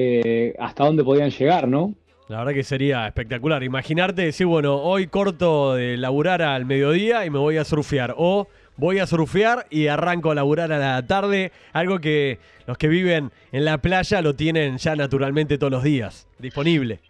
eh, 0.00 0.54
hasta 0.60 0.84
dónde 0.84 1.02
podían 1.02 1.30
llegar, 1.30 1.66
¿no? 1.66 1.92
La 2.28 2.38
verdad 2.38 2.52
que 2.52 2.62
sería 2.62 3.06
espectacular. 3.06 3.64
Imaginarte 3.64 4.22
decir, 4.22 4.46
bueno, 4.46 4.76
hoy 4.76 5.08
corto 5.08 5.74
de 5.74 5.96
laburar 5.96 6.40
al 6.40 6.66
mediodía 6.66 7.26
y 7.26 7.30
me 7.30 7.38
voy 7.38 7.56
a 7.56 7.64
surfear. 7.64 8.14
O 8.16 8.46
voy 8.76 9.00
a 9.00 9.06
surfear 9.08 9.66
y 9.70 9.88
arranco 9.88 10.30
a 10.30 10.36
laburar 10.36 10.70
a 10.70 10.78
la 10.78 11.04
tarde. 11.04 11.50
Algo 11.72 11.98
que 11.98 12.38
los 12.66 12.78
que 12.78 12.86
viven 12.86 13.32
en 13.50 13.64
la 13.64 13.78
playa 13.78 14.22
lo 14.22 14.36
tienen 14.36 14.78
ya 14.78 14.94
naturalmente 14.94 15.58
todos 15.58 15.72
los 15.72 15.82
días, 15.82 16.28
disponible. 16.38 17.00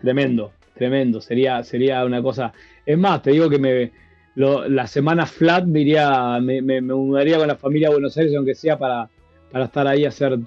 Tremendo, 0.00 0.50
tremendo. 0.74 1.20
Sería, 1.20 1.62
sería 1.62 2.04
una 2.04 2.20
cosa. 2.20 2.52
Es 2.84 2.98
más, 2.98 3.22
te 3.22 3.30
digo 3.30 3.48
que 3.48 3.58
me, 3.60 3.92
la 4.34 4.88
semana 4.88 5.26
flat 5.26 5.66
me, 5.66 5.82
iría, 5.82 6.40
me, 6.40 6.62
me, 6.62 6.80
mudaría 6.80 7.38
con 7.38 7.46
la 7.46 7.56
familia 7.56 7.88
a 7.88 7.92
Buenos 7.92 8.16
Aires, 8.16 8.34
aunque 8.34 8.56
sea 8.56 8.76
para, 8.76 9.08
para 9.52 9.66
estar 9.66 9.86
ahí 9.86 10.04
a 10.04 10.08
hacer 10.08 10.38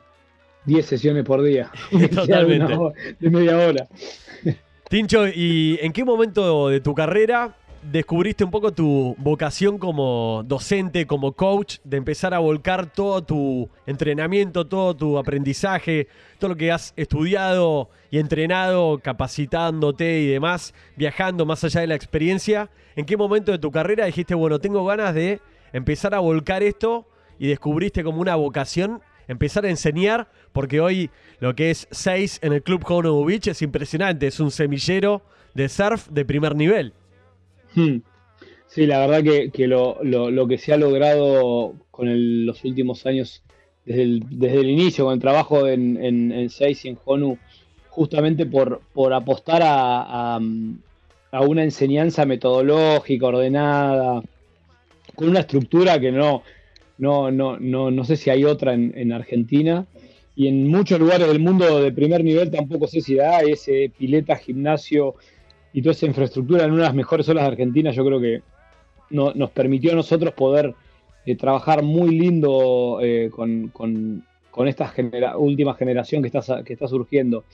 10 0.65 0.86
sesiones 0.86 1.24
por 1.24 1.41
día. 1.43 1.72
Totalmente. 2.13 2.78
De, 3.19 3.30
media 3.30 3.58
hora. 3.58 3.88
Tincho, 4.89 5.28
¿y 5.28 5.78
en 5.82 5.93
qué 5.93 6.04
momento 6.04 6.69
de 6.69 6.82
tu 6.82 6.93
carrera 6.95 7.56
descubriste 7.82 8.43
un 8.43 8.52
poco 8.52 8.74
tu 8.74 9.15
vocación 9.17 9.78
como 9.78 10.43
docente, 10.45 11.08
como 11.08 11.32
coach, 11.34 11.78
de 11.84 11.98
empezar 11.98 12.34
a 12.34 12.39
volcar 12.39 12.91
todo 12.91 13.24
tu 13.24 13.69
entrenamiento, 13.86 14.67
todo 14.67 14.95
tu 14.95 15.17
aprendizaje, 15.17 16.08
todo 16.39 16.50
lo 16.50 16.58
que 16.58 16.72
has 16.72 16.93
estudiado 16.98 17.89
y 18.12 18.19
entrenado, 18.19 19.00
capacitándote 19.00 20.22
y 20.22 20.28
demás, 20.28 20.74
viajando 20.95 21.45
más 21.45 21.63
allá 21.63 21.82
de 21.82 21.88
la 21.88 21.95
experiencia? 21.95 22.69
¿En 22.95 23.06
qué 23.06 23.15
momento 23.15 23.52
de 23.52 23.60
tu 23.60 23.72
carrera 23.72 24.06
dijiste, 24.06 24.36
bueno, 24.36 24.60
tengo 24.60 24.84
ganas 24.86 25.13
de 25.13 25.39
empezar 25.72 26.13
a 26.13 26.19
volcar 26.19 26.63
esto 26.63 27.08
y 27.38 27.48
descubriste 27.48 28.04
como 28.04 28.19
una 28.19 28.36
vocación 28.36 29.02
empezar 29.29 29.63
a 29.63 29.69
enseñar, 29.69 30.27
porque 30.51 30.81
hoy 30.81 31.09
lo 31.39 31.55
que 31.55 31.69
es 31.69 31.87
6 31.91 32.39
en 32.41 32.51
el 32.51 32.63
Club 32.63 32.83
Honolulu 32.85 33.25
Beach 33.25 33.47
es 33.47 33.61
impresionante, 33.61 34.27
es 34.27 34.39
un 34.41 34.51
semillero 34.51 35.21
de 35.53 35.69
surf 35.69 36.09
de 36.09 36.25
primer 36.25 36.55
nivel. 36.55 36.93
Hmm. 37.75 37.99
Sí, 38.67 38.85
la 38.85 38.99
verdad 38.99 39.23
que, 39.23 39.67
lo, 39.67 40.47
que 40.47 40.57
se 40.57 40.73
ha 40.73 40.77
logrado 40.77 41.73
con 41.91 42.45
los 42.45 42.63
últimos 42.63 43.05
años, 43.05 43.43
desde 43.85 44.03
el, 44.03 44.23
desde 44.29 44.59
el, 44.59 44.69
inicio, 44.69 45.05
con 45.05 45.13
el 45.13 45.19
trabajo 45.19 45.67
en, 45.67 46.03
en, 46.03 46.49
6 46.49 46.85
y 46.85 46.89
en 46.89 46.97
Honu, 47.05 47.37
justamente 47.89 48.45
por, 48.45 48.81
por 48.93 49.13
apostar 49.13 49.61
a, 49.63 50.39
a 51.31 51.41
una 51.41 51.63
enseñanza 51.63 52.25
metodológica, 52.25 53.27
ordenada, 53.27 54.21
con 55.15 55.29
una 55.29 55.41
estructura 55.41 55.99
que 55.99 56.11
no, 56.11 56.43
no, 56.99 57.31
no, 57.31 57.57
no, 57.57 57.89
no 57.89 58.03
sé 58.03 58.17
si 58.17 58.29
hay 58.29 58.43
otra 58.43 58.73
en, 58.73 59.12
Argentina. 59.12 59.88
Y 60.35 60.47
en 60.47 60.67
muchos 60.67 60.99
lugares 60.99 61.27
del 61.27 61.39
mundo 61.39 61.81
de 61.81 61.91
primer 61.91 62.23
nivel 62.23 62.51
tampoco 62.51 62.88
sé 62.88 63.01
si 63.01 63.15
da 63.15 63.39
ese 63.39 63.91
pileta, 63.97 64.35
gimnasio 64.35 65.15
y 65.73 65.81
toda 65.81 65.93
esa 65.93 66.05
infraestructura 66.05 66.65
en 66.65 66.71
una 66.71 66.83
de 66.83 66.88
las 66.88 66.95
mejores 66.95 67.27
olas 67.29 67.45
de 67.45 67.51
Argentina. 67.51 67.91
Yo 67.91 68.05
creo 68.05 68.19
que 68.19 68.41
no, 69.09 69.33
nos 69.33 69.49
permitió 69.51 69.93
a 69.93 69.95
nosotros 69.95 70.33
poder 70.33 70.75
eh, 71.25 71.35
trabajar 71.35 71.83
muy 71.83 72.17
lindo 72.17 72.99
eh, 73.01 73.29
con, 73.31 74.23
esta 74.67 74.93
última 75.38 75.73
generación 75.75 76.21
que 76.21 76.27
está, 76.27 76.63
que 76.63 76.73
está 76.73 76.88
surgiendo. 76.88 77.45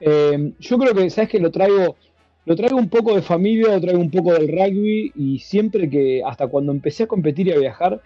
Eh, 0.00 0.52
yo 0.60 0.78
creo 0.78 0.94
que, 0.94 1.10
¿sabes 1.10 1.28
que 1.28 1.40
Lo 1.40 1.50
traigo, 1.50 1.96
lo 2.44 2.56
traigo 2.56 2.76
un 2.76 2.88
poco 2.88 3.14
de 3.16 3.22
familia, 3.22 3.74
lo 3.74 3.80
traigo 3.80 4.00
un 4.00 4.10
poco 4.10 4.32
del 4.32 4.48
rugby 4.48 5.12
y 5.16 5.40
siempre 5.40 5.90
que, 5.90 6.22
hasta 6.24 6.46
cuando 6.46 6.70
empecé 6.70 7.04
a 7.04 7.08
competir 7.08 7.48
y 7.48 7.52
a 7.52 7.58
viajar, 7.58 8.00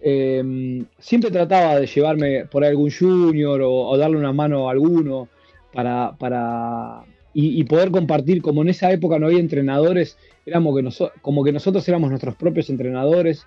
Em, 0.00 0.86
siempre 0.98 1.30
trataba 1.30 1.80
de 1.80 1.86
llevarme 1.86 2.44
por 2.44 2.64
algún 2.64 2.90
junior 2.90 3.60
o, 3.64 3.96
darle 3.96 4.16
una 4.16 4.32
mano 4.32 4.68
a 4.68 4.72
alguno 4.72 5.28
para, 5.72 6.16
para 6.18 7.02
y, 7.34 7.62
poder 7.64 7.90
compartir, 7.90 8.42
como 8.42 8.62
en 8.62 8.68
esa 8.68 8.90
época 8.90 9.18
no 9.18 9.26
había 9.26 9.38
entrenadores, 9.38 10.18
éramos 10.46 10.76
que 10.76 11.10
como 11.20 11.44
que 11.44 11.52
nosotros 11.52 11.88
éramos 11.88 12.10
nuestros 12.10 12.34
propios 12.36 12.70
entrenadores. 12.70 13.46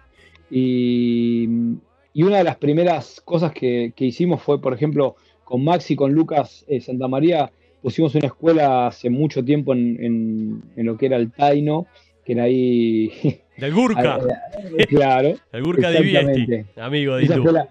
Y, 0.49 1.47
una 2.15 2.37
de 2.37 2.43
las 2.43 2.57
primeras 2.57 3.21
cosas 3.21 3.53
que, 3.53 3.93
hicimos 3.97 4.41
fue, 4.41 4.61
por 4.61 4.73
ejemplo, 4.73 5.15
con 5.43 5.63
Maxi, 5.63 5.95
con 5.95 6.13
Lucas 6.13 6.65
eh, 6.67 6.81
Santa 6.81 7.07
María, 7.07 7.51
pusimos 7.81 8.15
una 8.15 8.27
escuela 8.27 8.87
hace 8.87 9.09
mucho 9.09 9.43
tiempo 9.43 9.73
en, 9.73 10.61
en 10.75 10.85
lo 10.85 10.97
que 10.97 11.07
era 11.07 11.17
el 11.17 11.31
Taino, 11.31 11.87
que 12.23 12.33
era 12.33 12.43
ahí 12.43 13.11
Del 13.61 13.73
Gurka. 13.73 14.19
claro. 14.89 15.35
El 15.53 15.63
Gurka 15.63 15.89
amigo 16.77 17.15
de 17.15 17.23
esa 17.23 17.41
fue, 17.41 17.53
la, 17.53 17.69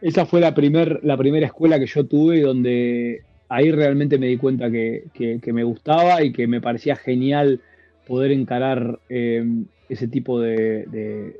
esa 0.00 0.26
fue 0.26 0.40
la, 0.40 0.54
primer, 0.54 1.00
la 1.02 1.16
primera 1.16 1.46
escuela 1.46 1.80
que 1.80 1.86
yo 1.86 2.06
tuve 2.06 2.42
donde 2.42 3.22
ahí 3.48 3.72
realmente 3.72 4.18
me 4.18 4.26
di 4.26 4.36
cuenta 4.36 4.70
que, 4.70 5.40
me 5.46 5.64
gustaba 5.64 6.22
y 6.22 6.32
que 6.32 6.46
me 6.46 6.60
parecía 6.60 6.94
genial 6.94 7.60
poder 8.06 8.30
encarar 8.30 9.00
eh, 9.08 9.44
ese 9.88 10.06
tipo 10.06 10.40
de, 10.40 11.34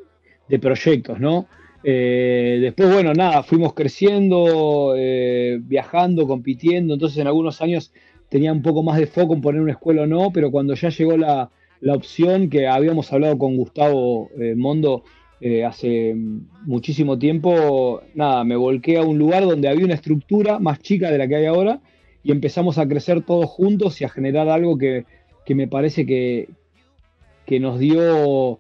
de 0.48 0.59
proyectos, 0.59 1.20
¿no? 1.20 1.46
Eh, 1.82 2.59
después, 2.61 2.92
bueno, 2.92 3.14
nada, 3.14 3.42
fuimos 3.42 3.72
creciendo, 3.72 4.94
eh, 4.96 5.59
viajando, 5.62 6.26
compitiendo, 6.26 6.94
entonces 6.94 7.18
en 7.18 7.26
algunos 7.26 7.62
años 7.62 7.92
tenía 8.28 8.53
un 8.53 8.62
poco 8.62 8.82
más 8.82 8.98
de 8.98 9.07
foco 9.07 9.34
en 9.34 9.40
poner 9.40 9.62
una 9.62 9.72
escuela 9.72 10.03
o 10.03 10.07
no, 10.07 10.30
pero 10.32 10.51
cuando 10.51 10.74
ya 10.74 10.90
llegó 10.90 11.16
la, 11.16 11.51
la 11.80 11.94
opción 11.94 12.50
que 12.50 12.66
habíamos 12.68 13.12
hablado 13.12 13.38
con 13.38 13.56
Gustavo 13.56 14.30
eh, 14.38 14.54
Mondo 14.56 15.02
eh, 15.40 15.64
hace 15.64 16.14
muchísimo 16.66 17.18
tiempo, 17.18 18.02
nada, 18.14 18.44
me 18.44 18.56
volqué 18.56 18.98
a 18.98 19.02
un 19.02 19.18
lugar 19.18 19.44
donde 19.44 19.68
había 19.68 19.86
una 19.86 19.94
estructura 19.94 20.58
más 20.58 20.80
chica 20.80 21.10
de 21.10 21.16
la 21.18 21.26
que 21.26 21.36
hay 21.36 21.46
ahora 21.46 21.80
y 22.22 22.32
empezamos 22.32 22.76
a 22.76 22.86
crecer 22.86 23.22
todos 23.22 23.46
juntos 23.46 24.00
y 24.00 24.04
a 24.04 24.10
generar 24.10 24.48
algo 24.50 24.76
que, 24.76 25.06
que 25.46 25.54
me 25.54 25.66
parece 25.66 26.04
que, 26.04 26.50
que 27.46 27.58
nos 27.60 27.78
dio 27.78 28.58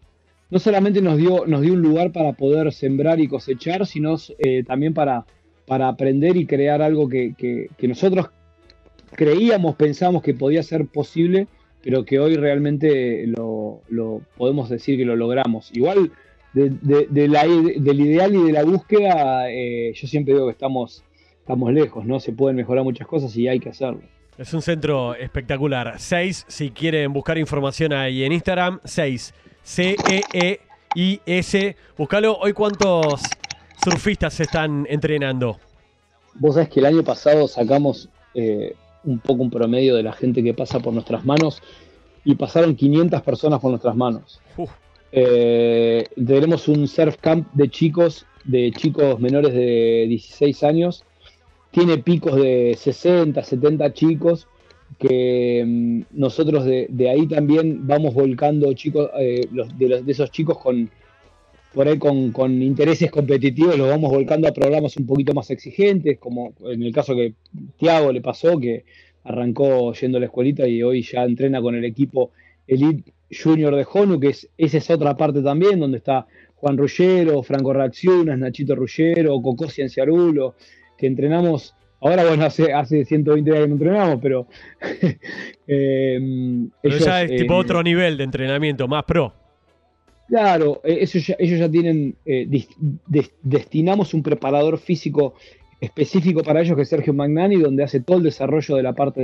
no 0.50 0.58
solamente 0.58 1.00
nos 1.00 1.16
dio, 1.16 1.46
nos 1.46 1.60
dio 1.60 1.74
un 1.74 1.82
lugar 1.82 2.10
para 2.10 2.32
poder 2.32 2.72
sembrar 2.72 3.20
y 3.20 3.28
cosechar, 3.28 3.86
sino 3.86 4.16
eh, 4.38 4.64
también 4.64 4.94
para, 4.94 5.24
para 5.66 5.86
aprender 5.86 6.36
y 6.36 6.44
crear 6.46 6.82
algo 6.82 7.08
que, 7.08 7.34
que- 7.38 7.68
que 7.76 7.86
nosotros 7.86 8.30
creíamos, 9.14 9.76
pensamos 9.76 10.22
que 10.22 10.34
podía 10.34 10.62
ser 10.64 10.86
posible, 10.86 11.46
pero 11.82 12.04
que 12.04 12.18
hoy 12.18 12.36
realmente 12.36 13.26
lo, 13.26 13.80
lo 13.88 14.20
podemos 14.36 14.68
decir 14.68 14.96
que 14.98 15.04
lo 15.04 15.16
logramos. 15.16 15.70
Igual 15.72 16.12
de- 16.52 16.70
de- 16.82 17.06
de 17.08 17.28
la 17.28 17.46
ide- 17.46 17.80
del 17.80 18.00
ideal 18.00 18.34
y 18.34 18.42
de 18.44 18.52
la 18.52 18.64
búsqueda, 18.64 19.50
eh, 19.50 19.92
yo 19.94 20.06
siempre 20.08 20.34
digo 20.34 20.46
que 20.46 20.52
estamos, 20.52 21.04
estamos 21.40 21.72
lejos, 21.72 22.04
¿no? 22.04 22.18
Se 22.20 22.32
pueden 22.32 22.56
mejorar 22.56 22.84
muchas 22.84 23.06
cosas 23.06 23.34
y 23.36 23.48
hay 23.48 23.60
que 23.60 23.68
hacerlo. 23.70 24.00
Es 24.38 24.52
un 24.54 24.62
centro 24.62 25.14
espectacular. 25.14 25.94
6, 25.98 26.46
si 26.48 26.70
quieren 26.70 27.12
buscar 27.12 27.36
información 27.38 27.92
ahí 27.92 28.24
en 28.24 28.32
Instagram, 28.32 28.80
6. 28.84 29.34
C-E-E-I-S. 30.42 31.76
Búscalo. 31.96 32.36
Hoy, 32.38 32.52
¿cuántos 32.52 33.20
surfistas 33.84 34.34
se 34.34 34.44
están 34.44 34.86
entrenando? 34.88 35.58
Vos 36.34 36.54
sabés 36.54 36.68
que 36.70 36.80
el 36.80 36.86
año 36.86 37.02
pasado 37.04 37.46
sacamos 37.48 38.08
eh, 38.34 38.74
un 39.04 39.18
poco 39.18 39.42
un 39.42 39.50
promedio 39.50 39.94
de 39.96 40.02
la 40.02 40.12
gente 40.12 40.42
que 40.42 40.54
pasa 40.54 40.80
por 40.80 40.92
nuestras 40.92 41.24
manos 41.24 41.62
y 42.24 42.34
pasaron 42.34 42.74
500 42.76 43.22
personas 43.22 43.60
por 43.60 43.70
nuestras 43.70 43.96
manos. 43.96 44.40
Eh, 45.12 46.04
tenemos 46.14 46.68
un 46.68 46.86
surf 46.86 47.16
camp 47.16 47.48
de 47.54 47.68
chicos, 47.68 48.26
de 48.44 48.70
chicos 48.72 49.18
menores 49.20 49.52
de 49.54 50.06
16 50.08 50.62
años. 50.64 51.04
Tiene 51.70 51.98
picos 51.98 52.36
de 52.36 52.76
60, 52.78 53.42
70 53.42 53.92
chicos 53.92 54.46
que 54.98 55.64
mm, 55.66 56.18
nosotros 56.18 56.64
de, 56.64 56.86
de 56.90 57.08
ahí 57.10 57.26
también 57.26 57.86
vamos 57.86 58.12
volcando 58.12 58.72
chicos, 58.74 59.08
eh, 59.18 59.46
los- 59.52 59.76
de, 59.78 59.88
los- 59.88 60.04
de 60.06 60.12
esos 60.12 60.30
chicos 60.30 60.58
con 60.58 60.90
por 61.74 61.86
ahí 61.86 61.98
con, 61.98 62.32
con 62.32 62.62
intereses 62.62 63.10
competitivos, 63.10 63.78
los 63.78 63.88
vamos 63.88 64.10
volcando 64.10 64.48
a 64.48 64.52
programas 64.52 64.96
un 64.96 65.06
poquito 65.06 65.32
más 65.34 65.50
exigentes, 65.50 66.18
como 66.18 66.52
en 66.64 66.82
el 66.82 66.92
caso 66.92 67.14
que 67.14 67.34
Tiago 67.76 68.12
le 68.12 68.20
pasó, 68.20 68.58
que 68.58 68.84
arrancó 69.24 69.92
yendo 69.92 70.18
a 70.18 70.20
la 70.20 70.26
escuelita 70.26 70.66
y 70.66 70.82
hoy 70.82 71.02
ya 71.02 71.24
entrena 71.24 71.60
con 71.60 71.74
el 71.74 71.84
equipo 71.84 72.30
Elite 72.66 73.12
Junior 73.30 73.74
de 73.76 73.86
Honu, 73.90 74.18
que 74.18 74.28
es, 74.28 74.48
esa 74.58 74.78
es 74.78 74.90
otra 74.90 75.16
parte 75.16 75.42
también, 75.42 75.78
donde 75.78 75.98
está 75.98 76.26
Juan 76.56 76.76
Rullero, 76.76 77.42
Franco 77.42 77.72
Reacciones, 77.72 78.38
Nachito 78.38 78.74
Rullero, 78.74 79.40
Cocó 79.40 79.68
Cienciarulo, 79.68 80.56
que 80.98 81.06
entrenamos, 81.06 81.74
ahora 82.00 82.26
bueno, 82.26 82.44
hace, 82.44 82.72
hace 82.72 83.04
120 83.04 83.50
días 83.50 83.62
que 83.62 83.68
no 83.68 83.74
entrenamos, 83.74 84.18
pero... 84.20 84.46
eh, 85.66 86.68
pero 86.82 86.98
ya 86.98 87.22
es 87.22 87.30
tipo 87.36 87.54
eh, 87.54 87.58
otro 87.58 87.82
nivel 87.82 88.16
de 88.16 88.24
entrenamiento, 88.24 88.88
más 88.88 89.04
pro. 89.04 89.39
Claro, 90.30 90.80
eh, 90.84 91.04
ellos 91.40 91.58
ya 91.58 91.68
tienen, 91.68 92.14
eh, 92.24 92.46
destinamos 93.42 94.14
un 94.14 94.22
preparador 94.22 94.78
físico 94.78 95.34
específico 95.80 96.44
para 96.44 96.60
ellos 96.60 96.76
que 96.76 96.82
es 96.82 96.88
Sergio 96.88 97.12
Magnani, 97.12 97.56
donde 97.56 97.82
hace 97.82 97.98
todo 97.98 98.18
el 98.18 98.22
desarrollo 98.22 98.76
de 98.76 98.82
la 98.84 98.92
parte 98.92 99.20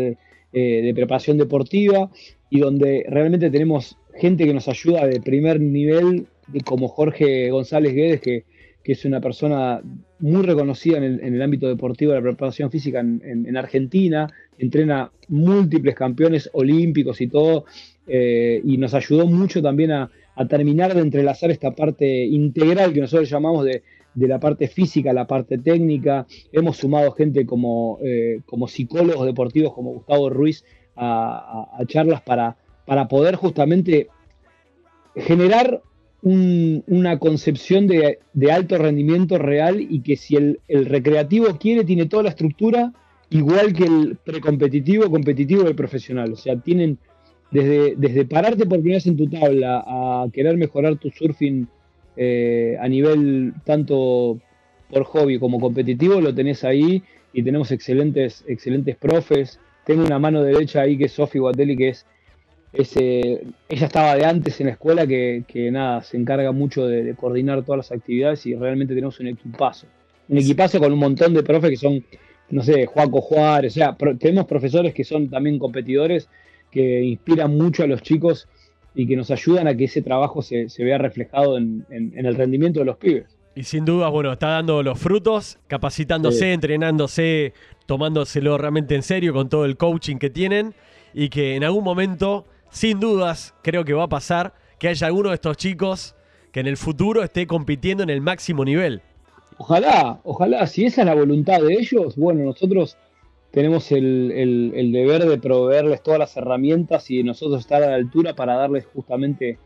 de, 0.52 0.88
eh, 0.88 0.92
preparación 0.94 1.38
deportiva 1.38 2.10
y 2.50 2.58
donde 2.58 3.06
realmente 3.08 3.50
tenemos 3.50 3.96
gente 4.16 4.46
que 4.46 4.52
nos 4.54 4.66
ayuda 4.66 5.06
de 5.06 5.20
primer 5.20 5.60
nivel, 5.60 6.26
como 6.64 6.88
Jorge 6.88 7.50
González 7.50 7.94
Guedes, 7.94 8.20
que, 8.20 8.44
es 8.82 9.04
una 9.04 9.20
persona 9.20 9.80
muy 10.20 10.42
reconocida 10.42 10.98
en 10.98 11.34
el, 11.34 11.42
ámbito 11.42 11.66
deportivo 11.68 12.12
de 12.12 12.18
la 12.18 12.22
preparación 12.22 12.70
física 12.70 13.00
en, 13.00 13.20
en- 13.24 13.44
en 13.46 13.56
Argentina, 13.56 14.32
entrena 14.58 15.10
múltiples 15.28 15.96
campeones 15.96 16.48
olímpicos 16.52 17.20
y 17.20 17.26
todo, 17.26 17.64
y 18.06 18.76
nos 18.78 18.94
ayudó 18.94 19.26
mucho 19.26 19.60
también 19.60 19.90
a, 19.90 20.08
a 20.36 20.46
terminar 20.46 20.94
de 20.94 21.00
entrelazar 21.00 21.50
esta 21.50 21.74
parte 21.74 22.24
integral 22.24 22.92
que 22.92 23.00
nosotros 23.00 23.28
llamamos 23.28 23.64
de, 23.64 23.82
la 24.14 24.38
parte 24.38 24.68
física, 24.68 25.12
la 25.12 25.26
parte 25.26 25.58
técnica. 25.58 26.26
Hemos 26.52 26.76
sumado 26.76 27.10
gente 27.12 27.44
como, 27.44 27.98
eh, 28.02 28.40
como 28.46 28.68
psicólogos 28.68 29.26
deportivos, 29.26 29.74
como 29.74 29.92
Gustavo 29.92 30.30
Ruiz, 30.30 30.64
a, 30.94 31.68
charlas 31.86 32.22
para, 32.22 32.56
para 32.86 33.08
poder 33.08 33.34
justamente 33.36 34.08
generar 35.14 35.82
un- 36.22 36.82
una 36.86 37.18
concepción 37.18 37.86
de, 37.86 38.18
alto 38.50 38.78
rendimiento 38.78 39.38
real 39.38 39.80
y 39.80 40.00
que 40.00 40.16
si 40.16 40.36
el, 40.36 40.60
el 40.68 40.86
recreativo 40.86 41.58
quiere, 41.58 41.84
tiene 41.84 42.06
toda 42.06 42.22
la 42.24 42.30
estructura 42.30 42.92
igual 43.30 43.72
que 43.72 43.84
el 43.84 44.16
precompetitivo, 44.24 45.10
competitivo 45.10 45.64
y 45.64 45.66
el 45.66 45.74
profesional. 45.74 46.32
O 46.32 46.36
sea, 46.36 46.56
tienen 46.56 46.98
desde, 47.50 47.94
desde 47.96 48.24
pararte 48.24 48.66
por 48.66 48.78
primera 48.80 48.96
vez 48.96 49.06
en 49.06 49.16
tu 49.16 49.28
tabla 49.28 49.84
a 49.86 50.26
querer 50.32 50.56
mejorar 50.56 50.96
tu 50.96 51.10
surfing 51.10 51.66
eh, 52.16 52.76
a 52.80 52.88
nivel 52.88 53.52
tanto 53.64 54.38
por 54.90 55.04
hobby 55.04 55.38
como 55.38 55.58
competitivo, 55.60 56.20
lo 56.20 56.34
tenés 56.34 56.64
ahí 56.64 57.02
y 57.32 57.42
tenemos 57.42 57.70
excelentes, 57.72 58.44
excelentes 58.46 58.96
profes. 58.96 59.58
Tengo 59.84 60.04
una 60.04 60.18
mano 60.18 60.42
derecha 60.42 60.80
ahí 60.82 60.96
que 60.96 61.04
es 61.04 61.12
Sofi 61.12 61.38
Guatelli, 61.38 61.76
que 61.76 61.88
es, 61.90 62.06
es, 62.72 62.96
eh, 62.96 63.42
ella 63.68 63.86
estaba 63.86 64.14
de 64.16 64.24
antes 64.24 64.60
en 64.60 64.66
la 64.66 64.72
escuela 64.72 65.06
que, 65.06 65.44
que 65.46 65.70
nada, 65.70 66.02
se 66.02 66.16
encarga 66.16 66.52
mucho 66.52 66.86
de, 66.86 67.04
de 67.04 67.14
coordinar 67.14 67.64
todas 67.64 67.78
las 67.78 67.92
actividades 67.92 68.46
y 68.46 68.54
realmente 68.54 68.94
tenemos 68.94 69.20
un 69.20 69.28
equipazo. 69.28 69.86
Un 70.28 70.38
equipazo 70.38 70.78
con 70.80 70.92
un 70.92 70.98
montón 70.98 71.34
de 71.34 71.42
profes 71.42 71.70
que 71.70 71.76
son, 71.76 72.04
no 72.50 72.62
sé, 72.62 72.86
Juaco 72.86 73.20
Juárez, 73.20 73.72
o 73.72 73.78
sea, 73.78 73.96
pro- 73.96 74.16
tenemos 74.16 74.46
profesores 74.46 74.92
que 74.94 75.04
son 75.04 75.28
también 75.28 75.58
competidores 75.58 76.28
que 76.76 77.02
inspiran 77.02 77.56
mucho 77.56 77.84
a 77.84 77.86
los 77.86 78.02
chicos 78.02 78.48
y 78.94 79.06
que 79.06 79.16
nos 79.16 79.30
ayudan 79.30 79.66
a 79.66 79.74
que 79.74 79.84
ese 79.84 80.02
trabajo 80.02 80.42
se, 80.42 80.68
se 80.68 80.84
vea 80.84 80.98
reflejado 80.98 81.56
en, 81.56 81.86
en- 81.88 82.12
en 82.18 82.26
el 82.26 82.34
rendimiento 82.34 82.80
de 82.80 82.84
los 82.86 82.96
pibes. 82.98 83.24
Y 83.54 83.62
sin 83.62 83.86
dudas, 83.86 84.10
bueno, 84.10 84.30
está 84.32 84.48
dando 84.48 84.82
los 84.82 84.98
frutos, 84.98 85.58
capacitándose, 85.68 86.40
Sí. 86.40 86.44
entrenándose, 86.46 87.54
tomándoselo 87.86 88.58
realmente 88.58 88.94
en 88.94 89.02
serio 89.02 89.32
con 89.32 89.48
todo 89.48 89.64
el 89.64 89.78
coaching 89.78 90.16
que 90.18 90.28
tienen 90.28 90.74
y 91.14 91.30
que 91.30 91.56
en 91.56 91.64
algún 91.64 91.82
momento, 91.84 92.44
sin 92.70 93.00
dudas, 93.00 93.54
creo 93.62 93.84
que 93.86 93.94
va 93.94 94.04
a 94.04 94.08
pasar 94.08 94.52
que 94.78 94.88
haya 94.88 95.06
alguno 95.06 95.30
de 95.30 95.36
estos 95.36 95.56
chicos 95.56 96.14
que 96.52 96.60
en 96.60 96.66
el 96.66 96.76
futuro 96.76 97.22
esté 97.22 97.46
compitiendo 97.46 98.02
en 98.02 98.10
el 98.10 98.20
máximo 98.20 98.64
nivel. 98.64 99.00
Ojalá, 99.58 100.20
ojalá, 100.24 100.66
si 100.66 100.84
esa 100.84 101.00
es 101.02 101.06
la 101.06 101.14
voluntad 101.14 101.60
de 101.62 101.72
ellos, 101.74 102.14
bueno, 102.16 102.44
nosotros 102.44 102.96
tenemos 103.50 103.90
el, 103.92 104.32
el- 104.74 104.92
deber 104.92 105.24
de 105.24 105.38
proveerles 105.38 106.02
todas 106.02 106.18
las 106.18 106.36
herramientas 106.36 107.10
y 107.10 107.18
de 107.18 107.24
nosotros 107.24 107.60
estar 107.60 107.82
a 107.82 107.88
la 107.90 107.94
altura 107.94 108.34
para 108.34 108.56
darles 108.56 108.86
justamente 108.86 109.58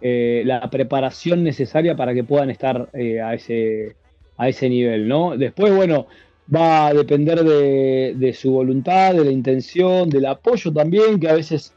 eh, 0.00 0.42
la 0.44 0.68
preparación 0.70 1.42
necesaria 1.42 1.96
para 1.96 2.14
que 2.14 2.24
puedan 2.24 2.50
estar 2.50 2.88
eh, 2.92 3.20
a, 3.20 3.34
ese, 3.34 3.96
a 4.36 4.48
ese 4.48 4.68
nivel, 4.68 5.08
¿no? 5.08 5.36
Después, 5.36 5.74
bueno, 5.74 6.06
va 6.54 6.88
a 6.88 6.94
depender 6.94 7.42
de, 7.42 8.14
de 8.16 8.32
su 8.32 8.52
voluntad, 8.52 9.14
de 9.14 9.24
la 9.24 9.30
intención, 9.30 10.08
del 10.08 10.26
apoyo 10.26 10.72
también, 10.72 11.18
que 11.18 11.28
a 11.28 11.34
veces, 11.34 11.74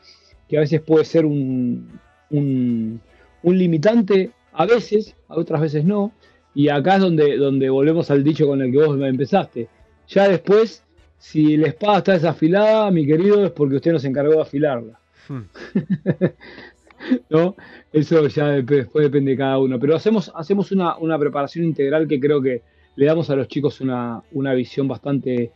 que 0.48 0.58
a 0.58 0.62
veces 0.62 0.82
puede 0.82 1.06
ser 1.06 1.26
un, 1.26 2.00
un, 2.30 3.02
limitante, 3.44 4.32
a 4.54 4.66
veces, 4.66 5.16
a 5.28 5.36
otras 5.36 5.62
veces 5.62 5.84
no. 5.86 6.12
Y 6.54 6.70
acá 6.70 6.96
es 6.96 7.02
donde, 7.02 7.38
donde 7.38 7.70
volvemos 7.70 8.12
al 8.12 8.24
dicho 8.24 8.46
con 8.46 8.62
el 8.62 8.72
que 8.72 8.78
vos 8.86 9.00
empezaste. 9.02 9.68
Ya 10.08 10.28
después, 10.28 10.84
si 11.22 11.56
la 11.56 11.68
espada 11.68 12.00
está 12.00 12.14
desafilada, 12.14 12.90
mi 12.90 13.06
querido, 13.06 13.46
es 13.46 13.52
porque 13.52 13.76
usted 13.76 13.92
nos 13.92 14.04
encargó 14.06 14.34
de 14.34 14.42
afilarla. 14.42 15.00
Hmm. 15.30 15.42
¿No? 17.30 17.56
Eso 17.92 18.28
ya 18.28 18.48
después 18.48 19.04
depende 19.04 19.32
de 19.32 19.38
cada 19.38 19.58
uno. 19.60 19.80
Pero 19.80 19.96
hacemos, 19.96 20.32
hacemos 20.36 20.72
una, 20.72 20.98
una 20.98 21.18
preparación 21.18 21.66
integral 21.66 22.08
que 22.08 22.20
creo 22.20 22.42
que 22.42 22.62
le 22.96 23.06
damos 23.06 23.30
a 23.30 23.36
los 23.36 23.48
chicos 23.48 23.82
una, 23.82 24.22
una 24.32 24.54
visión 24.54 24.88
bastante 24.88 25.52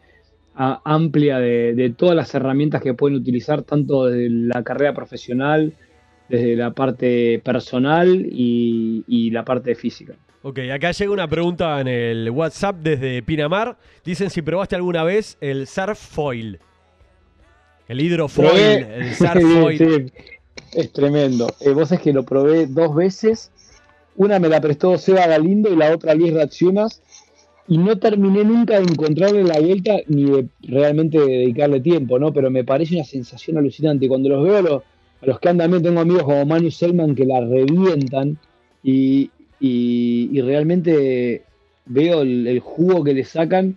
a- 0.55 0.81
amplia 0.85 1.39
de, 1.39 1.73
de 1.75 1.89
todas 1.91 2.15
las 2.15 2.33
herramientas 2.33 2.81
que 2.81 2.93
pueden 2.93 3.17
utilizar, 3.17 3.61
tanto 3.63 4.05
desde 4.05 4.29
la 4.29 4.63
carrera 4.63 4.93
profesional, 4.93 5.73
desde 6.29 6.55
la 6.55 6.71
parte 6.71 7.39
personal 7.43 8.25
y, 8.31 9.03
y 9.07 9.29
la 9.31 9.45
parte 9.45 9.75
física. 9.75 10.13
Ok, 10.47 10.59
acá 10.71 10.91
llega 10.91 11.11
una 11.11 11.27
pregunta 11.27 11.81
en 11.81 11.87
el 11.87 12.29
WhatsApp 12.29 12.75
desde 12.77 13.23
Pinamar. 13.23 13.77
Dicen 14.03 14.29
si 14.29 14.43
probaste 14.43 14.75
alguna 14.75 15.03
vez 15.03 15.37
el 15.41 15.65
surf 15.65 15.97
foil. 15.97 16.59
El 17.87 17.99
hidrofoil, 17.99 18.47
Probé- 18.47 18.87
el 18.93 19.13
surf 19.15 19.33
Sí, 19.41 19.59
foil. 19.59 19.77
sí, 19.77 20.13
es 20.73 20.91
tremendo. 20.93 21.47
Eh, 21.61 21.71
vos 21.71 21.91
es 21.91 21.99
que 21.99 22.13
lo 22.13 22.21
probé 22.23 22.67
dos 22.67 22.93
veces 22.95 23.51
una 24.17 24.37
me 24.39 24.47
la 24.47 24.61
prestó 24.61 24.97
Seba 24.99 25.25
Galindo 25.27 25.73
y 25.73 25.75
la 25.75 25.91
otra 25.93 26.13
Luis 26.13 26.33
Racionas, 26.33 27.01
y 27.67 27.77
no 27.79 27.97
terminé 27.97 28.45
nunca 28.45 28.75
de 28.79 28.83
encontrarle 28.83 29.43
la 29.43 29.59
vuelta 29.59 29.95
ni 30.07 30.23
de 30.25 30.45
realmente 30.61 31.17
dedicarle 31.19 31.81
tiempo, 31.81 32.17
¿no? 32.19 32.31
Pero 32.31 32.49
me 32.51 32.63
parece 32.63 32.95
una 32.95 33.03
sensación 33.03 33.57
alucinante. 33.57 34.07
Cuando 34.07 34.29
los 34.29 34.43
veo 34.43 34.57
a 34.57 34.61
los, 34.61 34.83
a 35.21 35.25
los 35.25 35.39
que 35.39 35.49
andan 35.49 35.71
bien, 35.71 35.81
tengo 35.83 35.99
amigos 35.99 36.23
como 36.23 36.45
Manu 36.45 36.69
Selman 36.71 37.13
que 37.15 37.25
la 37.25 37.41
revientan 37.41 38.37
y, 38.83 39.31
y- 39.59 40.29
y 40.31 40.41
realmente 40.41 41.43
veo 41.85 42.21
el, 42.21 42.47
el 42.47 42.59
jugo 42.59 43.03
que 43.03 43.13
le 43.13 43.23
sacan, 43.23 43.75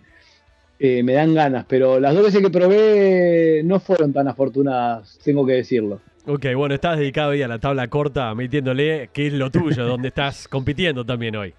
eh, 0.79 1.03
me 1.03 1.13
dan 1.13 1.33
ganas. 1.33 1.65
Pero 1.67 1.99
las 1.99 2.13
dos 2.13 2.23
veces 2.25 2.41
que 2.41 2.49
probé 2.49 3.61
no 3.63 3.79
fueron 3.79 4.13
tan 4.13 4.27
afortunadas, 4.27 5.19
tengo 5.23 5.45
que 5.45 5.53
decirlo. 5.53 6.01
Ok, 6.25 6.45
bueno, 6.55 6.75
estás 6.75 6.99
dedicado 6.99 7.31
ahí 7.31 7.41
a 7.41 7.47
la 7.47 7.59
tabla 7.59 7.87
corta, 7.87 8.33
metiéndole 8.35 9.09
que 9.13 9.27
es 9.27 9.33
lo 9.33 9.49
tuyo, 9.49 9.85
donde 9.87 10.09
estás 10.09 10.47
compitiendo 10.47 11.05
también 11.05 11.35
hoy. 11.35 11.53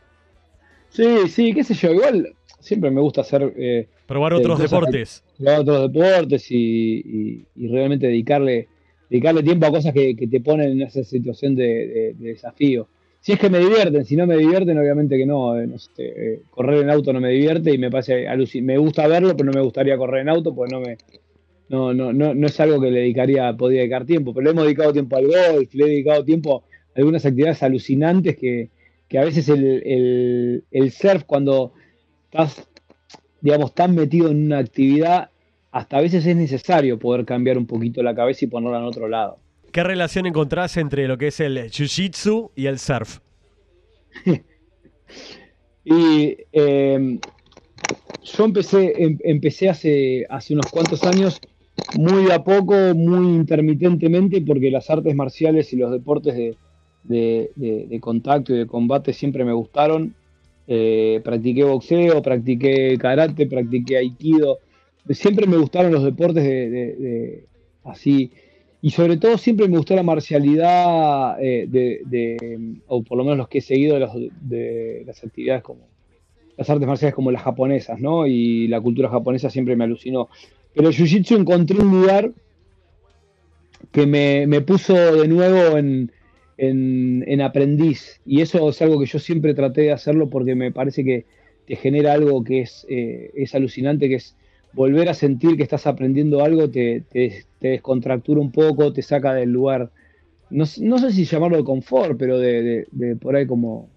Sí, 0.90 1.28
sí, 1.28 1.52
qué 1.54 1.62
sé 1.64 1.74
yo, 1.74 1.92
igual 1.92 2.34
siempre 2.60 2.90
me 2.90 3.00
gusta 3.00 3.20
hacer 3.22 3.52
eh, 3.56 3.86
Probar 4.06 4.32
Sí, 4.32 4.38
otros 4.40 4.58
deportes. 4.58 5.22
probar 5.38 5.60
otros 5.60 5.92
deportes 5.92 6.50
y, 6.50 6.56
y- 6.56 7.44
y 7.56 7.68
realmente 7.68 8.08
dedicarle, 8.08 8.68
dedicarle 9.08 9.42
tiempo 9.42 9.66
a 9.66 9.70
cosas 9.70 9.92
que, 9.94 10.16
que 10.16 10.26
te 10.26 10.40
ponen 10.40 10.72
en 10.72 10.82
esa 10.82 11.04
situación 11.04 11.54
de, 11.54 11.64
de- 11.64 12.14
de 12.18 12.28
desafío. 12.30 12.88
Si 13.20 13.32
es 13.32 13.38
que 13.38 13.50
me 13.50 13.58
divierten, 13.58 14.04
si 14.04 14.16
no 14.16 14.26
me 14.26 14.36
divierten, 14.36 14.78
obviamente 14.78 15.16
que 15.18 15.26
no. 15.26 15.58
eh, 15.58 15.66
no 15.66 15.78
sé, 15.78 15.90
eh, 15.98 16.42
correr 16.50 16.82
en 16.82 16.90
auto 16.90 17.12
no 17.12 17.20
me 17.20 17.28
divierte 17.30 17.72
y 17.72 17.78
me 17.78 17.90
parece 17.90 18.26
alucin- 18.26 18.62
Me 18.64 18.78
gusta 18.78 19.06
verlo, 19.08 19.36
pero 19.36 19.46
no 19.50 19.52
me 19.52 19.60
gustaría 19.62 19.96
correr 19.98 20.22
en 20.22 20.30
auto, 20.30 20.54
porque 20.54 20.72
no 20.74 20.80
me. 20.80 20.96
No, 21.68 21.94
no, 21.94 22.12
no, 22.12 22.34
no 22.34 22.46
es 22.48 22.60
algo 22.60 22.80
que 22.80 22.90
le 22.90 23.00
dedicaría, 23.00 23.56
podría 23.56 23.80
dedicar 23.82 24.06
tiempo, 24.06 24.34
pero 24.34 24.44
le 24.44 24.50
hemos 24.50 24.64
dedicado 24.64 24.92
tiempo 24.92 25.16
al 25.16 25.26
golf, 25.28 25.74
le 25.74 25.84
he 25.84 25.88
dedicado 25.88 26.24
tiempo 26.24 26.64
a 26.96 26.98
algunas 26.98 27.24
actividades 27.26 27.62
alucinantes 27.62 28.36
que, 28.36 28.70
que 29.08 29.18
a 29.18 29.24
veces 29.24 29.48
el, 29.48 29.64
el, 29.86 30.64
el 30.70 30.90
surf, 30.92 31.24
cuando 31.24 31.72
estás, 32.24 32.68
digamos, 33.40 33.74
tan 33.74 33.94
metido 33.94 34.30
en 34.30 34.44
una 34.46 34.58
actividad, 34.58 35.30
hasta 35.72 35.98
a 35.98 36.00
veces 36.02 36.26
es 36.26 36.36
necesario 36.36 36.98
poder 36.98 37.24
cambiar 37.26 37.58
un 37.58 37.66
poquito 37.66 38.02
la 38.02 38.14
cabeza 38.14 38.44
y 38.44 38.48
ponerla 38.48 38.78
en 38.78 38.84
otro 38.84 39.08
lado. 39.08 39.38
¿Qué 39.72 39.82
relación 39.84 40.26
encontrás 40.26 40.76
entre 40.76 41.06
lo 41.08 41.16
que 41.18 41.28
es 41.28 41.40
el 41.40 41.56
jiu-jitsu 41.70 42.52
y 42.56 42.66
el 42.66 42.78
surf? 42.78 43.18
Y 45.84 46.36
eh, 46.52 47.20
yo 48.22 48.44
empecé, 48.44 49.02
em- 49.02 49.18
empecé 49.24 49.68
hace, 49.68 50.26
hace 50.28 50.54
unos 50.54 50.70
cuantos 50.70 51.04
años, 51.04 51.40
muy 51.92 52.30
a 52.30 52.42
poco, 52.44 52.74
muy 52.94 53.34
intermitentemente, 53.34 54.40
porque 54.42 54.70
las 54.70 54.90
artes 54.90 55.14
marciales 55.14 55.72
y 55.72 55.76
los 55.76 55.90
deportes 55.90 56.34
de, 56.34 56.58
de- 57.56 58.00
contacto 58.00 58.54
y 58.54 58.58
de 58.58 58.66
combate 58.66 59.12
siempre 59.12 59.44
me 59.44 59.52
gustaron. 59.52 60.14
Eh, 60.66 61.20
practiqué 61.24 61.64
boxeo, 61.64 62.22
practiqué 62.22 62.96
karate, 62.98 63.46
practiqué 63.46 63.96
aikido. 63.98 64.58
Siempre 65.10 65.46
me 65.46 65.56
gustaron 65.56 65.92
los 65.92 66.04
deportes 66.04 66.44
de, 66.44 66.70
de- 66.70 66.96
de- 66.96 67.48
así. 67.84 68.32
Y 68.82 68.90
sobre 68.90 69.16
todo 69.18 69.36
siempre 69.38 69.68
me 69.68 69.76
gustó 69.76 69.94
la 69.94 70.02
marcialidad, 70.02 71.36
eh, 71.42 71.66
de, 71.68 72.80
o 72.86 73.02
por 73.02 73.18
lo 73.18 73.24
menos 73.24 73.38
los 73.38 73.48
que 73.48 73.58
he 73.58 73.62
seguido 73.62 73.94
de, 73.94 74.00
los- 74.00 74.14
de 74.14 75.02
las 75.06 75.22
actividades 75.22 75.62
como 75.62 75.88
las 76.56 76.68
artes 76.70 76.86
marciales 76.86 77.14
como 77.14 77.30
las 77.30 77.42
japonesas, 77.42 78.00
¿no? 78.00 78.26
Y 78.26 78.68
la 78.68 78.80
cultura 78.80 79.08
japonesa 79.08 79.50
siempre 79.50 79.76
me 79.76 79.84
alucinó. 79.84 80.28
Pero 80.74 80.88
el 80.88 80.94
Jiu-Jitsu 80.94 81.38
encontré 81.38 81.78
un 81.78 81.90
lugar 81.90 82.32
que 83.92 84.06
me, 84.06 84.46
me 84.46 84.60
puso 84.60 84.94
de 84.94 85.28
nuevo 85.28 85.76
en, 85.78 86.12
en- 86.56 87.24
en 87.26 87.40
aprendiz. 87.40 88.20
Y 88.24 88.40
eso 88.40 88.68
es 88.68 88.80
algo 88.82 89.00
que 89.00 89.06
yo 89.06 89.18
siempre 89.18 89.54
traté 89.54 89.82
de 89.82 89.92
hacerlo 89.92 90.28
porque 90.30 90.54
me 90.54 90.72
parece 90.72 91.04
que 91.04 91.26
te 91.66 91.76
genera 91.76 92.12
algo 92.12 92.42
que 92.44 92.60
es, 92.62 92.86
eh, 92.88 93.30
es 93.34 93.54
alucinante, 93.54 94.08
que 94.08 94.16
es 94.16 94.36
volver 94.72 95.08
a 95.08 95.14
sentir 95.14 95.56
que 95.56 95.62
estás 95.62 95.86
aprendiendo 95.86 96.42
algo, 96.44 96.70
te, 96.70 97.02
te- 97.10 97.44
te 97.60 97.68
descontractura 97.68 98.40
un 98.40 98.50
poco, 98.50 98.92
te 98.92 99.02
saca 99.02 99.34
del 99.34 99.50
lugar, 99.50 99.90
no, 100.50 100.66
sé 100.66 101.12
si 101.12 101.24
llamarlo 101.24 101.58
de 101.58 101.64
confort, 101.64 102.18
pero 102.18 102.38
de, 102.38 102.86
por 103.20 103.36
ahí 103.36 103.46
como, 103.46 103.88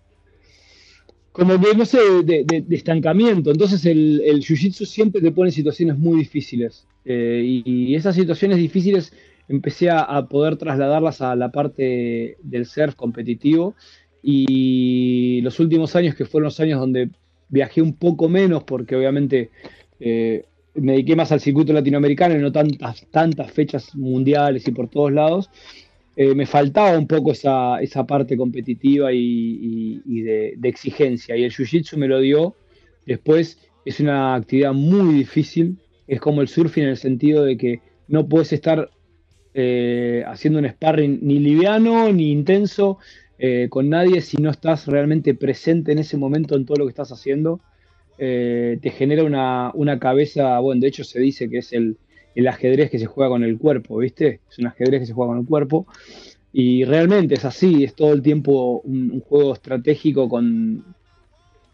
como 1.32 1.56
no 1.58 1.86
sé, 1.86 1.98
de, 2.24 2.44
de- 2.44 2.76
estancamiento. 2.76 3.50
Entonces 3.52 3.86
el, 3.86 4.22
jiu-jitsu 4.22 4.86
siempre 4.86 5.22
te 5.22 5.32
pone 5.32 5.50
en 5.50 5.54
situaciones 5.54 5.98
muy 5.98 6.20
difíciles. 6.20 6.86
Eh, 7.06 7.62
y, 7.66 7.96
esas 7.96 8.16
situaciones 8.16 8.58
difíciles 8.58 9.14
empecé 9.48 9.90
a, 9.90 10.02
a 10.02 10.28
poder 10.28 10.58
trasladarlas 10.58 11.22
a 11.22 11.36
la 11.36 11.52
parte 11.52 12.38
del 12.44 12.66
surf 12.66 12.96
competitivo. 12.96 13.76
Y 14.22 15.42
los 15.42 15.60
últimos 15.60 15.96
años, 15.96 16.16
que 16.16 16.26
fueron 16.26 16.46
los 16.46 16.60
años 16.60 16.80
donde 16.80 17.10
viajé 17.50 17.82
un 17.82 17.94
poco 17.96 18.30
menos, 18.30 18.64
porque 18.64 18.96
obviamente 18.96 19.50
eh, 20.00 20.46
me 20.76 20.94
dediqué 20.94 21.16
más 21.16 21.32
al 21.32 21.40
circuito 21.40 21.74
latinoamericano 21.74 22.36
y 22.36 22.40
no 22.40 22.52
tantas, 22.52 23.06
tantas 23.12 23.52
fechas 23.52 23.96
mundiales 23.96 24.68
y 24.68 24.72
por 24.72 24.90
todos 24.90 25.12
lados, 25.12 25.50
eh, 26.16 26.36
me 26.36 26.46
faltaba 26.46 26.98
un 26.98 27.08
poco 27.08 27.32
esa, 27.32 27.82
esa 27.82 28.06
parte 28.06 28.38
competitiva 28.38 29.12
y, 29.12 30.22
de 30.22 30.70
exigencia. 30.70 31.36
Y 31.36 31.44
el 31.44 31.52
Jiu-Jitsu 31.52 31.98
me 31.98 32.08
lo 32.08 32.20
dio. 32.20 32.56
Después 33.06 33.60
es 33.86 34.00
una 34.00 34.36
actividad 34.36 34.74
muy 34.74 35.16
difícil. 35.16 35.78
Es 36.08 36.20
como 36.20 36.42
el 36.42 36.48
surfing 36.48 36.84
en 36.84 36.90
el 36.90 36.98
sentido 36.98 37.44
de 37.44 37.58
que 37.58 37.82
no 38.08 38.28
puedes 38.28 38.54
estar 38.54 38.90
eh, 39.54 40.24
haciendo 40.28 40.60
un 40.60 40.68
sparring 40.68 41.20
ni 41.22 41.40
liviano 41.40 42.12
ni 42.12 42.32
intenso 42.32 42.98
eh, 43.38 43.68
con 43.70 43.90
nadie 43.90 44.22
si 44.22 44.38
no 44.38 44.50
estás 44.50 44.88
realmente 44.88 45.36
presente 45.36 45.92
en 45.92 46.00
ese 46.00 46.18
momento 46.18 46.56
en 46.56 46.66
todo 46.66 46.78
lo 46.78 46.86
que 46.86 46.92
estás 46.92 47.12
haciendo. 47.12 47.60
Eh, 48.18 48.80
te 48.82 48.92
genera 48.92 49.24
una, 49.24 49.72
una 49.74 50.00
cabeza, 50.00 50.60
bueno, 50.60 50.82
de 50.82 50.88
hecho 50.88 51.04
se 51.04 51.20
dice 51.20 51.50
que 51.50 51.60
es 51.60 51.74
el, 51.74 51.98
el 52.36 52.48
ajedrez 52.48 52.90
que 52.92 53.00
se 53.00 53.06
juega 53.08 53.30
con 53.30 53.44
el 53.44 53.58
cuerpo, 53.58 53.98
¿viste? 53.98 54.42
Es 54.50 54.60
un 54.60 54.68
ajedrez 54.68 55.02
que 55.02 55.06
se 55.08 55.14
juega 55.14 55.32
con 55.34 55.40
el 55.42 55.46
cuerpo. 55.48 55.88
Y 56.52 56.86
realmente 56.86 57.36
es 57.36 57.46
así, 57.46 57.84
es 57.84 57.96
todo 57.96 58.14
el 58.14 58.22
tiempo 58.22 58.82
un, 58.82 59.20
juego 59.22 59.54
estratégico 59.54 60.30
con 60.30 60.96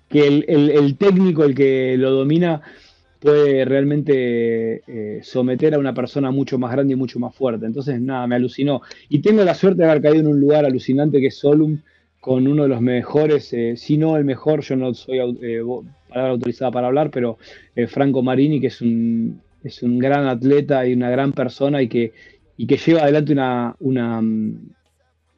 que 0.10 0.28
el, 0.28 0.46
el- 0.48 0.98
técnico, 0.98 1.44
el 1.44 1.56
que 1.56 1.96
lo 1.98 2.12
domina, 2.12 2.62
puede 3.20 3.66
realmente 3.66 4.84
eh, 4.88 5.22
someter 5.24 5.76
a 5.76 5.80
una 5.80 5.94
persona 5.94 6.32
mucho 6.32 6.58
más 6.58 6.72
grande 6.72 6.94
y 6.94 6.96
mucho 6.98 7.20
más 7.20 7.36
fuerte. 7.36 7.66
Entonces, 7.66 8.02
nada, 8.02 8.26
me 8.28 8.36
alucinó. 8.36 8.82
Y 9.10 9.22
tengo 9.22 9.44
la 9.44 9.54
suerte 9.56 9.84
de 9.84 9.90
haber 9.90 10.02
caído 10.02 10.22
en 10.22 10.28
un 10.28 10.40
lugar 10.40 10.66
alucinante 10.66 11.20
que 11.20 11.28
es 11.28 11.38
Solum, 11.40 11.82
con 12.20 12.48
uno 12.48 12.64
de 12.64 12.70
los 12.70 12.82
mejores, 12.82 13.54
eh, 13.54 13.76
si 13.78 13.98
no 13.98 14.18
el 14.18 14.26
mejor, 14.26 14.62
yo 14.62 14.76
no 14.76 14.94
soy 14.94 15.20
palabra 16.10 16.32
autorizada 16.34 16.72
para 16.72 16.88
hablar, 16.88 17.10
pero 17.12 17.38
eh, 17.76 17.88
Franco 17.88 18.22
Marini, 18.22 18.60
que 18.60 18.68
es 18.68 18.82
un, 18.82 19.42
es 19.64 19.84
un 19.84 20.00
gran 20.00 20.28
atleta 20.28 20.86
y 20.88 20.94
una 20.94 21.10
gran 21.10 21.32
persona 21.34 21.82
y 21.82 21.88
que, 21.88 22.14
y 22.58 22.68
que 22.68 22.78
lleva 22.78 23.04
adelante 23.04 23.34
una, 23.34 23.76
una, 23.80 24.22
mm, 24.22 24.70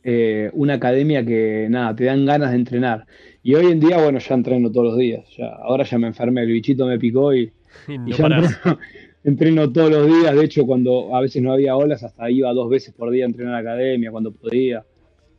eh, 0.04 0.50
una 0.54 0.74
academia 0.76 1.26
que 1.26 1.68
nada, 1.70 1.96
te 1.96 2.06
dan 2.06 2.26
ganas 2.26 2.52
de 2.52 2.58
entrenar. 2.58 3.06
Y 3.44 3.56
hoy 3.56 3.72
en 3.72 3.80
día, 3.80 3.98
bueno, 4.02 4.20
ya 4.20 4.36
entreno 4.36 4.72
todos 4.72 4.88
los 4.88 4.98
días. 4.98 5.26
Ya, 5.38 5.48
ahora 5.48 5.84
ya 5.84 5.98
me 5.98 6.08
enfermé, 6.08 6.42
el 6.42 6.52
bichito 6.52 6.86
me 6.86 7.00
picó 7.00 7.34
y, 7.34 7.52
Y 7.88 7.94
y 7.94 7.98
no 7.98 8.10
ya 8.10 8.26
entreno, 8.26 8.80
entreno 9.24 9.72
todos 9.72 9.92
los 9.92 10.08
días. 10.08 10.36
De 10.36 10.46
hecho, 10.46 10.66
cuando 10.66 11.16
a 11.16 11.22
veces 11.22 11.42
no 11.42 11.54
había 11.54 11.76
olas, 11.76 12.04
hasta 12.04 12.30
iba 12.30 12.52
dos 12.54 12.70
veces 12.70 12.94
por 12.94 13.12
día 13.12 13.26
a 13.26 13.28
entrenar 13.28 13.54
a 13.54 13.62
la 13.62 13.72
academia 13.72 14.12
cuando 14.12 14.32
podía. 14.32 14.84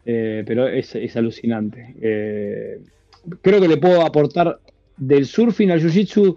Eh, 0.04 0.42
pero 0.46 0.66
es, 0.66 0.94
es 0.96 1.16
alucinante. 1.16 1.94
Eh, 2.00 2.80
creo 3.40 3.60
que 3.60 3.68
le 3.68 3.76
puedo 3.76 4.02
aportar 4.02 4.58
del 4.96 5.26
surfing 5.26 5.70
al 5.70 5.80
jiu-jitsu 5.80 6.36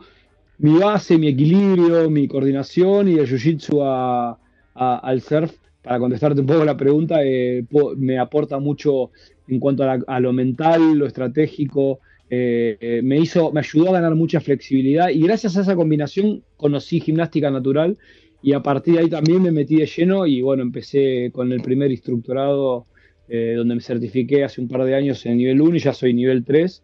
mi 0.58 0.78
base, 0.80 1.18
mi 1.18 1.28
equilibrio, 1.28 2.10
mi 2.10 2.28
coordinación 2.28 3.10
y 3.10 3.16
del 3.16 3.28
jiu-jitsu 3.28 4.38
al 4.74 5.22
surf. 5.22 5.54
Para 5.82 6.00
contestarte 6.00 6.42
un 6.42 6.48
poco 6.48 6.66
la 6.66 6.76
pregunta, 6.76 7.24
eh, 7.24 7.64
me 7.98 8.18
aporta 8.18 8.58
mucho 8.58 9.12
en 9.48 9.60
cuanto 9.60 9.84
a, 9.84 10.20
lo 10.20 10.34
mental, 10.34 10.98
lo 10.98 11.06
estratégico. 11.06 12.00
eh, 12.28 12.76
eh, 12.80 13.02
me 13.04 13.20
hizo, 13.20 13.52
me 13.52 13.60
ayudó 13.60 13.90
a 13.90 13.94
ganar 13.94 14.16
mucha 14.16 14.40
flexibilidad 14.40 15.10
y 15.10 15.22
gracias 15.22 15.58
a 15.58 15.62
esa 15.62 15.76
combinación 15.76 16.42
conocí 16.58 17.00
gimnástica 17.00 17.52
natural 17.52 18.00
y 18.42 18.54
a 18.54 18.64
partir 18.64 18.96
de 18.96 19.02
ahí 19.02 19.10
también 19.10 19.44
me 19.44 19.52
metí 19.52 19.76
de 19.76 19.86
lleno 19.86 20.26
y 20.26 20.42
bueno, 20.42 20.64
empecé 20.64 21.30
con 21.32 21.52
el 21.52 21.62
primer 21.62 21.92
instructorado 21.92 22.88
donde 23.28 23.76
me 23.76 23.82
certifiqué 23.82 24.44
hace 24.44 24.62
un 24.62 24.68
par 24.68 24.86
de 24.86 24.96
años 24.96 25.24
en 25.26 25.38
nivel 25.38 25.62
1 25.62 25.76
y 25.76 25.80
ya 25.80 25.94
soy 25.94 26.14
nivel 26.14 26.44
3 26.44 26.84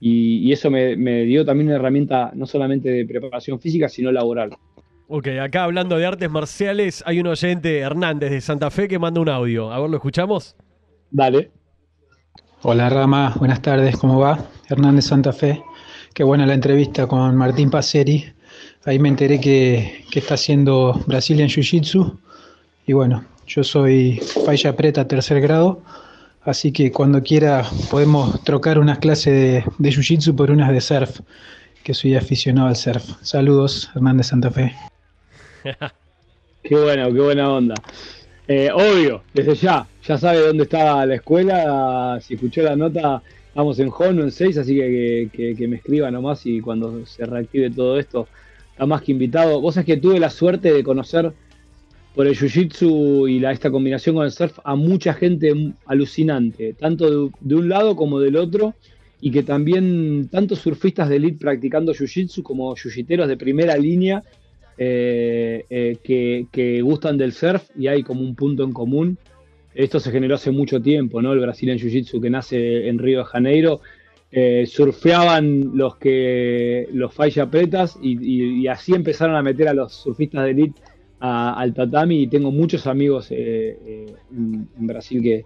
y, 0.00 0.38
y 0.48 0.52
eso 0.52 0.70
me, 0.70 0.96
me 0.96 1.24
dio 1.24 1.44
también 1.44 1.68
una 1.68 1.76
herramienta 1.76 2.30
no 2.34 2.46
solamente 2.46 2.90
de 2.90 3.06
preparación 3.06 3.60
física, 3.60 3.88
sino 3.88 4.12
laboral. 4.12 4.56
Ok, 5.08 5.28
acá 5.40 5.64
hablando 5.64 5.96
de 5.96 6.06
artes 6.06 6.30
marciales, 6.30 7.02
hay 7.06 7.20
un 7.20 7.28
oyente, 7.28 7.78
Hernández 7.78 8.30
de 8.30 8.40
Santa 8.40 8.70
Fe, 8.70 8.88
que 8.88 8.98
manda 8.98 9.20
un 9.20 9.28
audio. 9.28 9.72
A 9.72 9.80
ver, 9.80 9.88
¿lo 9.88 9.96
escuchamos? 9.96 10.56
Dale. 11.10 11.50
Hola 12.62 12.88
Rama, 12.88 13.34
buenas 13.38 13.62
tardes, 13.62 13.96
¿cómo 13.96 14.18
va? 14.18 14.44
Hernández 14.68 15.04
Santa 15.04 15.32
Fe. 15.32 15.62
Qué 16.12 16.24
buena 16.24 16.46
la 16.46 16.54
entrevista 16.54 17.06
con 17.06 17.36
Martín 17.36 17.70
Paceri. 17.70 18.24
Ahí 18.84 18.98
me 18.98 19.08
enteré 19.08 19.40
que, 19.40 20.04
que 20.10 20.18
está 20.18 20.34
haciendo 20.34 21.00
Brazilian 21.06 21.48
Jiu-Jitsu. 21.48 22.18
Y 22.86 22.92
bueno, 22.92 23.24
yo 23.46 23.62
soy 23.62 24.18
faixa 24.44 24.74
preta 24.74 25.06
tercer 25.06 25.40
grado, 25.40 25.82
Así 26.46 26.70
que 26.70 26.92
cuando 26.92 27.24
quiera 27.24 27.64
podemos 27.90 28.44
trocar 28.44 28.78
unas 28.78 29.00
clases 29.00 29.64
de, 29.78 29.90
Jiu-Jitsu 29.90 30.36
por 30.36 30.52
unas 30.52 30.70
de 30.70 30.80
surf, 30.80 31.18
que 31.82 31.92
soy 31.92 32.14
aficionado 32.14 32.68
al 32.68 32.76
surf. 32.76 33.02
Saludos, 33.20 33.90
Hernández 33.96 34.28
Santa 34.28 34.52
Fe. 34.52 34.72
Qué 36.62 36.76
bueno, 36.76 37.12
qué 37.12 37.20
buena 37.20 37.52
onda. 37.52 37.74
Eh, 38.48 38.70
obvio, 38.72 39.22
desde 39.34 39.54
ya, 39.54 39.86
ya 40.04 40.18
sabe 40.18 40.38
dónde 40.38 40.64
está 40.64 41.04
la 41.06 41.16
escuela. 41.16 42.18
Si 42.20 42.34
escuchó 42.34 42.62
la 42.62 42.74
nota, 42.74 43.22
vamos 43.54 43.78
en 43.78 43.88
Jono 43.90 44.22
en 44.22 44.32
6, 44.32 44.58
así 44.58 44.76
que, 44.76 45.28
que, 45.32 45.54
que 45.56 45.68
me 45.68 45.76
escriba 45.76 46.10
nomás 46.10 46.44
y 46.44 46.60
cuando 46.60 47.06
se 47.06 47.24
reactive 47.24 47.70
todo 47.70 47.98
esto, 47.98 48.26
está 48.70 48.84
más 48.84 49.02
que 49.02 49.12
invitado. 49.12 49.60
Vos 49.60 49.74
sabés 49.74 49.86
que 49.86 49.96
tuve 49.96 50.18
la 50.18 50.30
suerte 50.30 50.72
de 50.72 50.82
conocer 50.82 51.32
por 52.16 52.26
el 52.26 52.34
jiu-jitsu 52.34 53.30
y 53.30 53.40
la, 53.40 53.52
esta 53.52 53.70
combinación 53.70 54.16
con 54.16 54.24
el 54.24 54.32
surf 54.32 54.58
a 54.64 54.74
mucha 54.74 55.12
gente 55.12 55.52
alucinante, 55.84 56.72
tanto 56.72 57.30
de, 57.40 57.54
un 57.54 57.68
lado 57.68 57.94
como 57.94 58.18
del 58.20 58.36
otro, 58.36 58.74
y 59.20 59.30
que 59.30 59.42
también 59.42 60.28
tanto 60.32 60.56
surfistas 60.56 61.10
de 61.10 61.16
elite 61.16 61.38
practicando 61.38 61.92
jiu-jitsu 61.92 62.42
como 62.42 62.74
jiu-jiteros 62.74 63.26
de 63.26 63.36
primera 63.36 63.76
línea 63.76 64.22
eh, 64.78 65.66
eh, 65.68 66.46
que, 66.50 66.80
gustan 66.80 67.18
del 67.18 67.32
surf 67.32 67.68
y 67.78 67.86
hay 67.88 68.02
como 68.02 68.22
un 68.22 68.34
punto 68.34 68.64
en 68.64 68.72
común. 68.72 69.18
Esto 69.74 70.00
se 70.00 70.10
generó 70.10 70.36
hace 70.36 70.50
mucho 70.50 70.80
tiempo, 70.80 71.20
¿no? 71.20 71.34
El 71.34 71.40
Brazilian 71.40 71.78
Jiu-Jitsu 71.78 72.22
que 72.22 72.30
nace 72.30 72.88
en 72.88 72.98
Río 72.98 73.18
de 73.18 73.24
Janeiro. 73.26 73.82
Eh, 74.32 74.64
surfeaban 74.66 75.72
los 75.74 75.96
que 75.96 76.88
los 76.92 77.12
falla 77.12 77.50
pretas 77.50 77.98
y, 78.02 78.16
y, 78.20 78.62
y, 78.62 78.68
así 78.68 78.94
empezaron 78.94 79.36
a 79.36 79.42
meter 79.42 79.68
a 79.68 79.74
los 79.74 79.92
surfistas 79.92 80.44
de 80.44 80.50
elite 80.50 80.80
al 81.20 81.74
tatami 81.74 82.22
y 82.22 82.26
tengo 82.26 82.50
muchos 82.50 82.86
amigos 82.86 83.30
eh, 83.30 83.78
eh, 83.86 84.14
en, 84.30 84.86
Brasil 84.86 85.22
que, 85.22 85.44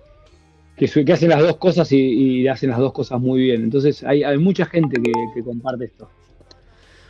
que, 0.76 1.12
hacen 1.12 1.28
las 1.28 1.40
dos 1.40 1.56
cosas 1.56 1.90
y, 1.92 2.46
hacen 2.48 2.70
las 2.70 2.78
dos 2.78 2.92
cosas 2.92 3.20
muy 3.20 3.40
bien. 3.40 3.62
Entonces 3.62 4.02
hay, 4.04 4.38
mucha 4.38 4.66
gente 4.66 5.00
que, 5.00 5.12
que, 5.34 5.42
comparte 5.42 5.84
esto. 5.84 6.08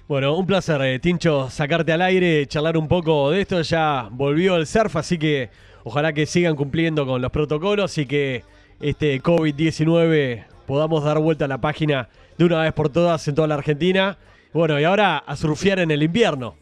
Bueno, 0.09 0.37
un 0.37 0.47
placer, 0.47 0.81
eh, 0.83 0.99
Tincho, 0.99 1.49
sacarte 1.51 1.93
al 1.93 2.03
aire, 2.03 2.47
charlar 2.47 2.77
un 2.77 2.89
poco 2.89 3.31
de 3.31 3.43
esto. 3.43 3.63
Ya 3.63 4.09
volvió 4.11 4.57
el 4.57 4.67
surf, 4.67 4.97
así 4.97 5.19
que 5.19 5.51
ojalá 5.85 6.13
que 6.13 6.27
sigan 6.27 6.57
cumpliendo 6.57 7.07
con 7.07 7.23
los 7.23 7.31
protocolos 7.31 7.97
y 7.99 8.07
que 8.07 8.43
este 8.81 9.23
COVID-19 9.23 10.45
podamos 10.67 11.05
dar 11.05 11.19
vuelta 11.19 11.45
a 11.45 11.49
la 11.49 11.61
página 11.61 12.09
de 12.39 12.45
una 12.45 12.63
vez 12.63 12.73
por 12.73 12.89
todas 12.89 13.27
en 13.29 13.35
toda 13.35 13.49
la 13.49 13.55
Argentina. 13.55 14.19
Bueno, 14.53 14.81
y 14.81 14.85
ahora 14.85 15.19
a 15.19 15.37
surfear 15.37 15.79
en 15.79 15.93
el 15.93 16.03
invierno. 16.03 16.57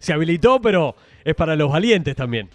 Se 0.00 0.12
habilitó, 0.12 0.60
pero 0.60 0.96
es 1.24 1.34
para 1.36 1.54
los 1.54 1.70
valientes 1.70 2.16
también. 2.16 2.48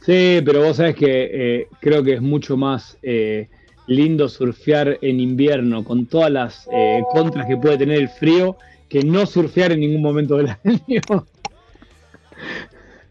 Sí, 0.00 0.40
pero 0.44 0.64
vos 0.64 0.78
sabés 0.78 0.96
que 0.96 1.30
eh, 1.32 1.66
creo 1.80 2.02
que 2.02 2.14
es 2.14 2.22
mucho 2.22 2.56
más 2.56 2.98
eh, 3.02 3.48
lindo 3.86 4.28
surfear 4.28 4.98
en 5.02 5.20
invierno 5.20 5.84
con 5.84 6.06
todas 6.06 6.30
las 6.30 6.68
eh, 6.72 7.02
contras 7.12 7.46
que 7.46 7.56
puede 7.56 7.78
tener 7.78 7.98
el 7.98 8.08
frío 8.08 8.56
que 8.88 9.02
no 9.02 9.26
surfear 9.26 9.72
en 9.72 9.80
ningún 9.80 10.02
momento 10.02 10.36
del 10.36 10.48
año. 10.64 11.26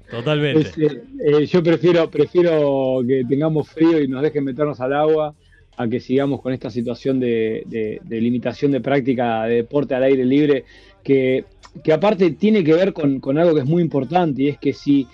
Totalmente. 0.10 0.70
Es, 0.70 0.78
eh, 0.78 1.46
yo 1.46 1.64
prefiero, 1.64 2.10
prefiero 2.10 3.02
que 3.08 3.24
tengamos 3.28 3.70
frío 3.70 4.02
y 4.02 4.08
nos 4.08 4.22
dejen 4.22 4.44
meternos 4.44 4.80
al 4.82 4.94
agua 4.94 5.34
a 5.78 5.88
que 5.88 6.00
sigamos 6.00 6.42
con 6.42 6.52
esta 6.52 6.70
situación 6.70 7.20
de, 7.20 7.64
de, 7.66 8.02
de 8.04 8.22
limitación 8.22 8.72
de 8.72 8.82
práctica 8.82 9.46
de 9.46 9.56
deporte 9.56 9.96
al 9.96 10.04
aire 10.04 10.26
libre 10.26 10.66
que 11.04 11.46
que 11.84 11.94
aparte 11.94 12.32
tiene 12.32 12.64
que 12.64 12.74
ver 12.74 12.94
con, 12.94 13.38
algo 13.38 13.54
que 13.54 13.62
es 13.62 13.66
muy 13.66 13.82
importante 13.82 14.44
y 14.44 14.48
es 14.50 14.58
que 14.58 14.74
si, 14.74 15.08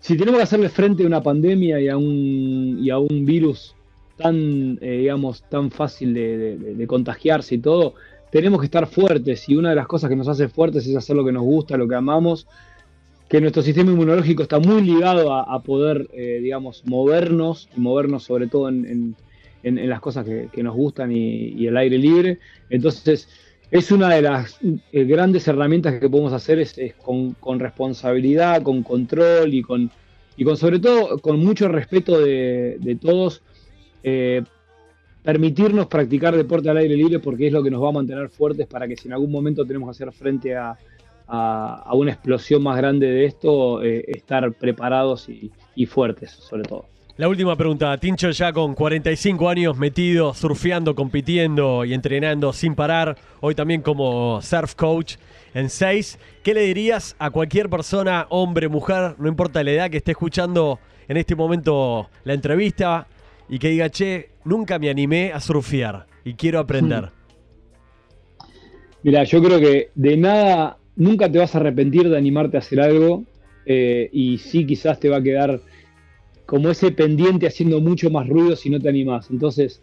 si 0.00 0.16
tenemos 0.16 0.38
que 0.38 0.44
hacerle 0.44 0.68
frente 0.68 1.02
a 1.02 1.06
una 1.06 1.22
pandemia 1.22 1.80
y 1.80 1.88
a 1.88 1.96
un, 1.96 2.78
y 2.80 2.90
a 2.90 2.98
un 2.98 3.24
virus 3.24 3.74
tan, 4.16 4.78
eh, 4.80 4.98
digamos, 4.98 5.42
tan 5.48 5.70
fácil 5.70 6.14
de, 6.14 6.84
contagiarse 6.86 7.56
y 7.56 7.58
todo, 7.58 7.94
tenemos 8.30 8.60
que 8.60 8.66
estar 8.66 8.86
fuertes 8.86 9.48
y 9.48 9.56
una 9.56 9.70
de 9.70 9.76
las 9.76 9.86
cosas 9.86 10.08
que 10.08 10.16
nos 10.16 10.28
hace 10.28 10.48
fuertes 10.48 10.86
es 10.86 10.96
hacer 10.96 11.16
lo 11.16 11.24
que 11.24 11.32
nos 11.32 11.42
gusta, 11.42 11.76
lo 11.76 11.88
que 11.88 11.94
amamos, 11.94 12.46
que 13.28 13.40
nuestro 13.40 13.62
sistema 13.62 13.92
inmunológico 13.92 14.42
está 14.42 14.58
muy 14.58 14.82
ligado 14.82 15.32
a, 15.32 15.62
poder, 15.62 16.08
eh, 16.12 16.40
digamos, 16.42 16.82
movernos 16.84 17.68
movernos 17.76 18.24
sobre 18.24 18.48
todo 18.48 18.68
en, 18.68 19.14
en, 19.62 19.88
las 19.88 20.00
cosas 20.00 20.26
que, 20.26 20.62
nos 20.62 20.74
gustan 20.74 21.12
y 21.12 21.64
el 21.64 21.76
aire 21.76 21.96
libre. 21.96 22.38
Entonces, 22.70 23.28
es 23.70 23.92
una 23.92 24.08
de 24.08 24.22
las 24.22 24.58
eh, 24.62 25.04
grandes 25.04 25.46
herramientas 25.46 26.00
que 26.00 26.08
podemos 26.08 26.32
hacer 26.32 26.58
es, 26.58 26.76
con, 26.96 27.60
responsabilidad, 27.60 28.62
con 28.62 28.82
control 28.82 29.54
y 29.54 29.62
con, 29.62 29.90
y 30.36 30.44
con 30.44 30.56
sobre 30.56 30.80
todo 30.80 31.18
con 31.18 31.38
mucho 31.38 31.68
respeto 31.68 32.18
de, 32.18 32.98
todos, 33.00 33.42
eh, 34.02 34.42
permitirnos 35.22 35.86
practicar 35.86 36.34
deporte 36.36 36.68
al 36.68 36.78
aire 36.78 36.96
libre 36.96 37.20
porque 37.20 37.46
es 37.46 37.52
lo 37.52 37.62
que 37.62 37.70
nos 37.70 37.82
va 37.82 37.90
a 37.90 37.92
mantener 37.92 38.28
fuertes 38.28 38.66
para 38.66 38.88
que 38.88 38.96
si 38.96 39.06
en 39.06 39.14
algún 39.14 39.30
momento 39.30 39.64
tenemos 39.64 39.86
que 39.88 40.02
hacer 40.02 40.12
frente 40.12 40.56
a, 40.56 40.76
a, 41.28 41.94
una 41.94 42.10
explosión 42.10 42.62
más 42.64 42.76
grande 42.76 43.06
de 43.06 43.24
esto, 43.24 43.84
eh, 43.84 44.04
estar 44.08 44.52
preparados 44.52 45.28
y 45.28 45.86
fuertes 45.86 46.30
sobre 46.32 46.64
todo. 46.64 46.86
La 47.16 47.28
última 47.28 47.56
pregunta, 47.56 47.96
Tincho 47.98 48.30
ya 48.30 48.52
con 48.52 48.74
45 48.74 49.48
años 49.48 49.76
metido, 49.76 50.32
surfeando, 50.32 50.94
compitiendo 50.94 51.84
y 51.84 51.92
entrenando 51.92 52.52
sin 52.52 52.74
parar, 52.74 53.16
hoy 53.40 53.54
también 53.54 53.82
como 53.82 54.40
surf 54.40 54.74
coach 54.74 55.16
en 55.52 55.68
6, 55.68 56.18
¿qué 56.42 56.54
le 56.54 56.62
dirías 56.62 57.16
a 57.18 57.30
cualquier 57.30 57.68
persona, 57.68 58.26
hombre, 58.30 58.68
mujer, 58.68 59.16
no 59.18 59.28
importa 59.28 59.62
la 59.62 59.72
edad 59.72 59.90
que 59.90 59.98
esté 59.98 60.12
escuchando 60.12 60.78
en 61.08 61.16
este 61.16 61.34
momento 61.34 62.08
la 62.24 62.34
entrevista 62.34 63.06
y 63.48 63.58
que 63.58 63.68
diga, 63.70 63.90
che, 63.90 64.30
nunca 64.44 64.78
me 64.78 64.88
animé 64.88 65.32
a 65.32 65.40
surfear 65.40 66.06
y 66.24 66.34
quiero 66.34 66.60
aprender? 66.60 67.10
Mira, 69.02 69.24
yo 69.24 69.42
creo 69.42 69.58
que 69.58 69.90
de 69.94 70.16
nada, 70.16 70.78
nunca 70.96 71.30
te 71.30 71.38
vas 71.38 71.54
a 71.54 71.58
arrepentir 71.58 72.08
de 72.08 72.16
animarte 72.16 72.56
a 72.56 72.60
hacer 72.60 72.80
algo 72.80 73.24
eh, 73.66 74.08
y 74.12 74.38
sí 74.38 74.64
quizás 74.64 75.00
te 75.00 75.08
va 75.08 75.18
a 75.18 75.22
quedar 75.22 75.60
como 76.50 76.68
ese 76.68 76.90
pendiente 76.90 77.46
haciendo 77.46 77.80
mucho 77.80 78.10
más 78.10 78.28
ruido 78.28 78.56
si 78.56 78.70
no 78.70 78.80
te 78.80 78.88
animás. 78.88 79.30
Entonces, 79.30 79.80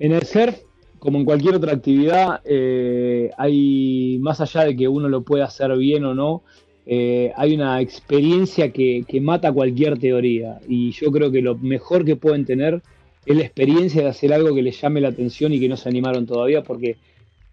en 0.00 0.12
el 0.12 0.22
surf, 0.22 0.56
como 0.98 1.18
en 1.18 1.26
cualquier 1.26 1.56
otra 1.56 1.74
actividad, 1.74 2.40
eh, 2.46 3.30
hay, 3.36 4.16
más 4.18 4.40
allá 4.40 4.64
de 4.64 4.74
que 4.74 4.88
uno 4.88 5.10
lo 5.10 5.20
pueda 5.20 5.44
hacer 5.44 5.76
bien 5.76 6.06
o 6.06 6.14
no, 6.14 6.44
eh, 6.86 7.30
hay 7.36 7.54
una 7.54 7.82
experiencia 7.82 8.72
que, 8.72 9.04
mata 9.20 9.52
cualquier 9.52 9.98
teoría. 9.98 10.58
Y 10.66 10.92
yo 10.92 11.12
creo 11.12 11.30
que 11.30 11.42
lo 11.42 11.58
mejor 11.58 12.06
que 12.06 12.16
pueden 12.16 12.46
tener 12.46 12.80
es 13.26 13.36
la 13.36 13.42
experiencia 13.42 14.00
de 14.00 14.08
hacer 14.08 14.32
algo 14.32 14.54
que 14.54 14.62
les 14.62 14.80
llame 14.80 15.02
la 15.02 15.08
atención 15.08 15.52
y 15.52 15.60
que 15.60 15.68
no 15.68 15.76
se 15.76 15.90
animaron 15.90 16.24
todavía, 16.24 16.62
porque 16.62 16.96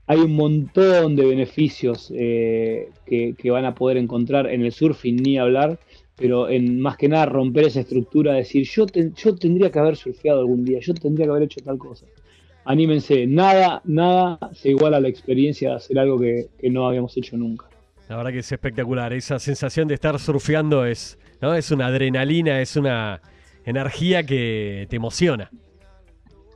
hay 0.08 0.20
un 0.20 0.34
montón 0.34 1.18
de 1.18 1.26
beneficios 1.26 2.10
eh, 2.16 2.88
que, 3.06 3.36
que 3.38 3.52
van 3.52 3.66
a 3.66 3.76
poder 3.76 3.98
encontrar 3.98 4.48
en 4.48 4.64
el 4.64 4.72
surfing, 4.72 5.18
ni 5.18 5.38
hablar 5.38 5.78
pero 6.16 6.50
en 6.50 6.80
más 6.80 6.98
que 6.98 7.10
nada 7.10 7.26
romper 7.26 7.66
esa 7.66 7.82
estructura, 7.82 8.34
decir 8.34 8.66
yo, 8.66 8.86
te, 8.86 9.12
yo 9.16 9.36
tendría 9.36 9.70
que 9.72 9.80
haber 9.80 9.96
surfeado 9.96 10.40
algún 10.40 10.64
día, 10.64 10.80
yo 10.80 10.94
tendría 10.94 11.26
que 11.26 11.32
haber 11.32 11.44
hecho 11.44 11.62
tal 11.64 11.78
cosa. 11.78 12.06
Anímense, 12.64 13.28
nada, 13.28 13.82
nada 13.84 14.40
se 14.54 14.70
iguala 14.70 14.98
a 14.98 15.00
la 15.00 15.10
experiencia 15.10 15.70
de 15.70 15.76
hacer 15.76 16.00
algo 16.00 16.20
que, 16.20 16.48
que, 16.58 16.70
no 16.70 16.88
habíamos 16.88 17.16
hecho 17.18 17.38
nunca. 17.38 17.68
La 18.10 18.18
verdad 18.18 18.32
que 18.32 18.40
es 18.40 18.52
espectacular, 18.52 19.14
esa 19.14 19.40
sensación 19.40 19.88
de 19.88 19.96
estar 19.96 20.18
surfeando 20.20 20.86
es, 20.86 21.20
¿no? 21.42 21.54
es 21.54 21.70
una 21.72 21.88
adrenalina, 21.88 22.62
es 22.62 22.76
una 22.76 23.22
energía 23.66 24.24
que 24.24 24.88
te 24.90 24.96
emociona. 24.96 25.52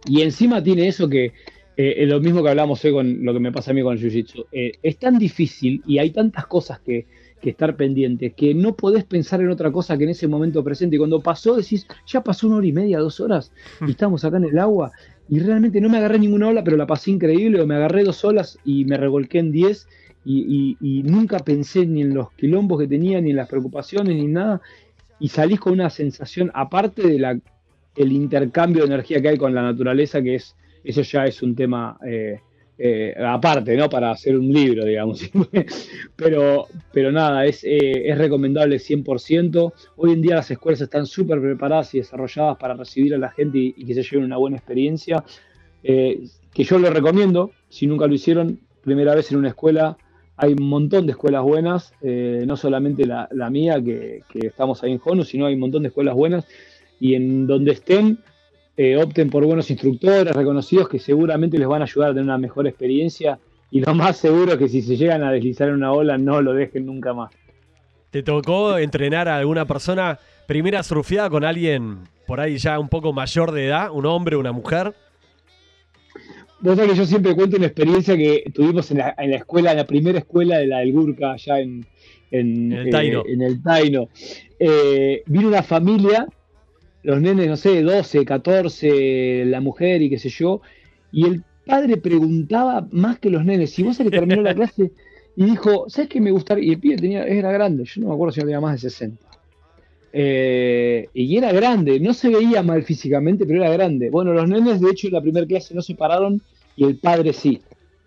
Y 0.05 0.21
encima 0.21 0.63
tiene 0.63 0.87
eso 0.87 1.09
que, 1.09 1.33
eh, 1.75 2.05
lo 2.05 2.19
mismo 2.19 2.41
que 2.43 2.49
hablamos 2.49 2.83
hoy 2.85 2.91
con 2.91 3.23
lo 3.23 3.33
que 3.33 3.39
me 3.39 3.51
pasa 3.51 3.71
a 3.71 3.73
mí 3.73 3.81
con 3.81 3.97
el 3.97 4.03
Jiu-Jitsu, 4.03 4.47
eh, 4.51 4.71
es 4.81 4.97
tan 4.97 5.19
difícil 5.19 5.81
y 5.85 5.99
hay 5.99 6.11
tantas 6.11 6.47
cosas 6.47 6.79
que, 6.79 7.05
que 7.39 7.51
estar 7.51 7.75
pendiente, 7.75 8.31
que 8.31 8.53
no 8.53 8.75
podés 8.75 9.03
pensar 9.03 9.41
en 9.41 9.49
otra 9.49 9.71
cosa 9.71 9.97
que 9.97 10.03
en 10.03 10.11
ese 10.11 10.27
momento 10.27 10.63
presente. 10.63 10.95
Y 10.95 10.99
cuando 10.99 11.21
pasó, 11.21 11.55
decís, 11.55 11.87
ya 12.05 12.21
pasó 12.21 12.47
una 12.47 12.57
hora 12.57 12.67
y 12.67 12.73
media, 12.73 12.99
dos 12.99 13.19
horas, 13.19 13.51
y 13.85 13.91
estamos 13.91 14.23
acá 14.25 14.37
en 14.37 14.45
el 14.45 14.59
agua, 14.59 14.91
y 15.29 15.39
realmente 15.39 15.79
no 15.81 15.89
me 15.89 15.97
agarré 15.97 16.19
ninguna 16.19 16.49
ola, 16.49 16.63
pero 16.63 16.77
la 16.77 16.87
pasé 16.87 17.11
increíble, 17.11 17.61
o 17.61 17.67
me 17.67 17.75
agarré 17.75 18.03
dos 18.03 18.23
olas 18.25 18.57
y 18.65 18.85
me 18.85 18.97
revolqué 18.97 19.39
en 19.39 19.51
diez, 19.51 19.87
y, 20.25 20.77
y, 20.81 20.99
y 20.99 21.03
nunca 21.03 21.39
pensé 21.39 21.85
ni 21.85 22.01
en 22.01 22.13
los 22.13 22.31
quilombos 22.33 22.79
que 22.79 22.87
tenía, 22.87 23.21
ni 23.21 23.31
en 23.31 23.37
las 23.37 23.47
preocupaciones, 23.47 24.15
ni 24.15 24.27
nada, 24.27 24.61
y 25.19 25.29
salís 25.29 25.59
con 25.59 25.73
una 25.73 25.89
sensación, 25.89 26.51
aparte 26.53 27.07
de 27.07 27.19
la 27.19 27.39
el 27.95 28.13
intercambio 28.13 28.83
de 28.83 28.93
energía 28.93 29.21
que 29.21 29.29
hay 29.29 29.37
con 29.37 29.53
la 29.53 29.61
naturaleza, 29.61 30.21
que 30.21 30.35
es, 30.35 30.55
eso 30.83 31.01
ya 31.01 31.25
es 31.25 31.41
un 31.41 31.53
tema 31.55 31.97
eh, 32.07 32.39
eh, 32.81 33.13
aparte, 33.21 33.75
¿no? 33.75 33.89
Para 33.89 34.11
hacer 34.11 34.37
un 34.37 34.53
libro, 34.53 34.85
digamos. 34.85 35.29
pero, 36.15 36.67
pero 36.93 37.11
nada, 37.11 37.45
es, 37.45 37.61
eh, 37.65 38.09
es 38.09 38.17
recomendable 38.17 38.77
100%. 38.77 39.73
Hoy 39.97 40.13
en 40.13 40.21
día 40.21 40.35
las 40.35 40.49
escuelas 40.49 40.79
están 40.79 41.05
súper 41.05 41.41
preparadas 41.41 41.93
y 41.93 41.97
desarrolladas 41.97 42.57
para 42.57 42.75
recibir 42.75 43.13
a 43.13 43.17
la 43.17 43.31
gente 43.31 43.57
y, 43.57 43.85
que 43.85 43.93
se 43.93 44.03
lleven 44.03 44.23
una 44.23 44.37
buena 44.37 44.55
experiencia. 44.55 45.25
Eh, 45.83 46.23
que 46.53 46.63
yo 46.63 46.79
lo 46.79 46.89
recomiendo, 46.89 47.51
si 47.67 47.85
nunca 47.85 48.07
lo 48.07 48.13
hicieron, 48.13 48.61
primera 48.81 49.13
vez 49.13 49.29
en 49.33 49.39
una 49.39 49.49
escuela. 49.49 49.97
Hay 50.37 50.53
un 50.57 50.69
montón 50.69 51.05
de 51.05 51.11
escuelas 51.11 51.43
buenas, 51.43 51.93
no 52.01 52.55
solamente 52.55 53.05
la, 53.05 53.27
la 53.33 53.49
mía, 53.49 53.83
que, 53.83 54.21
que, 54.29 54.47
estamos 54.47 54.81
ahí 54.83 54.93
en 54.93 54.99
Jonu, 54.99 55.25
sino 55.25 55.45
hay 55.45 55.55
un 55.55 55.59
montón 55.59 55.83
de 55.83 55.89
escuelas 55.89 56.15
buenas. 56.15 56.47
Y 56.97 57.15
en 57.15 57.45
donde 57.45 57.73
estén, 57.73 58.19
eh, 58.81 58.95
opten 58.95 59.29
por 59.29 59.45
buenos 59.45 59.69
instructores 59.69 60.33
reconocidos 60.33 60.87
que 60.87 60.99
seguramente 60.99 61.57
les 61.57 61.67
van 61.67 61.81
a 61.81 61.83
ayudar 61.83 62.11
a 62.11 62.13
tener 62.13 62.23
una 62.23 62.37
mejor 62.37 62.65
experiencia 62.65 63.37
y 63.71 63.81
lo 63.81 63.93
más 63.93 64.15
seguro 64.15 64.53
es 64.53 64.57
que 64.57 64.69
si 64.69 64.81
se 64.81 64.95
llegan 64.95 65.21
a 65.21 65.33
deslizar 65.33 65.67
en 65.67 65.73
una 65.75 65.91
ola 65.91 66.17
no 66.17 66.41
lo 66.41 66.53
dejen 66.53 66.85
nunca 66.85 67.13
más. 67.13 67.29
¿Te 68.09 68.23
tocó 68.23 68.77
entrenar 68.77 69.27
a 69.27 69.35
alguna 69.35 69.65
persona 69.65 70.17
primera 70.47 70.81
surfeada 70.81 71.29
con 71.29 71.43
alguien 71.43 71.97
por 72.25 72.39
ahí 72.39 72.57
ya 72.57 72.79
un 72.79 72.87
poco 72.87 73.11
mayor 73.11 73.51
de 73.51 73.67
edad, 73.67 73.91
un 73.91 74.05
hombre, 74.05 74.37
una 74.37 74.53
mujer? 74.53 74.93
Vos 76.61 76.77
sabés 76.77 76.91
que 76.91 76.97
yo 76.99 77.05
siempre 77.05 77.35
cuento 77.35 77.57
una 77.57 77.65
experiencia 77.65 78.15
que 78.15 78.49
tuvimos 78.55 78.89
en 78.91 78.99
la, 78.99 79.13
en 79.17 79.31
la 79.31 79.37
escuela, 79.37 79.71
en 79.71 79.77
la 79.77 79.85
primera 79.87 80.19
escuela 80.19 80.57
de 80.57 80.67
la 80.67 80.79
del 80.79 80.93
Gurka, 80.93 81.33
allá 81.33 81.59
en, 81.59 81.85
en, 82.31 82.71
En 82.71 82.79
el 82.79 82.89
Taino. 82.91 83.23
en 83.27 83.41
el 83.41 83.61
Taino. 83.61 84.07
Eh, 84.57 85.21
vino 85.25 85.49
una 85.49 85.63
familia, 85.63 86.27
los 87.03 87.21
nenes, 87.21 87.47
no 87.47 87.57
sé, 87.57 87.81
12, 87.81 88.25
14, 88.25 89.45
la 89.45 89.61
mujer 89.61 90.01
y 90.01 90.09
qué 90.09 90.19
sé 90.19 90.29
yo, 90.29 90.61
y 91.11 91.25
el 91.25 91.43
padre 91.65 91.97
preguntaba 91.97 92.87
más 92.91 93.19
que 93.19 93.29
los 93.29 93.45
nenes. 93.45 93.77
Y 93.79 93.83
vos 93.83 93.97
sabés 93.97 94.11
que 94.11 94.17
terminó 94.17 94.41
la 94.41 94.55
clase 94.55 94.91
y 95.35 95.45
dijo, 95.45 95.85
¿sabes 95.89 96.09
qué 96.09 96.19
me 96.21 96.31
gustaría? 96.31 96.65
Y 96.65 96.71
el 96.73 96.79
pibe 96.79 96.97
tenía, 96.97 97.23
era 97.25 97.51
grande, 97.51 97.85
yo 97.85 98.01
no 98.01 98.07
me 98.09 98.13
acuerdo 98.13 98.33
si 98.33 98.39
no 98.41 98.45
tenía 98.47 98.61
más 98.61 98.73
de 98.81 98.89
60. 98.89 99.27
Eh, 100.11 101.09
y 101.13 101.37
era 101.37 101.51
grande, 101.53 101.99
no 101.99 102.13
se 102.13 102.29
veía 102.29 102.63
mal 102.63 102.83
físicamente, 102.83 103.45
pero 103.45 103.63
era 103.63 103.71
grande. 103.73 104.09
Bueno, 104.09 104.33
los 104.33 104.47
nenes, 104.49 104.81
de 104.81 104.89
hecho, 104.91 105.07
en 105.07 105.13
la 105.13 105.21
primera 105.21 105.45
clase 105.45 105.75
no 105.75 105.81
se 105.81 105.95
pararon 105.95 106.41
y 106.75 106.85
el 106.85 106.97
padre 106.99 107.33
sí. 107.33 107.63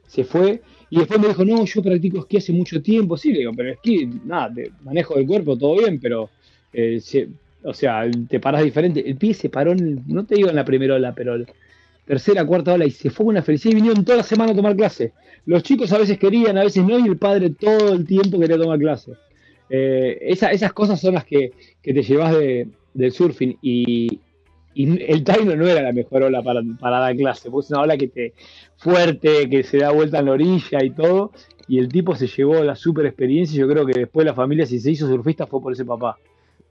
Se 0.07 0.25
fue 0.25 0.63
y 0.91 0.99
después 0.99 1.21
me 1.21 1.29
dijo, 1.29 1.45
no, 1.45 1.65
yo 1.65 1.83
practico 1.83 2.19
esquí 2.21 2.37
hace 2.39 2.53
mucho 2.53 2.83
tiempo. 2.83 3.17
Sí, 3.17 3.33
le 3.33 3.39
digo, 3.41 3.53
pero 3.57 3.71
esquí, 3.73 4.07
nada, 4.25 4.53
manejo 4.83 5.15
del 5.15 5.27
cuerpo, 5.27 5.57
todo 5.57 5.77
bien, 5.79 6.01
pero, 6.01 6.33
eh, 6.73 7.01
se- 7.01 7.29
o 7.65 7.75
sea, 7.75 8.05
te 8.29 8.41
parás 8.41 8.63
diferente. 8.65 9.09
El 9.09 9.17
pie 9.17 9.35
se 9.35 9.49
paró, 9.49 9.73
en- 9.73 10.03
no 10.07 10.25
te 10.25 10.37
digo 10.37 10.49
en 10.49 10.57
la 10.57 10.65
primera 10.65 10.95
ola, 10.95 11.15
pero 11.15 11.37
la 11.39 11.47
tercera, 12.05 12.45
cuarta 12.45 12.75
ola 12.75 12.85
y 12.85 12.91
se 12.91 13.11
fue 13.11 13.27
una 13.27 13.43
felicidad 13.43 13.73
y 13.73 13.77
vinieron 13.77 14.05
toda 14.05 14.19
la 14.19 14.25
semana 14.25 14.53
a 14.53 14.57
tomar 14.57 14.77
clase. 14.77 15.13
Los 15.47 15.63
chicos 15.63 15.93
a 15.93 15.99
veces 15.99 16.19
querían, 16.19 16.59
a 16.59 16.65
veces 16.65 16.85
no, 16.85 16.99
y 16.99 17.09
el 17.09 17.17
padre 17.17 17.51
todo 17.51 17.93
el 17.93 18.07
tiempo 18.07 18.39
quería 18.39 18.59
tomar 18.59 18.79
clase. 18.79 19.13
Eh, 19.69 20.19
esa- 20.23 20.51
esas 20.51 20.73
cosas 20.73 21.01
son 21.01 21.15
las 21.15 21.25
que, 21.25 21.53
que 21.83 21.95
te 21.95 22.03
llevas 22.03 22.37
de, 22.37 22.69
del 22.95 23.13
surfing 23.13 23.57
y, 23.63 24.21
el 24.75 25.23
Taino 25.23 25.55
no 25.55 25.69
era 25.69 25.83
la 25.83 25.93
mejor 25.93 26.23
ola 26.23 26.43
para, 26.43 26.63
para 26.81 26.99
dar 26.99 27.15
clase, 27.15 27.51
porque 27.51 27.67
es 27.67 27.71
una 27.73 27.83
ola 27.83 27.97
que 27.99 28.09
te 28.09 28.33
fuerte, 28.79 29.49
que 29.51 29.63
se 29.65 29.79
da 29.79 29.91
vuelta 29.93 30.19
en 30.19 30.25
la 30.27 30.33
orilla 30.33 30.83
y 30.83 30.91
todo, 30.91 31.31
y 31.69 31.79
el 31.79 31.89
tipo 31.89 32.17
se 32.17 32.27
llevó 32.27 32.63
la 32.65 32.75
super 32.75 33.05
experiencia 33.05 33.55
y 33.55 33.61
yo 33.61 33.69
creo 33.69 33.85
que 33.85 33.99
después 34.01 34.25
la 34.25 34.33
familia 34.35 34.65
si 34.65 34.81
se 34.81 34.91
hizo 34.91 35.07
surfista 35.07 35.47
fue 35.47 35.61
por 35.61 35.75
ese 35.75 35.85
papá. 35.85 36.17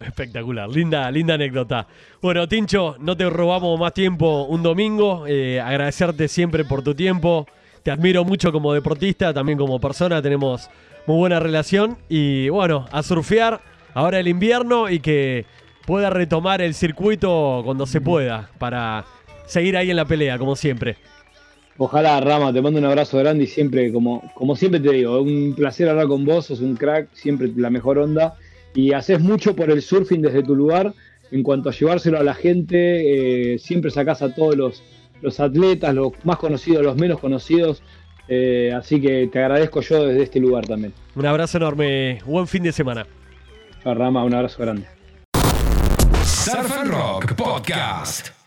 Espectacular, 0.06 0.70
linda, 0.70 1.10
linda 1.12 1.36
anécdota. 1.36 1.88
Bueno, 2.22 2.48
Tincho, 2.48 2.96
no 3.00 3.16
te 3.16 3.30
robamos 3.30 3.80
más 3.80 3.94
tiempo 3.94 4.44
un 4.44 4.64
domingo. 4.64 5.26
eh, 5.28 5.60
agradecerte 5.60 6.28
siempre 6.28 6.66
por 6.66 6.82
tu 6.82 6.96
tiempo. 6.96 7.48
Te 7.84 7.92
admiro 7.92 8.24
mucho 8.24 8.52
como 8.52 8.74
deportista, 8.74 9.34
también 9.34 9.58
como 9.58 9.80
persona. 9.80 10.22
Tenemos 10.22 10.70
muy 11.06 11.18
buena 11.18 11.40
relación. 11.40 11.98
Y 12.10 12.50
bueno, 12.50 12.86
a 12.92 13.04
surfear 13.04 13.62
ahora 13.94 14.20
el 14.20 14.28
invierno 14.28 14.90
y 14.90 15.00
que 15.00 15.46
pueda 15.86 16.10
retomar 16.10 16.62
el 16.62 16.74
circuito 16.74 17.62
cuando 17.64 17.86
se 17.86 18.02
pueda 18.02 18.50
para 18.58 19.06
seguir 19.46 19.78
ahí 19.78 19.90
en 19.90 19.98
la 19.98 20.06
pelea, 20.06 20.38
como 20.38 20.56
siempre. 20.56 20.98
Ojalá, 21.78 22.20
Rama, 22.22 22.54
te 22.54 22.62
mando 22.62 22.80
un 22.80 22.86
abrazo 22.86 23.18
grande 23.18 23.46
y 23.46 23.48
siempre, 23.48 23.92
como, 23.92 24.24
como 24.36 24.56
siempre 24.56 24.80
te 24.80 24.92
digo, 24.92 25.20
un 25.22 25.54
placer 25.56 25.90
hablar 25.90 26.08
con 26.08 26.26
vos, 26.26 26.46
sos 26.46 26.60
un 26.60 26.76
crack, 26.76 27.10
siempre 27.14 27.52
la 27.56 27.70
mejor 27.70 27.98
onda 27.98 28.36
y 28.74 28.94
haces 28.94 29.20
mucho 29.20 29.56
por 29.56 29.70
el 29.70 29.82
surfing 29.82 30.22
desde 30.22 30.44
tu 30.44 30.56
lugar 30.56 30.94
en 31.32 31.44
cuanto 31.44 31.70
a 31.70 31.72
llevárselo 31.72 32.20
a 32.20 32.24
la 32.24 32.34
gente, 32.34 33.54
eh, 33.54 33.60
siempre 33.60 33.90
sacás 33.90 34.22
a 34.22 34.34
todos 34.34 34.56
los, 34.56 34.84
los 35.22 35.40
atletas, 35.40 35.94
los 35.94 36.14
más 36.24 36.38
conocidos, 36.38 36.84
los 36.84 36.98
menos 36.98 37.20
conocidos, 37.20 37.82
eh, 38.28 38.72
así 38.76 39.02
que 39.02 39.30
te 39.32 39.40
agradezco 39.40 39.82
yo 39.82 40.06
desde 40.06 40.24
este 40.24 40.40
lugar 40.40 40.66
también. 40.68 40.94
Un 41.16 41.26
abrazo 41.26 41.58
enorme. 41.58 42.20
Buen 42.26 42.48
fin 42.48 42.64
de 42.64 42.72
semana. 42.72 43.08
Rama, 43.84 44.24
un 44.24 44.34
abrazo 44.34 44.62
grande. 44.62 44.86
Surf 46.24 46.78
and 46.78 46.92
Rock 46.92 47.34
Podcast. 47.36 48.41